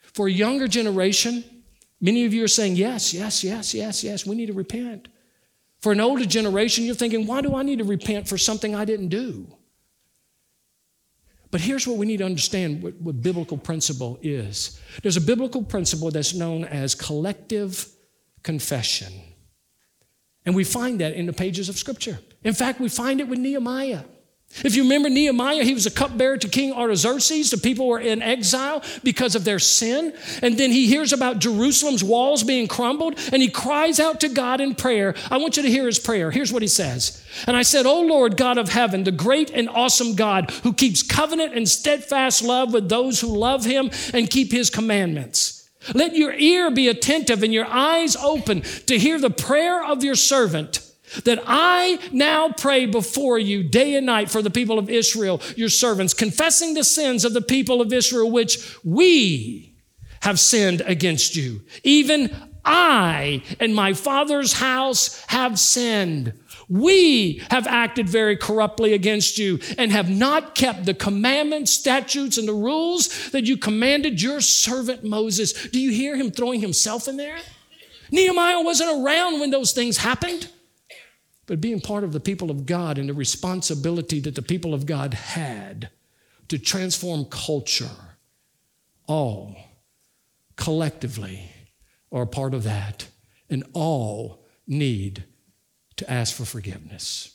For 0.00 0.26
a 0.26 0.32
younger 0.32 0.68
generation, 0.68 1.44
many 2.00 2.24
of 2.24 2.34
you 2.34 2.44
are 2.44 2.48
saying, 2.48 2.76
yes, 2.76 3.14
yes, 3.14 3.42
yes, 3.44 3.74
yes, 3.74 4.02
yes, 4.02 4.26
we 4.26 4.36
need 4.36 4.46
to 4.46 4.52
repent. 4.52 5.08
For 5.80 5.92
an 5.92 6.00
older 6.00 6.26
generation, 6.26 6.84
you're 6.84 6.94
thinking, 6.94 7.26
why 7.26 7.40
do 7.40 7.54
I 7.54 7.62
need 7.62 7.78
to 7.78 7.84
repent 7.84 8.28
for 8.28 8.36
something 8.36 8.74
I 8.74 8.84
didn't 8.84 9.08
do? 9.08 9.46
But 11.50 11.60
here's 11.60 11.86
what 11.86 11.96
we 11.96 12.06
need 12.06 12.18
to 12.18 12.24
understand 12.24 12.82
what, 12.82 12.94
what, 13.00 13.22
biblical 13.22 13.56
principle 13.56 14.18
is 14.20 14.78
there's 15.02 15.16
a 15.16 15.20
biblical 15.20 15.62
principle 15.62 16.10
that's 16.10 16.34
known 16.34 16.64
as 16.64 16.94
collective 16.94 17.88
confession. 18.42 19.12
And 20.44 20.54
we 20.54 20.64
find 20.64 21.00
that 21.00 21.14
in 21.14 21.26
the 21.26 21.32
pages 21.32 21.68
of 21.68 21.78
Scripture. 21.78 22.18
In 22.42 22.54
fact, 22.54 22.80
we 22.80 22.88
find 22.88 23.20
it 23.20 23.28
with 23.28 23.38
Nehemiah. 23.38 24.02
If 24.64 24.74
you 24.74 24.82
remember 24.82 25.08
Nehemiah, 25.08 25.62
he 25.62 25.74
was 25.74 25.86
a 25.86 25.90
cupbearer 25.90 26.36
to 26.38 26.48
King 26.48 26.72
Artaxerxes. 26.72 27.50
The 27.50 27.58
people 27.58 27.86
were 27.86 28.00
in 28.00 28.22
exile 28.22 28.82
because 29.04 29.34
of 29.34 29.44
their 29.44 29.58
sin. 29.58 30.14
And 30.42 30.58
then 30.58 30.72
he 30.72 30.86
hears 30.86 31.12
about 31.12 31.38
Jerusalem's 31.38 32.02
walls 32.02 32.42
being 32.42 32.66
crumbled 32.66 33.18
and 33.32 33.40
he 33.40 33.50
cries 33.50 34.00
out 34.00 34.20
to 34.20 34.28
God 34.28 34.60
in 34.60 34.74
prayer. 34.74 35.14
I 35.30 35.36
want 35.36 35.56
you 35.56 35.62
to 35.62 35.70
hear 35.70 35.86
his 35.86 35.98
prayer. 35.98 36.30
Here's 36.30 36.52
what 36.52 36.62
he 36.62 36.68
says. 36.68 37.24
And 37.46 37.56
I 37.56 37.62
said, 37.62 37.86
O 37.86 38.00
Lord 38.00 38.36
God 38.36 38.58
of 38.58 38.70
heaven, 38.70 39.04
the 39.04 39.12
great 39.12 39.50
and 39.50 39.68
awesome 39.68 40.16
God 40.16 40.50
who 40.62 40.72
keeps 40.72 41.02
covenant 41.02 41.54
and 41.54 41.68
steadfast 41.68 42.42
love 42.42 42.72
with 42.72 42.88
those 42.88 43.20
who 43.20 43.28
love 43.28 43.64
him 43.64 43.90
and 44.12 44.30
keep 44.30 44.50
his 44.50 44.70
commandments. 44.70 45.68
Let 45.94 46.16
your 46.16 46.32
ear 46.32 46.70
be 46.70 46.88
attentive 46.88 47.42
and 47.42 47.54
your 47.54 47.66
eyes 47.66 48.16
open 48.16 48.62
to 48.62 48.98
hear 48.98 49.20
the 49.20 49.30
prayer 49.30 49.84
of 49.84 50.02
your 50.02 50.16
servant 50.16 50.87
that 51.24 51.42
I 51.46 51.98
now 52.12 52.50
pray 52.50 52.86
before 52.86 53.38
you 53.38 53.62
day 53.62 53.94
and 53.96 54.06
night 54.06 54.30
for 54.30 54.42
the 54.42 54.50
people 54.50 54.78
of 54.78 54.90
Israel, 54.90 55.40
your 55.56 55.68
servants, 55.68 56.14
confessing 56.14 56.74
the 56.74 56.84
sins 56.84 57.24
of 57.24 57.34
the 57.34 57.42
people 57.42 57.80
of 57.80 57.92
Israel, 57.92 58.30
which 58.30 58.76
we 58.84 59.74
have 60.20 60.40
sinned 60.40 60.80
against 60.82 61.36
you. 61.36 61.62
Even 61.84 62.34
I 62.64 63.42
and 63.60 63.74
my 63.74 63.94
father's 63.94 64.54
house 64.54 65.24
have 65.28 65.58
sinned. 65.58 66.34
We 66.68 67.42
have 67.50 67.66
acted 67.66 68.08
very 68.08 68.36
corruptly 68.36 68.92
against 68.92 69.38
you 69.38 69.58
and 69.78 69.90
have 69.90 70.10
not 70.10 70.54
kept 70.54 70.84
the 70.84 70.92
commandments, 70.92 71.72
statutes, 71.72 72.36
and 72.36 72.46
the 72.46 72.52
rules 72.52 73.30
that 73.30 73.46
you 73.46 73.56
commanded 73.56 74.20
your 74.20 74.42
servant 74.42 75.02
Moses. 75.02 75.54
Do 75.70 75.80
you 75.80 75.90
hear 75.90 76.14
him 76.14 76.30
throwing 76.30 76.60
himself 76.60 77.08
in 77.08 77.16
there? 77.16 77.38
Nehemiah 78.10 78.60
wasn't 78.60 79.02
around 79.02 79.40
when 79.40 79.50
those 79.50 79.72
things 79.72 79.96
happened. 79.96 80.50
But 81.48 81.62
being 81.62 81.80
part 81.80 82.04
of 82.04 82.12
the 82.12 82.20
people 82.20 82.50
of 82.50 82.66
God 82.66 82.98
and 82.98 83.08
the 83.08 83.14
responsibility 83.14 84.20
that 84.20 84.34
the 84.34 84.42
people 84.42 84.74
of 84.74 84.84
God 84.84 85.14
had 85.14 85.88
to 86.48 86.58
transform 86.58 87.24
culture, 87.24 88.16
all 89.06 89.56
collectively 90.56 91.50
are 92.12 92.22
a 92.22 92.26
part 92.26 92.52
of 92.52 92.64
that, 92.64 93.08
and 93.48 93.64
all 93.72 94.44
need 94.66 95.24
to 95.96 96.10
ask 96.10 96.36
for 96.36 96.44
forgiveness. 96.44 97.34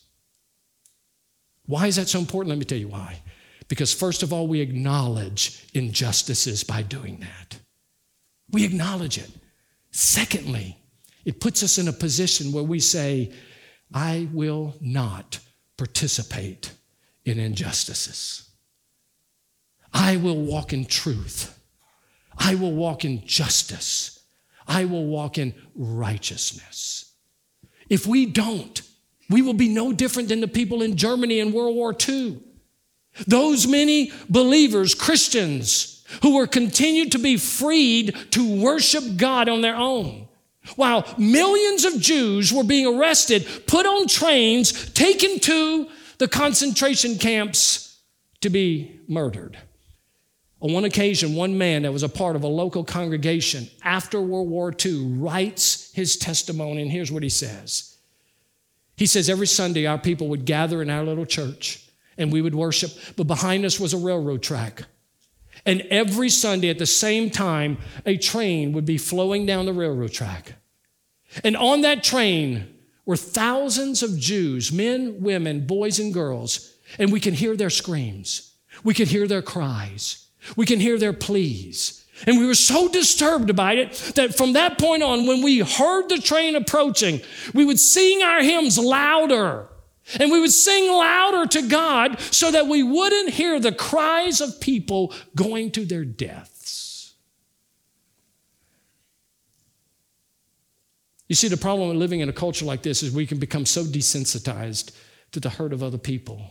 Why 1.66 1.88
is 1.88 1.96
that 1.96 2.08
so 2.08 2.20
important? 2.20 2.50
Let 2.50 2.60
me 2.60 2.66
tell 2.66 2.78
you 2.78 2.90
why. 2.90 3.20
Because, 3.68 3.94
first 3.94 4.22
of 4.22 4.32
all, 4.32 4.48
we 4.48 4.62
acknowledge 4.62 5.66
injustices 5.74 6.64
by 6.64 6.84
doing 6.84 7.20
that. 7.22 7.58
We 8.52 8.64
acknowledge 8.64 9.18
it. 9.18 9.32
Secondly, 9.90 10.78
it 11.26 11.40
puts 11.40 11.64
us 11.64 11.80
in 11.80 11.88
a 11.88 11.94
position 11.94 12.52
where 12.52 12.64
we 12.64 12.80
say, 12.80 13.32
I 13.94 14.28
will 14.34 14.76
not 14.82 15.40
participate 15.78 16.72
in 17.26 17.40
injustices. 17.40 18.50
I 19.94 20.18
will 20.18 20.42
walk 20.42 20.74
in 20.74 20.86
truth. 20.86 21.60
I 22.38 22.56
will 22.56 22.74
walk 22.74 23.06
in 23.06 23.26
justice. 23.26 24.20
I 24.68 24.86
will 24.86 25.06
walk 25.06 25.38
in 25.38 25.54
righteousness. 25.76 27.14
If 27.90 28.08
we 28.08 28.26
don't, 28.26 28.82
We 29.30 29.42
will 29.42 29.54
be 29.54 29.70
no 29.70 29.94
different 29.94 30.30
than 30.30 30.42
the 30.42 30.48
people 30.48 30.82
in 30.82 30.96
Germany 30.96 31.40
in 31.40 31.54
World 31.54 31.76
War 31.76 31.96
II. 32.08 32.40
Those 33.28 33.68
many 33.68 34.12
believers, 34.30 34.96
Christians, 34.96 36.04
who 36.22 36.36
were 36.36 36.48
continued 36.48 37.12
to 37.14 37.20
be 37.20 37.38
freed 37.38 38.16
to 38.32 38.62
worship 38.62 39.18
God 39.18 39.50
on 39.50 39.62
their 39.62 39.76
own. 39.76 40.28
While 40.76 41.06
millions 41.18 41.86
of 41.86 42.00
Jews 42.00 42.54
were 42.54 42.64
being 42.64 42.88
arrested, 42.88 43.48
put 43.68 43.86
on 43.86 44.08
trains, 44.08 44.92
taken 44.92 45.40
to 45.42 45.90
the 46.18 46.28
concentration 46.28 47.18
camps 47.18 48.00
to 48.42 48.50
be 48.50 49.00
murdered. 49.08 49.58
On 50.62 50.72
one 50.72 50.86
occasion, 50.86 51.36
one 51.36 51.58
man 51.58 51.82
that 51.82 51.92
was 51.92 52.04
a 52.04 52.10
part 52.10 52.38
of 52.38 52.44
a 52.44 52.48
local 52.48 52.86
congregation 52.86 53.68
after 53.84 54.22
World 54.22 54.50
War 54.50 54.74
II 54.74 55.18
writes 55.18 55.92
his 55.94 56.16
testimony, 56.16 56.82
and 56.82 56.90
here's 56.90 57.12
what 57.12 57.24
he 57.24 57.30
says. 57.30 57.98
He 58.96 59.06
says, 59.06 59.30
Every 59.30 59.48
Sunday, 59.48 59.86
our 59.86 59.98
people 59.98 60.30
would 60.30 60.46
gather 60.46 60.82
in 60.82 60.90
our 60.90 61.04
little 61.04 61.26
church 61.26 61.86
and 62.18 62.32
we 62.32 62.42
would 62.42 62.56
worship, 62.56 62.92
but 63.18 63.28
behind 63.28 63.66
us 63.66 63.80
was 63.80 63.94
a 63.94 63.98
railroad 63.98 64.42
track. 64.44 64.84
And 65.66 65.82
every 65.90 66.30
Sunday 66.30 66.70
at 66.70 66.80
the 66.80 66.86
same 66.86 67.30
time, 67.30 67.78
a 68.06 68.18
train 68.18 68.74
would 68.74 68.86
be 68.86 68.98
flowing 68.98 69.46
down 69.46 69.66
the 69.66 69.74
railroad 69.74 70.12
track. 70.12 70.56
And 71.44 71.56
on 71.56 71.82
that 71.82 72.04
train 72.04 72.74
were 73.06 73.18
thousands 73.18 74.04
of 74.04 74.18
Jews, 74.20 74.72
men, 74.72 75.22
women, 75.22 75.66
boys, 75.66 76.00
and 76.00 76.14
girls. 76.14 76.74
And 77.00 77.12
we 77.12 77.20
can 77.20 77.34
hear 77.34 77.56
their 77.56 77.70
screams. 77.70 78.54
We 78.84 78.94
can 78.94 79.08
hear 79.08 79.28
their 79.28 79.42
cries. 79.42 80.28
We 80.56 80.66
can 80.66 80.80
hear 80.80 80.98
their 80.98 81.14
pleas. 81.14 82.06
And 82.28 82.38
we 82.38 82.46
were 82.46 82.56
so 82.56 82.88
disturbed 82.88 83.56
by 83.56 83.74
it 83.74 83.94
that 84.16 84.36
from 84.36 84.54
that 84.54 84.78
point 84.78 85.04
on, 85.04 85.26
when 85.26 85.42
we 85.42 85.60
heard 85.60 86.10
the 86.10 86.20
train 86.20 86.56
approaching, 86.56 87.22
we 87.54 87.66
would 87.66 87.80
sing 87.80 88.22
our 88.22 88.42
hymns 88.42 88.78
louder. 88.78 89.68
And 90.20 90.32
we 90.32 90.40
would 90.40 90.52
sing 90.52 90.92
louder 90.92 91.48
to 91.48 91.68
God 91.68 92.20
so 92.20 92.52
that 92.52 92.68
we 92.68 92.84
wouldn't 92.84 93.30
hear 93.30 93.60
the 93.60 93.72
cries 93.72 94.42
of 94.42 94.60
people 94.60 95.14
going 95.36 95.72
to 95.72 95.86
their 95.86 96.04
deaths. 96.06 97.14
You 101.28 101.36
see, 101.36 101.48
the 101.48 101.58
problem 101.58 101.88
with 101.88 101.98
living 101.98 102.20
in 102.20 102.30
a 102.30 102.34
culture 102.34 102.66
like 102.66 102.84
this 102.84 103.02
is 103.02 103.12
we 103.12 103.26
can 103.26 103.40
become 103.40 103.66
so 103.66 103.84
desensitized 103.84 104.92
to 105.32 105.40
the 105.40 105.50
hurt 105.50 105.74
of 105.74 105.82
other 105.82 105.98
people 105.98 106.42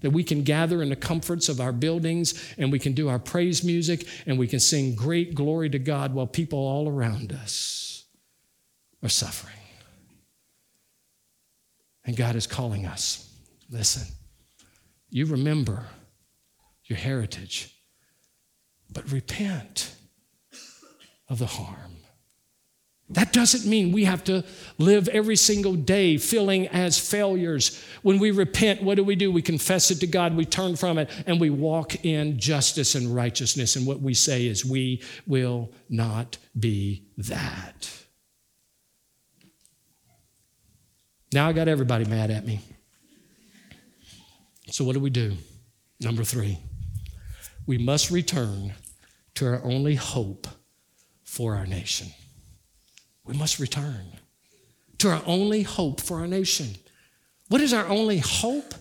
that 0.00 0.10
we 0.10 0.24
can 0.24 0.42
gather 0.42 0.82
in 0.82 0.88
the 0.88 0.96
comforts 0.96 1.48
of 1.48 1.60
our 1.60 1.72
buildings 1.72 2.54
and 2.58 2.72
we 2.72 2.78
can 2.78 2.92
do 2.92 3.08
our 3.08 3.18
praise 3.18 3.62
music 3.62 4.06
and 4.26 4.38
we 4.38 4.46
can 4.46 4.60
sing 4.60 4.94
great 4.94 5.34
glory 5.34 5.68
to 5.70 5.78
God 5.78 6.14
while 6.14 6.26
people 6.26 6.58
all 6.58 6.88
around 6.88 7.32
us 7.32 8.04
are 9.02 9.08
suffering. 9.08 9.59
And 12.04 12.16
God 12.16 12.36
is 12.36 12.46
calling 12.46 12.86
us. 12.86 13.30
Listen, 13.70 14.06
you 15.10 15.26
remember 15.26 15.86
your 16.84 16.98
heritage, 16.98 17.74
but 18.92 19.10
repent 19.12 19.94
of 21.28 21.38
the 21.38 21.46
harm. 21.46 21.96
That 23.10 23.32
doesn't 23.32 23.68
mean 23.68 23.90
we 23.90 24.04
have 24.04 24.22
to 24.24 24.44
live 24.78 25.08
every 25.08 25.34
single 25.34 25.74
day 25.74 26.16
feeling 26.16 26.68
as 26.68 26.96
failures. 26.98 27.84
When 28.02 28.20
we 28.20 28.30
repent, 28.30 28.82
what 28.84 28.94
do 28.94 29.04
we 29.04 29.16
do? 29.16 29.32
We 29.32 29.42
confess 29.42 29.90
it 29.90 29.98
to 30.00 30.06
God, 30.06 30.36
we 30.36 30.44
turn 30.44 30.76
from 30.76 30.96
it, 30.96 31.10
and 31.26 31.40
we 31.40 31.50
walk 31.50 32.04
in 32.04 32.38
justice 32.38 32.94
and 32.94 33.12
righteousness. 33.12 33.74
And 33.74 33.84
what 33.84 34.00
we 34.00 34.14
say 34.14 34.46
is, 34.46 34.64
we 34.64 35.02
will 35.26 35.72
not 35.88 36.38
be 36.58 37.08
that. 37.18 37.90
Now 41.32 41.48
I 41.48 41.52
got 41.52 41.68
everybody 41.68 42.04
mad 42.04 42.30
at 42.30 42.44
me. 42.44 42.60
So, 44.68 44.84
what 44.84 44.94
do 44.94 45.00
we 45.00 45.10
do? 45.10 45.36
Number 46.00 46.24
three, 46.24 46.58
we 47.66 47.78
must 47.78 48.10
return 48.10 48.74
to 49.34 49.46
our 49.46 49.62
only 49.64 49.94
hope 49.94 50.46
for 51.24 51.54
our 51.56 51.66
nation. 51.66 52.08
We 53.24 53.34
must 53.36 53.58
return 53.58 54.06
to 54.98 55.10
our 55.10 55.22
only 55.26 55.62
hope 55.62 56.00
for 56.00 56.18
our 56.18 56.26
nation. 56.26 56.68
What 57.48 57.60
is 57.60 57.72
our 57.72 57.86
only 57.86 58.18
hope? 58.18 58.74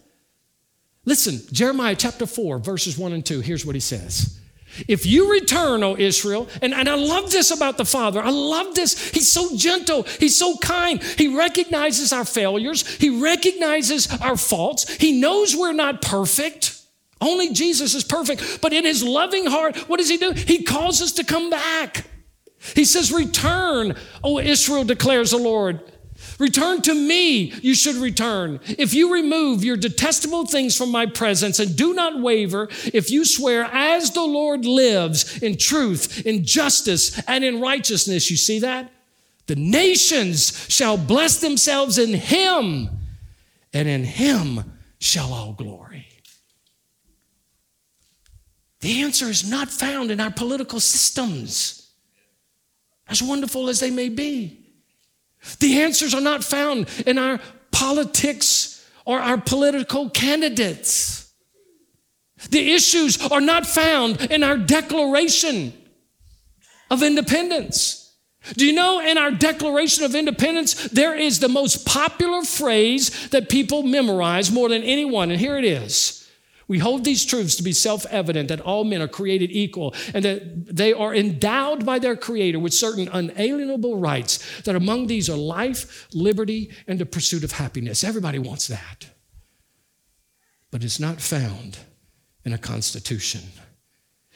Listen, 1.06 1.39
Jeremiah 1.52 1.95
chapter 1.95 2.26
4, 2.26 2.60
verses 2.60 2.97
1 2.97 3.14
and 3.14 3.26
2. 3.26 3.41
Here's 3.41 3.66
what 3.66 3.76
he 3.76 3.82
says. 3.82 4.39
If 4.88 5.05
you 5.05 5.32
return, 5.32 5.84
O 5.84 5.97
Israel, 5.97 6.47
and, 6.61 6.74
and 6.74 6.88
I 6.88 6.95
love 6.95 7.32
this 7.32 7.51
about 7.51 7.78
the 7.78 7.86
Father. 7.86 8.22
I 8.22 8.30
love 8.30 8.76
this. 8.76 9.09
He's 9.09 9.30
so 9.30 9.55
gentle. 9.55 10.03
He's 10.03 10.38
so 10.38 10.57
kind. 10.57 11.01
He 11.03 11.36
recognizes 11.36 12.13
our 12.13 12.26
failures. 12.26 12.88
He 12.97 13.22
recognizes 13.22 14.07
our 14.22 14.38
faults. 14.38 14.91
He 14.95 15.20
knows 15.20 15.55
we're 15.55 15.74
not 15.74 16.01
perfect. 16.01 16.80
Only 17.22 17.53
Jesus 17.53 17.95
is 17.95 18.03
perfect. 18.03 18.59
But 18.61 18.74
in 18.74 18.86
his 18.86 19.03
loving 19.03 19.45
heart, 19.45 19.78
what 19.89 19.97
does 19.97 20.09
he 20.09 20.17
do? 20.17 20.32
He 20.32 20.63
calls 20.63 21.01
us 21.01 21.11
to 21.13 21.24
come 21.24 21.49
back. 21.49 22.05
He 22.76 22.86
says, 22.86 23.11
Return, 23.11 23.95
O 24.24 24.39
Israel, 24.39 24.84
declares 24.84 25.32
the 25.32 25.38
Lord. 25.38 25.82
Return 26.40 26.82
to 26.84 26.96
me, 26.96 27.52
you 27.62 27.76
should 27.76 27.98
return. 27.98 28.62
If 28.66 28.94
you 28.94 29.14
remove 29.14 29.64
your 29.64 29.76
detestable 29.76 30.46
things 30.46 30.76
from 30.76 30.90
my 30.90 31.06
presence 31.06 31.60
and 31.60 31.76
do 31.76 31.94
not 31.94 32.22
waver, 32.22 32.70
if 32.94 33.12
you 33.12 33.26
swear, 33.26 33.66
as 33.66 34.12
the 34.12 34.24
Lord 34.24 34.66
lives, 34.66 35.44
in 35.44 35.58
truth, 35.58 36.26
in 36.26 36.46
justice, 36.46 37.22
and 37.28 37.44
in 37.44 37.60
righteousness, 37.60 38.32
you 38.32 38.38
see 38.38 38.60
that? 38.60 38.90
The 39.48 39.58
nations 39.58 40.66
shall 40.70 40.96
bless 40.96 41.40
themselves 41.40 41.98
in 41.98 42.14
him, 42.14 42.90
and 43.74 43.88
in 43.90 44.06
him 44.06 44.64
shall 45.00 45.34
all 45.34 45.52
glory. 45.54 46.08
The 48.80 49.02
answer 49.02 49.26
is 49.26 49.50
not 49.50 49.70
found 49.70 50.10
in 50.10 50.22
our 50.22 50.32
political 50.32 50.80
systems, 50.80 51.92
as 53.10 53.22
wonderful 53.22 53.68
as 53.68 53.82
they 53.82 53.92
may 53.92 54.08
be. 54.08 54.59
The 55.60 55.82
answers 55.82 56.14
are 56.14 56.22
not 56.22 56.44
found 56.44 56.88
in 57.06 57.18
our 57.18 57.40
politics 57.72 58.88
or 59.06 59.20
our 59.20 59.38
political 59.38 60.10
candidates. 60.10 61.32
The 62.50 62.74
issues 62.74 63.22
are 63.32 63.42
not 63.42 63.66
found 63.66 64.22
in 64.32 64.44
our 64.44 64.58
Declaration 64.58 65.74
of 66.90 67.04
Independence. 67.04 68.16
Do 68.56 68.66
you 68.66 68.74
know 68.74 69.02
in 69.02 69.18
our 69.18 69.32
Declaration 69.32 70.06
of 70.06 70.16
Independence, 70.16 70.90
there 70.90 71.16
is 71.16 71.40
the 71.40 71.50
most 71.50 71.86
popular 71.86 72.44
phrase 72.44 73.30
that 73.30 73.50
people 73.50 73.84
memorize 73.84 74.52
more 74.52 74.70
than 74.70 74.84
anyone, 74.84 75.32
and 75.32 75.40
here 75.40 75.58
it 75.58 75.66
is 75.66 76.18
we 76.70 76.78
hold 76.78 77.03
these 77.03 77.26
truths 77.26 77.55
to 77.55 77.63
be 77.63 77.74
self 77.74 78.05
evident 78.05 78.47
that 78.47 78.61
all 78.61 78.84
men 78.84 79.01
are 79.01 79.07
created 79.07 79.51
equal 79.51 79.95
and 80.13 80.24
that 80.24 80.76
they 80.76 80.93
are 80.93 81.13
endowed 81.13 81.84
by 81.84 81.97
their 81.97 82.15
Creator 82.15 82.59
with 82.59 82.76
certain 82.76 83.09
unalienable 83.11 83.97
rights, 83.97 84.61
that 84.61 84.76
among 84.76 85.07
these 85.07 85.30
are 85.30 85.36
life, 85.36 86.07
liberty, 86.13 86.72
and 86.88 86.99
the 86.99 87.07
pursuit 87.07 87.43
of 87.43 87.53
happiness. 87.53 88.03
Everybody 88.03 88.38
wants 88.38 88.67
that. 88.67 89.07
But 90.70 90.84
it's 90.84 90.99
not 90.99 91.20
found 91.20 91.80
in 92.45 92.53
a 92.53 92.59
constitution. 92.59 93.41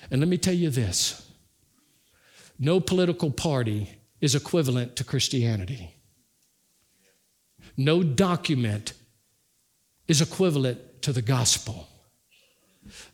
And 0.10 0.20
let 0.20 0.28
me 0.28 0.40
tell 0.40 0.56
you 0.56 0.72
this 0.72 1.32
no 2.58 2.80
political 2.80 3.30
party 3.30 4.00
is 4.22 4.34
equivalent 4.34 4.96
to 4.96 5.04
Christianity. 5.04 5.96
No 7.78 8.02
document 8.02 8.94
is 10.08 10.20
equivalent 10.20 11.04
to 11.04 11.14
the 11.14 11.22
gospel. 11.22 11.88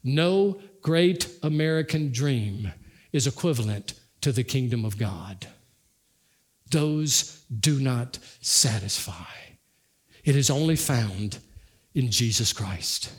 No 0.03 0.59
great 0.81 1.29
American 1.43 2.11
dream 2.11 2.71
is 3.11 3.27
equivalent 3.27 3.93
to 4.21 4.31
the 4.31 4.43
kingdom 4.43 4.85
of 4.85 4.97
God. 4.97 5.47
Those 6.71 7.43
do 7.59 7.79
not 7.79 8.19
satisfy. 8.41 9.13
It 10.23 10.35
is 10.35 10.49
only 10.49 10.75
found 10.75 11.39
in 11.95 12.11
Jesus 12.11 12.53
Christ. 12.53 13.11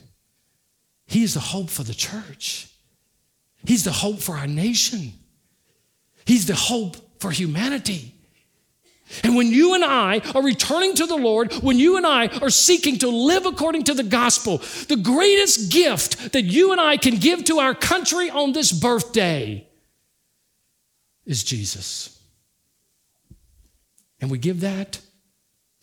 He 1.06 1.24
is 1.24 1.34
the 1.34 1.40
hope 1.40 1.70
for 1.70 1.82
the 1.82 1.94
church. 1.94 2.68
He's 3.66 3.84
the 3.84 3.92
hope 3.92 4.20
for 4.20 4.36
our 4.36 4.46
nation. 4.46 5.12
He's 6.24 6.46
the 6.46 6.54
hope 6.54 6.96
for 7.20 7.30
humanity. 7.30 8.14
And 9.24 9.34
when 9.34 9.48
you 9.48 9.74
and 9.74 9.84
I 9.84 10.20
are 10.34 10.42
returning 10.42 10.94
to 10.96 11.06
the 11.06 11.16
Lord, 11.16 11.52
when 11.54 11.78
you 11.78 11.96
and 11.96 12.06
I 12.06 12.28
are 12.38 12.50
seeking 12.50 12.98
to 12.98 13.08
live 13.08 13.44
according 13.44 13.84
to 13.84 13.94
the 13.94 14.04
gospel, 14.04 14.58
the 14.88 15.00
greatest 15.02 15.72
gift 15.72 16.32
that 16.32 16.42
you 16.42 16.72
and 16.72 16.80
I 16.80 16.96
can 16.96 17.16
give 17.16 17.44
to 17.44 17.58
our 17.58 17.74
country 17.74 18.30
on 18.30 18.52
this 18.52 18.72
birthday 18.72 19.66
is 21.26 21.42
Jesus. 21.42 22.20
And 24.20 24.30
we 24.30 24.38
give 24.38 24.60
that 24.60 25.00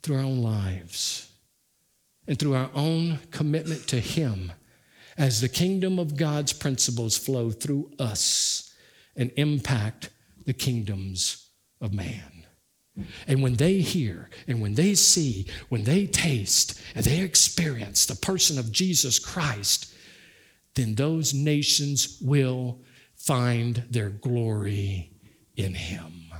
through 0.02 0.18
our 0.18 0.24
own 0.24 0.42
lives 0.42 1.30
and 2.28 2.38
through 2.38 2.56
our 2.56 2.70
own 2.74 3.20
commitment 3.32 3.88
to 3.88 4.00
Him 4.00 4.52
as 5.18 5.42
the 5.42 5.50
kingdom 5.50 6.00
of 6.00 6.16
God's 6.16 6.54
principles 6.54 7.18
flow 7.18 7.50
through 7.52 7.92
us 7.98 8.74
and 9.16 9.32
impact 9.36 10.12
the 10.46 10.54
kingdoms 10.54 11.48
of 11.82 11.94
man. 11.94 12.37
And 13.28 13.42
when 13.42 13.56
they 13.56 13.80
hear 13.80 14.30
and 14.48 14.62
when 14.62 14.76
they 14.76 14.96
see, 14.96 15.48
when 15.70 15.84
they 15.84 16.06
taste 16.06 16.80
and 16.96 17.06
they 17.06 17.20
experience 17.22 18.06
the 18.06 18.16
person 18.16 18.58
of 18.58 18.72
Jesus 18.72 19.20
Christ, 19.20 19.94
then 20.76 20.96
those 20.96 21.34
nations 21.34 22.18
will 22.22 22.80
find 23.16 23.84
their 23.90 24.10
glory 24.10 25.12
in 25.56 25.74
him. 25.74 26.32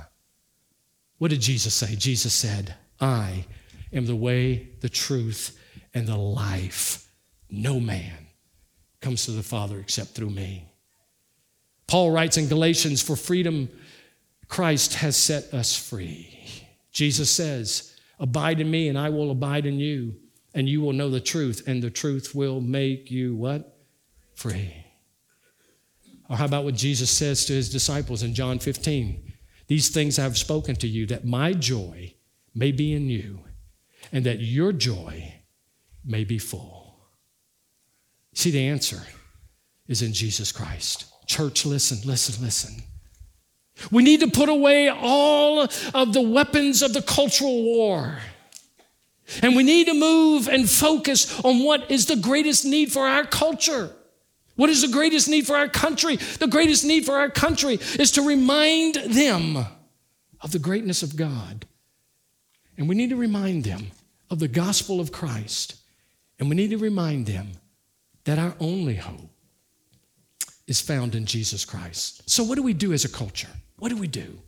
What 1.18 1.30
did 1.30 1.40
Jesus 1.40 1.74
say? 1.74 1.96
Jesus 1.96 2.32
said, 2.32 2.74
I 3.00 3.46
am 3.92 4.06
the 4.06 4.16
way, 4.16 4.70
the 4.80 4.88
truth, 4.88 5.58
and 5.92 6.06
the 6.06 6.16
life. 6.16 7.10
No 7.50 7.80
man 7.80 8.28
comes 9.00 9.24
to 9.24 9.32
the 9.32 9.42
Father 9.42 9.78
except 9.78 10.10
through 10.10 10.30
me. 10.30 10.64
Paul 11.88 12.10
writes 12.10 12.36
in 12.36 12.48
Galatians, 12.48 13.02
For 13.02 13.16
freedom 13.16 13.68
Christ 14.48 14.94
has 14.94 15.16
set 15.16 15.52
us 15.54 15.76
free. 15.76 16.34
Jesus 16.90 17.30
says, 17.30 17.94
Abide 18.18 18.60
in 18.60 18.70
me, 18.70 18.88
and 18.88 18.98
I 18.98 19.10
will 19.10 19.30
abide 19.30 19.66
in 19.66 19.78
you, 19.78 20.16
and 20.54 20.68
you 20.68 20.80
will 20.80 20.92
know 20.92 21.10
the 21.10 21.20
truth, 21.20 21.62
and 21.66 21.82
the 21.82 21.90
truth 21.90 22.34
will 22.34 22.60
make 22.60 23.10
you 23.10 23.36
what? 23.36 23.78
Free. 24.34 24.74
Or 26.28 26.36
how 26.36 26.46
about 26.46 26.64
what 26.64 26.74
Jesus 26.74 27.10
says 27.10 27.44
to 27.44 27.52
his 27.52 27.70
disciples 27.70 28.22
in 28.22 28.34
John 28.34 28.58
15? 28.58 29.32
These 29.68 29.90
things 29.90 30.18
I 30.18 30.24
have 30.24 30.36
spoken 30.36 30.74
to 30.76 30.88
you, 30.88 31.06
that 31.06 31.24
my 31.24 31.52
joy 31.52 32.14
may 32.54 32.72
be 32.72 32.92
in 32.92 33.08
you, 33.08 33.40
and 34.10 34.24
that 34.24 34.40
your 34.40 34.72
joy 34.72 35.34
may 36.04 36.24
be 36.24 36.38
full. 36.38 36.98
See, 38.34 38.50
the 38.50 38.66
answer 38.66 39.02
is 39.86 40.02
in 40.02 40.12
Jesus 40.12 40.52
Christ. 40.52 41.06
Church, 41.26 41.66
listen, 41.66 41.98
listen, 42.04 42.42
listen. 42.42 42.82
We 43.90 44.02
need 44.02 44.20
to 44.20 44.28
put 44.28 44.48
away 44.48 44.88
all 44.88 45.60
of 45.60 46.12
the 46.12 46.20
weapons 46.20 46.82
of 46.82 46.92
the 46.92 47.02
cultural 47.02 47.62
war. 47.62 48.18
And 49.42 49.54
we 49.54 49.62
need 49.62 49.86
to 49.86 49.94
move 49.94 50.48
and 50.48 50.68
focus 50.68 51.38
on 51.44 51.62
what 51.62 51.90
is 51.90 52.06
the 52.06 52.16
greatest 52.16 52.64
need 52.64 52.92
for 52.92 53.06
our 53.06 53.24
culture. 53.24 53.90
What 54.56 54.70
is 54.70 54.82
the 54.82 54.88
greatest 54.88 55.28
need 55.28 55.46
for 55.46 55.56
our 55.56 55.68
country? 55.68 56.16
The 56.16 56.48
greatest 56.48 56.84
need 56.84 57.04
for 57.04 57.16
our 57.16 57.30
country 57.30 57.74
is 57.98 58.10
to 58.12 58.22
remind 58.22 58.96
them 58.96 59.66
of 60.40 60.50
the 60.50 60.58
greatness 60.58 61.02
of 61.02 61.14
God. 61.16 61.66
And 62.76 62.88
we 62.88 62.94
need 62.94 63.10
to 63.10 63.16
remind 63.16 63.64
them 63.64 63.88
of 64.30 64.38
the 64.38 64.48
gospel 64.48 65.00
of 65.00 65.12
Christ. 65.12 65.76
And 66.38 66.48
we 66.48 66.56
need 66.56 66.70
to 66.70 66.78
remind 66.78 67.26
them 67.26 67.48
that 68.24 68.38
our 68.38 68.54
only 68.60 68.96
hope 68.96 69.30
is 70.66 70.80
found 70.80 71.14
in 71.14 71.24
Jesus 71.24 71.64
Christ. 71.64 72.28
So, 72.28 72.44
what 72.44 72.56
do 72.56 72.62
we 72.62 72.74
do 72.74 72.92
as 72.92 73.04
a 73.04 73.08
culture? 73.08 73.48
What 73.78 73.90
do 73.90 73.96
we 73.96 74.08
do? 74.08 74.38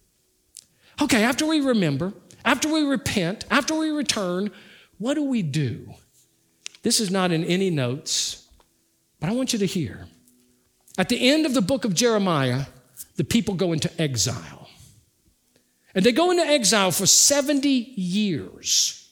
Okay, 1.01 1.23
after 1.25 1.47
we 1.47 1.61
remember, 1.61 2.13
after 2.45 2.73
we 2.73 2.83
repent, 2.83 3.45
after 3.51 3.75
we 3.75 3.91
return, 3.91 4.51
what 4.99 5.15
do 5.15 5.25
we 5.25 5.43
do? 5.43 5.95
This 6.83 7.01
is 7.01 7.11
not 7.11 7.33
in 7.33 7.45
any 7.45 7.71
notes, 7.71 8.49
but 9.19 9.31
I 9.31 9.33
want 9.33 9.53
you 9.53 9.59
to 9.61 9.67
hear. 9.67 10.07
At 10.99 11.09
the 11.09 11.31
end 11.31 11.47
of 11.47 11.55
the 11.55 11.63
book 11.63 11.85
of 11.85 11.95
Jeremiah, 11.95 12.67
the 13.17 13.25
people 13.25 13.55
go 13.55 13.73
into 13.73 13.91
exile. 14.01 14.69
And 15.95 16.05
they 16.05 16.13
go 16.13 16.31
into 16.31 16.45
exile 16.45 16.91
for 16.91 17.07
70 17.07 17.69
years. 17.69 19.11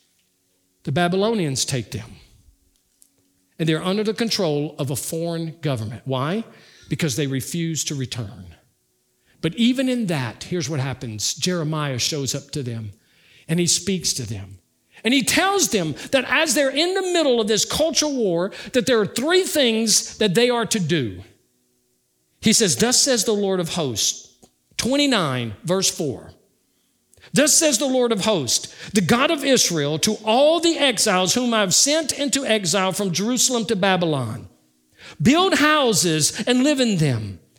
The 0.85 0.93
Babylonians 0.93 1.65
take 1.65 1.91
them. 1.91 2.17
And 3.59 3.69
they're 3.69 3.83
under 3.83 4.05
the 4.05 4.15
control 4.15 4.77
of 4.79 4.91
a 4.91 4.97
foreign 4.97 5.59
government. 5.61 6.03
Why? 6.05 6.45
Because 6.89 7.17
they 7.17 7.27
refuse 7.27 7.85
to 7.85 7.95
return. 7.95 8.55
But 9.41 9.55
even 9.55 9.89
in 9.89 10.07
that, 10.07 10.45
here's 10.45 10.69
what 10.69 10.81
happens 10.81 11.35
Jeremiah 11.35 11.99
shows 11.99 12.35
up 12.35 12.51
to 12.53 12.63
them 12.63 12.93
and 13.47 13.61
he 13.61 13.67
speaks 13.67 14.13
to 14.15 14.27
them. 14.27 14.59
And 15.05 15.15
he 15.15 15.23
tells 15.23 15.69
them 15.69 15.95
that 16.11 16.25
as 16.29 16.55
they're 16.55 16.71
in 16.71 16.95
the 16.95 17.03
middle 17.03 17.41
of 17.41 17.47
this 17.47 17.65
culture 17.65 18.09
war, 18.09 18.51
that 18.73 18.87
there 18.87 19.01
are 19.01 19.07
three 19.07 19.45
things 19.45 20.19
that 20.19 20.35
they 20.35 20.51
are 20.51 20.67
to 20.67 20.81
do. 20.81 21.23
He 22.41 22.53
says, 22.53 22.77
Thus 22.77 23.01
says 23.01 23.25
the 23.25 23.33
Lord 23.33 23.61
of 23.61 23.71
hosts, 23.71 24.37
29, 24.77 25.55
verse 25.65 25.91
4. 25.91 26.33
Thus 27.33 27.57
says 27.57 27.79
the 27.79 27.87
Lord 27.87 28.11
of 28.11 28.25
hosts, 28.25 28.75
the 28.91 29.01
God 29.01 29.31
of 29.31 29.45
Israel, 29.45 29.99
to 30.01 30.15
all 30.25 30.61
the 30.61 30.79
exiles 30.79 31.35
whom 31.35 31.55
I've 31.55 31.75
sent 31.75 32.13
into 32.13 32.45
exile 32.45 32.93
from 32.93 33.13
Jerusalem 33.13 33.67
to 33.67 33.77
Babylon 33.77 34.49
build 35.21 35.55
houses 35.55 36.43
and 36.47 36.63
live 36.63 36.81
in 36.81 36.99
them, 36.99 37.41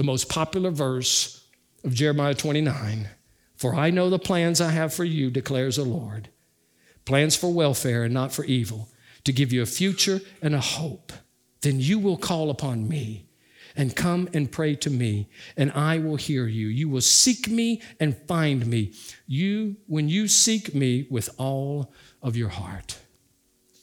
the 0.00 0.04
most 0.04 0.30
popular 0.30 0.70
verse 0.70 1.46
of 1.84 1.92
Jeremiah 1.92 2.32
29 2.32 3.10
For 3.54 3.74
I 3.74 3.90
know 3.90 4.08
the 4.08 4.18
plans 4.18 4.58
I 4.58 4.70
have 4.70 4.94
for 4.94 5.04
you, 5.04 5.30
declares 5.30 5.76
the 5.76 5.84
Lord 5.84 6.30
plans 7.04 7.36
for 7.36 7.52
welfare 7.52 8.04
and 8.04 8.14
not 8.14 8.32
for 8.32 8.46
evil, 8.46 8.88
to 9.24 9.32
give 9.32 9.52
you 9.52 9.60
a 9.60 9.66
future 9.66 10.22
and 10.40 10.54
a 10.54 10.60
hope. 10.60 11.12
Then 11.60 11.80
you 11.80 11.98
will 11.98 12.16
call 12.16 12.48
upon 12.48 12.88
me 12.88 13.28
and 13.76 13.94
come 13.94 14.26
and 14.32 14.50
pray 14.50 14.74
to 14.76 14.88
me, 14.88 15.28
and 15.54 15.70
I 15.72 15.98
will 15.98 16.16
hear 16.16 16.46
you. 16.46 16.68
You 16.68 16.88
will 16.88 17.02
seek 17.02 17.50
me 17.50 17.82
and 17.98 18.16
find 18.26 18.66
me. 18.66 18.94
You, 19.26 19.76
when 19.86 20.08
you 20.08 20.28
seek 20.28 20.74
me 20.74 21.08
with 21.10 21.28
all 21.36 21.92
of 22.22 22.38
your 22.38 22.48
heart. 22.48 22.98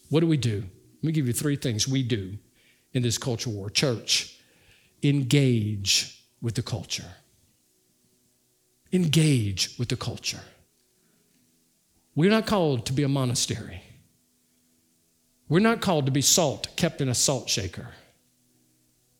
What 0.10 0.22
do 0.22 0.28
we 0.28 0.38
do? 0.38 0.64
Let 0.96 1.04
me 1.04 1.12
give 1.12 1.28
you 1.28 1.34
three 1.34 1.58
things 1.58 1.88
we 1.88 2.02
do 2.02 2.40
in 2.94 3.04
this 3.04 3.20
culture 3.20 3.52
war. 3.52 3.70
Church, 3.70 4.37
engage 5.10 6.24
with 6.42 6.56
the 6.56 6.62
culture. 6.62 7.12
Engage 8.94 9.78
with 9.78 9.90
the 9.90 9.98
culture. 9.98 10.42
We're 12.16 12.32
not 12.32 12.48
called 12.48 12.86
to 12.88 12.94
be 12.94 13.04
a 13.04 13.08
monastery. 13.08 13.82
We're 15.50 15.60
not 15.60 15.82
called 15.82 16.06
to 16.08 16.12
be 16.12 16.22
salt 16.22 16.68
kept 16.76 17.00
in 17.02 17.10
a 17.10 17.16
salt 17.16 17.50
shaker. 17.50 17.90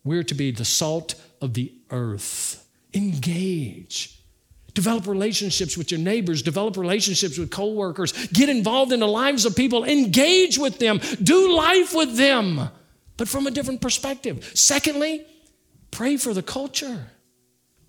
We're 0.04 0.24
to 0.24 0.34
be 0.34 0.52
the 0.52 0.66
salt 0.66 1.16
of 1.42 1.54
the 1.54 1.72
earth. 1.92 2.66
Engage. 2.94 4.20
Develop 4.74 5.08
relationships 5.08 5.78
with 5.78 5.92
your 5.92 6.00
neighbors, 6.00 6.42
develop 6.42 6.78
relationships 6.78 7.38
with 7.38 7.50
coworkers, 7.50 8.14
get 8.28 8.48
involved 8.48 8.92
in 8.92 9.00
the 9.00 9.08
lives 9.08 9.46
of 9.46 9.56
people, 9.56 9.84
engage 9.84 10.58
with 10.58 10.78
them, 10.80 11.00
do 11.22 11.56
life 11.56 11.96
with 11.96 12.16
them, 12.16 12.70
but 13.18 13.28
from 13.28 13.48
a 13.48 13.52
different 13.52 13.82
perspective. 13.82 14.52
Secondly, 14.54 15.26
pray 15.98 16.16
for 16.16 16.32
the 16.32 16.44
culture. 16.44 17.08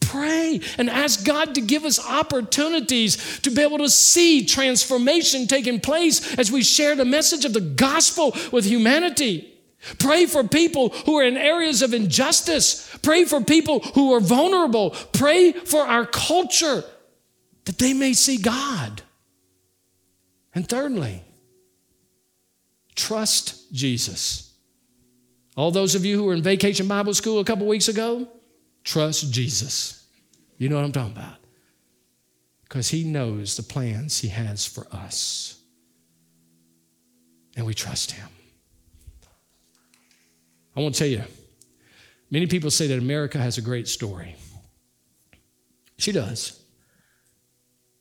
Pray 0.01 0.63
and 0.79 0.89
ask 0.89 1.27
God 1.27 1.55
to 1.55 1.61
give 1.61 1.85
us 1.85 2.03
opportunities 2.03 3.39
to 3.41 3.51
be 3.51 3.61
able 3.61 3.77
to 3.77 3.91
see 3.91 4.47
transformation 4.47 5.47
taking 5.47 5.79
place 5.79 6.39
as 6.39 6.51
we 6.51 6.63
share 6.63 6.97
the 6.97 7.05
message 7.05 7.45
of 7.45 7.53
the 7.53 7.61
gospel 7.61 8.35
with 8.51 8.65
humanity. 8.65 9.53
Pray 9.99 10.25
for 10.25 10.43
people 10.43 10.89
who 11.05 11.19
are 11.19 11.23
in 11.23 11.37
areas 11.37 11.83
of 11.83 11.93
injustice. 11.93 12.97
Pray 13.03 13.27
for 13.27 13.43
people 13.43 13.81
who 13.81 14.15
are 14.15 14.21
vulnerable. 14.21 14.93
Pray 15.13 15.53
for 15.53 15.83
our 15.83 16.07
culture 16.07 16.85
that 17.67 17.77
they 17.77 17.93
may 17.93 18.15
see 18.15 18.39
God. 18.39 19.03
And 20.55 20.67
thirdly, 20.67 21.25
trust 22.95 23.71
Jesus. 23.71 24.47
All 25.59 25.73
those 25.73 25.97
of 25.97 26.05
you 26.05 26.17
who 26.17 26.23
were 26.23 26.35
in 26.35 26.43
vacation 26.43 26.87
Bible 26.87 27.13
school 27.13 27.41
a 27.41 27.45
couple 27.45 27.67
weeks 27.67 27.89
ago, 27.89 28.29
trust 28.85 29.33
Jesus. 29.33 30.07
You 30.57 30.69
know 30.69 30.77
what 30.77 30.85
I'm 30.85 30.93
talking 30.93 31.17
about. 31.17 31.35
Because 32.63 32.91
he 32.91 33.03
knows 33.03 33.57
the 33.57 33.65
plans 33.65 34.21
he 34.21 34.29
has 34.29 34.65
for 34.65 34.87
us. 34.93 35.61
And 37.57 37.67
we 37.67 37.75
trust 37.75 38.13
him. 38.13 38.29
I 40.77 40.81
want 40.81 40.95
to 40.95 40.99
tell 41.01 41.09
you, 41.09 41.25
many 42.31 42.47
people 42.47 42.71
say 42.71 42.87
that 42.87 42.99
America 43.01 43.39
has 43.39 43.59
a 43.59 43.63
great 43.63 43.89
story. 43.89 44.37
She 45.97 46.13
does. 46.13 46.63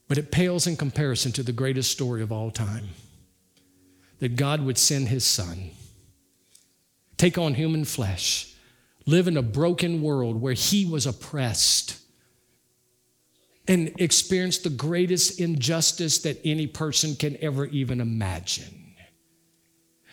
But 0.07 0.19
it 0.19 0.31
pales 0.31 0.67
in 0.67 0.77
comparison 0.77 1.31
to 1.31 1.41
the 1.41 1.53
greatest 1.53 1.91
story 1.91 2.21
of 2.21 2.31
all 2.31 2.51
time 2.51 2.89
that 4.19 4.35
God 4.35 4.63
would 4.63 4.77
send 4.77 5.07
his 5.07 5.25
son, 5.25 5.71
take 7.17 7.37
on 7.37 7.55
human 7.55 7.85
flesh, 7.85 8.53
live 9.05 9.27
in 9.27 9.37
a 9.37 9.41
broken 9.41 10.01
world 10.01 10.39
where 10.41 10.53
he 10.53 10.85
was 10.85 11.05
oppressed, 11.05 11.99
and 13.67 13.91
experienced 13.97 14.63
the 14.63 14.69
greatest 14.69 15.39
injustice 15.39 16.19
that 16.19 16.39
any 16.45 16.67
person 16.67 17.15
can 17.15 17.37
ever 17.41 17.65
even 17.65 17.99
imagine. 17.99 18.95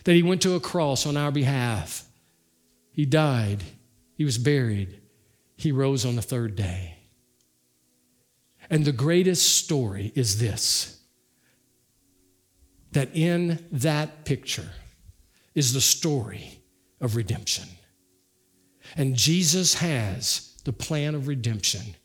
That 0.05 0.15
he 0.15 0.23
went 0.23 0.43
to 0.43 0.55
a 0.55 0.61
cross 0.61 1.07
on 1.07 1.17
our 1.17 1.31
behalf. 1.31 2.05
He 2.91 3.07
died. 3.07 3.63
He 4.17 4.25
was 4.25 4.39
buried. 4.39 5.01
He 5.57 5.73
rose 5.73 6.05
on 6.05 6.17
the 6.17 6.23
third 6.23 6.57
day. 6.57 6.99
And 8.69 8.85
the 8.85 8.93
greatest 8.93 9.57
story 9.59 10.13
is 10.15 10.39
this 10.39 10.91
that 12.93 13.11
in 13.13 13.67
that 13.73 14.25
picture 14.25 14.71
is 15.55 15.73
the 15.73 15.81
story 15.81 16.54
of 17.05 17.17
redemption. 17.17 17.69
And 18.97 19.15
Jesus 19.15 19.75
has 19.75 20.57
the 20.65 20.73
plan 20.73 21.15
of 21.15 21.29
redemption 21.29 21.97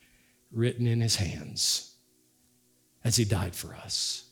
written 0.51 0.85
in 0.85 0.99
his 0.99 1.15
hands 1.15 1.95
as 3.03 3.15
he 3.15 3.23
died 3.23 3.55
for 3.55 3.73
us. 3.73 4.25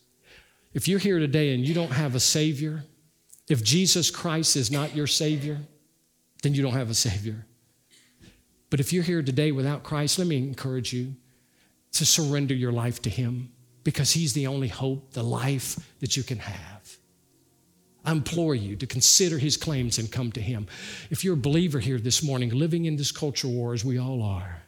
If 0.74 0.86
you're 0.86 0.98
here 0.98 1.18
today 1.18 1.54
and 1.54 1.64
you 1.64 1.72
don't 1.72 1.92
have 1.92 2.14
a 2.14 2.20
Savior, 2.20 2.84
if 3.48 3.64
Jesus 3.64 4.10
Christ 4.10 4.56
is 4.56 4.70
not 4.70 4.94
your 4.94 5.06
Savior, 5.06 5.58
then 6.42 6.54
you 6.54 6.62
don't 6.62 6.74
have 6.74 6.90
a 6.90 6.94
Savior. 6.94 7.46
But 8.68 8.80
if 8.80 8.92
you're 8.92 9.02
here 9.02 9.22
today 9.22 9.52
without 9.52 9.82
Christ, 9.82 10.18
let 10.18 10.28
me 10.28 10.36
encourage 10.36 10.92
you 10.92 11.14
to 11.92 12.04
surrender 12.04 12.54
your 12.54 12.72
life 12.72 13.00
to 13.02 13.10
Him 13.10 13.50
because 13.84 14.12
He's 14.12 14.34
the 14.34 14.46
only 14.46 14.68
hope, 14.68 15.14
the 15.14 15.22
life 15.22 15.78
that 16.00 16.16
you 16.16 16.22
can 16.22 16.38
have. 16.38 16.97
I 18.08 18.12
implore 18.12 18.54
you 18.54 18.74
to 18.76 18.86
consider 18.86 19.36
His 19.36 19.58
claims 19.58 19.98
and 19.98 20.10
come 20.10 20.32
to 20.32 20.40
Him. 20.40 20.66
If 21.10 21.24
you're 21.24 21.34
a 21.34 21.36
believer 21.36 21.78
here 21.78 21.98
this 21.98 22.22
morning, 22.22 22.48
living 22.48 22.86
in 22.86 22.96
this 22.96 23.12
culture 23.12 23.48
war 23.48 23.74
as 23.74 23.84
we 23.84 23.98
all 23.98 24.22
are, 24.22 24.62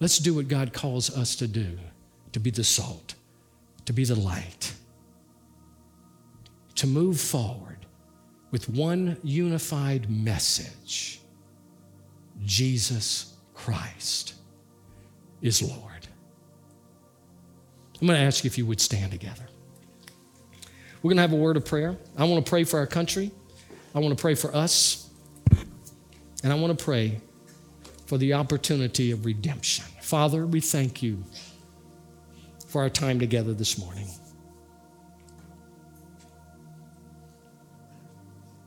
let's 0.00 0.18
do 0.18 0.34
what 0.34 0.48
God 0.48 0.72
calls 0.72 1.16
us 1.16 1.36
to 1.36 1.46
do 1.46 1.78
to 2.32 2.40
be 2.40 2.50
the 2.50 2.64
salt, 2.64 3.14
to 3.84 3.92
be 3.92 4.02
the 4.04 4.16
light, 4.16 4.74
to 6.74 6.88
move 6.88 7.20
forward 7.20 7.86
with 8.50 8.68
one 8.68 9.16
unified 9.22 10.10
message 10.10 11.20
Jesus 12.44 13.32
Christ 13.54 14.34
is 15.40 15.62
Lord. 15.62 16.08
I'm 18.00 18.08
going 18.08 18.18
to 18.18 18.26
ask 18.26 18.42
you 18.42 18.48
if 18.48 18.58
you 18.58 18.66
would 18.66 18.80
stand 18.80 19.12
together. 19.12 19.49
We're 21.02 21.08
going 21.08 21.16
to 21.16 21.22
have 21.22 21.32
a 21.32 21.36
word 21.36 21.56
of 21.56 21.64
prayer. 21.64 21.96
I 22.16 22.24
want 22.24 22.44
to 22.44 22.48
pray 22.48 22.64
for 22.64 22.78
our 22.78 22.86
country. 22.86 23.30
I 23.94 24.00
want 24.00 24.16
to 24.16 24.20
pray 24.20 24.34
for 24.34 24.54
us. 24.54 25.08
And 26.42 26.52
I 26.52 26.56
want 26.56 26.78
to 26.78 26.84
pray 26.84 27.20
for 28.06 28.18
the 28.18 28.34
opportunity 28.34 29.10
of 29.10 29.24
redemption. 29.24 29.84
Father, 30.02 30.46
we 30.46 30.60
thank 30.60 31.02
you 31.02 31.24
for 32.66 32.82
our 32.82 32.90
time 32.90 33.18
together 33.18 33.54
this 33.54 33.78
morning. 33.78 34.06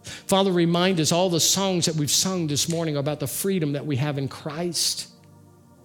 Father, 0.03 0.51
remind 0.51 0.99
us 0.99 1.11
all 1.11 1.29
the 1.29 1.39
songs 1.39 1.85
that 1.85 1.95
we've 1.95 2.09
sung 2.09 2.47
this 2.47 2.67
morning 2.67 2.97
about 2.97 3.19
the 3.19 3.27
freedom 3.27 3.73
that 3.73 3.85
we 3.85 3.97
have 3.97 4.17
in 4.17 4.27
Christ. 4.27 5.09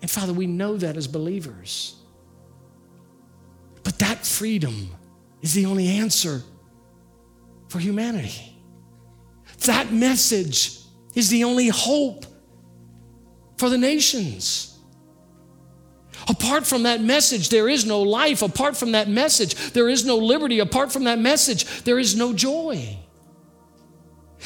And 0.00 0.10
Father, 0.10 0.32
we 0.32 0.46
know 0.46 0.76
that 0.76 0.96
as 0.96 1.06
believers. 1.06 1.96
But 3.82 3.98
that 3.98 4.24
freedom 4.24 4.90
is 5.42 5.54
the 5.54 5.66
only 5.66 5.88
answer 5.88 6.42
for 7.68 7.78
humanity. 7.78 8.56
That 9.66 9.92
message 9.92 10.78
is 11.14 11.28
the 11.30 11.44
only 11.44 11.68
hope 11.68 12.24
for 13.56 13.68
the 13.68 13.78
nations. 13.78 14.78
Apart 16.28 16.66
from 16.66 16.82
that 16.82 17.00
message, 17.00 17.48
there 17.48 17.68
is 17.68 17.84
no 17.84 18.02
life. 18.02 18.42
Apart 18.42 18.76
from 18.76 18.92
that 18.92 19.08
message, 19.08 19.72
there 19.72 19.88
is 19.88 20.04
no 20.04 20.16
liberty. 20.16 20.58
Apart 20.58 20.92
from 20.92 21.04
that 21.04 21.18
message, 21.18 21.84
there 21.84 21.98
is 21.98 22.16
no 22.16 22.32
joy. 22.32 22.98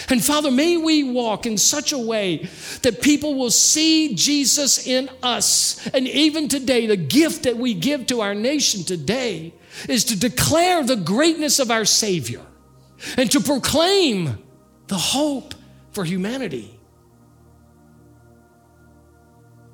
And 0.09 0.24
Father, 0.24 0.51
may 0.51 0.76
we 0.76 1.05
walk 1.05 1.47
in 1.47 1.59
such 1.59 1.93
a 1.93 1.99
way 1.99 2.49
that 2.82 3.03
people 3.03 3.34
will 3.34 3.51
see 3.51 4.14
Jesus 4.14 4.86
in 4.86 5.11
us. 5.22 5.86
And 5.88 6.09
even 6.09 6.49
today, 6.49 6.86
the 6.86 6.97
gift 6.97 7.45
that 7.45 7.57
we 7.57 7.74
give 7.74 8.07
to 8.07 8.20
our 8.22 8.34
nation 8.34 8.84
today 8.84 9.53
is 9.88 10.05
to 10.07 10.18
declare 10.18 10.82
the 10.82 10.97
greatness 10.97 11.59
of 11.59 11.70
our 11.70 11.84
Savior 11.84 12.40
and 13.16 13.30
to 13.30 13.40
proclaim 13.40 14.38
the 14.86 14.99
hope 14.99 15.55
for 15.93 16.05
humanity. 16.05 16.78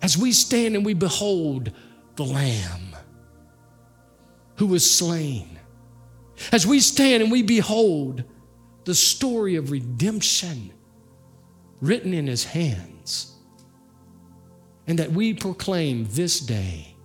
As 0.02 0.16
we 0.16 0.32
stand 0.32 0.74
and 0.76 0.84
we 0.84 0.94
behold 0.94 1.72
the 2.16 2.24
Lamb 2.24 2.96
who 4.56 4.66
was 4.66 4.88
slain, 4.88 5.58
as 6.52 6.66
we 6.66 6.80
stand 6.80 7.22
and 7.22 7.32
we 7.32 7.42
behold 7.42 8.24
the 8.88 8.94
story 8.94 9.56
of 9.56 9.70
redemption 9.70 10.72
written 11.82 12.14
in 12.14 12.26
his 12.26 12.42
hands. 12.42 13.34
And 14.86 14.98
that 14.98 15.12
we 15.12 15.34
proclaim 15.34 16.06
this 16.12 16.40
day 16.40 16.96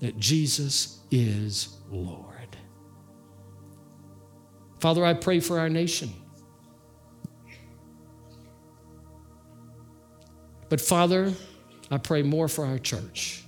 that 0.00 0.18
Jesus 0.18 0.98
is 1.12 1.68
Lord. 1.88 2.56
Father, 4.80 5.04
I 5.04 5.14
pray 5.14 5.38
for 5.38 5.60
our 5.60 5.68
nation. 5.68 6.12
But 10.68 10.80
Father, 10.80 11.32
I 11.92 11.98
pray 11.98 12.24
more 12.24 12.48
for 12.48 12.66
our 12.66 12.78
church. 12.80 13.44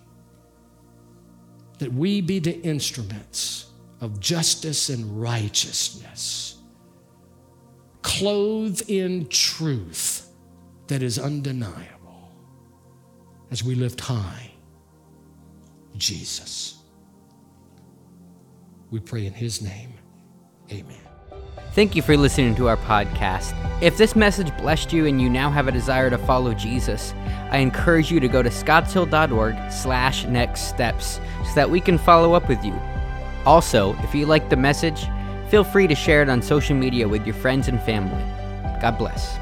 That 1.80 1.93
we 1.93 2.20
be 2.20 2.39
the 2.39 2.61
instruments 2.61 3.66
of 4.01 4.20
justice 4.20 4.89
and 4.89 5.20
righteousness 5.20 6.51
clothed 8.03 8.88
in 8.88 9.26
truth 9.28 10.28
that 10.88 11.03
is 11.03 11.18
undeniable 11.18 12.32
as 13.50 13.64
we 13.64 13.74
lift 13.74 14.00
high 14.00 14.50
Jesus. 15.96 16.78
We 18.90 19.00
pray 19.00 19.26
in 19.26 19.32
his 19.32 19.62
name. 19.62 19.94
Amen. 20.70 20.98
Thank 21.72 21.96
you 21.96 22.03
for 22.03 22.16
listening 22.16 22.55
to 22.57 22.68
our 22.68 22.76
podcast. 22.76 23.55
If 23.80 23.96
this 23.96 24.14
message 24.14 24.55
blessed 24.59 24.92
you 24.92 25.07
and 25.07 25.22
you 25.22 25.30
now 25.30 25.50
have 25.50 25.68
a 25.68 25.72
desire 25.72 26.11
to 26.11 26.18
follow 26.18 26.53
Jesus, 26.53 27.14
I 27.50 27.59
encourage 27.59 28.11
you 28.11 28.20
to 28.20 28.28
go 28.28 28.42
to 28.42 28.50
scottshill.org 28.50 29.72
slash 29.72 30.26
next 30.26 30.68
steps 30.68 31.20
so 31.46 31.55
that 31.55 31.70
we 31.70 31.80
can 31.80 31.96
follow 31.96 32.34
up 32.34 32.48
with 32.48 32.62
you. 32.64 32.78
Also, 33.46 33.96
if 34.00 34.14
you 34.14 34.26
like 34.26 34.50
the 34.50 34.57
message, 34.57 35.07
Feel 35.53 35.64
free 35.64 35.86
to 35.86 35.94
share 35.94 36.22
it 36.22 36.30
on 36.30 36.40
social 36.40 36.74
media 36.74 37.07
with 37.07 37.26
your 37.26 37.34
friends 37.34 37.68
and 37.68 37.78
family. 37.82 38.24
God 38.80 38.96
bless. 38.96 39.41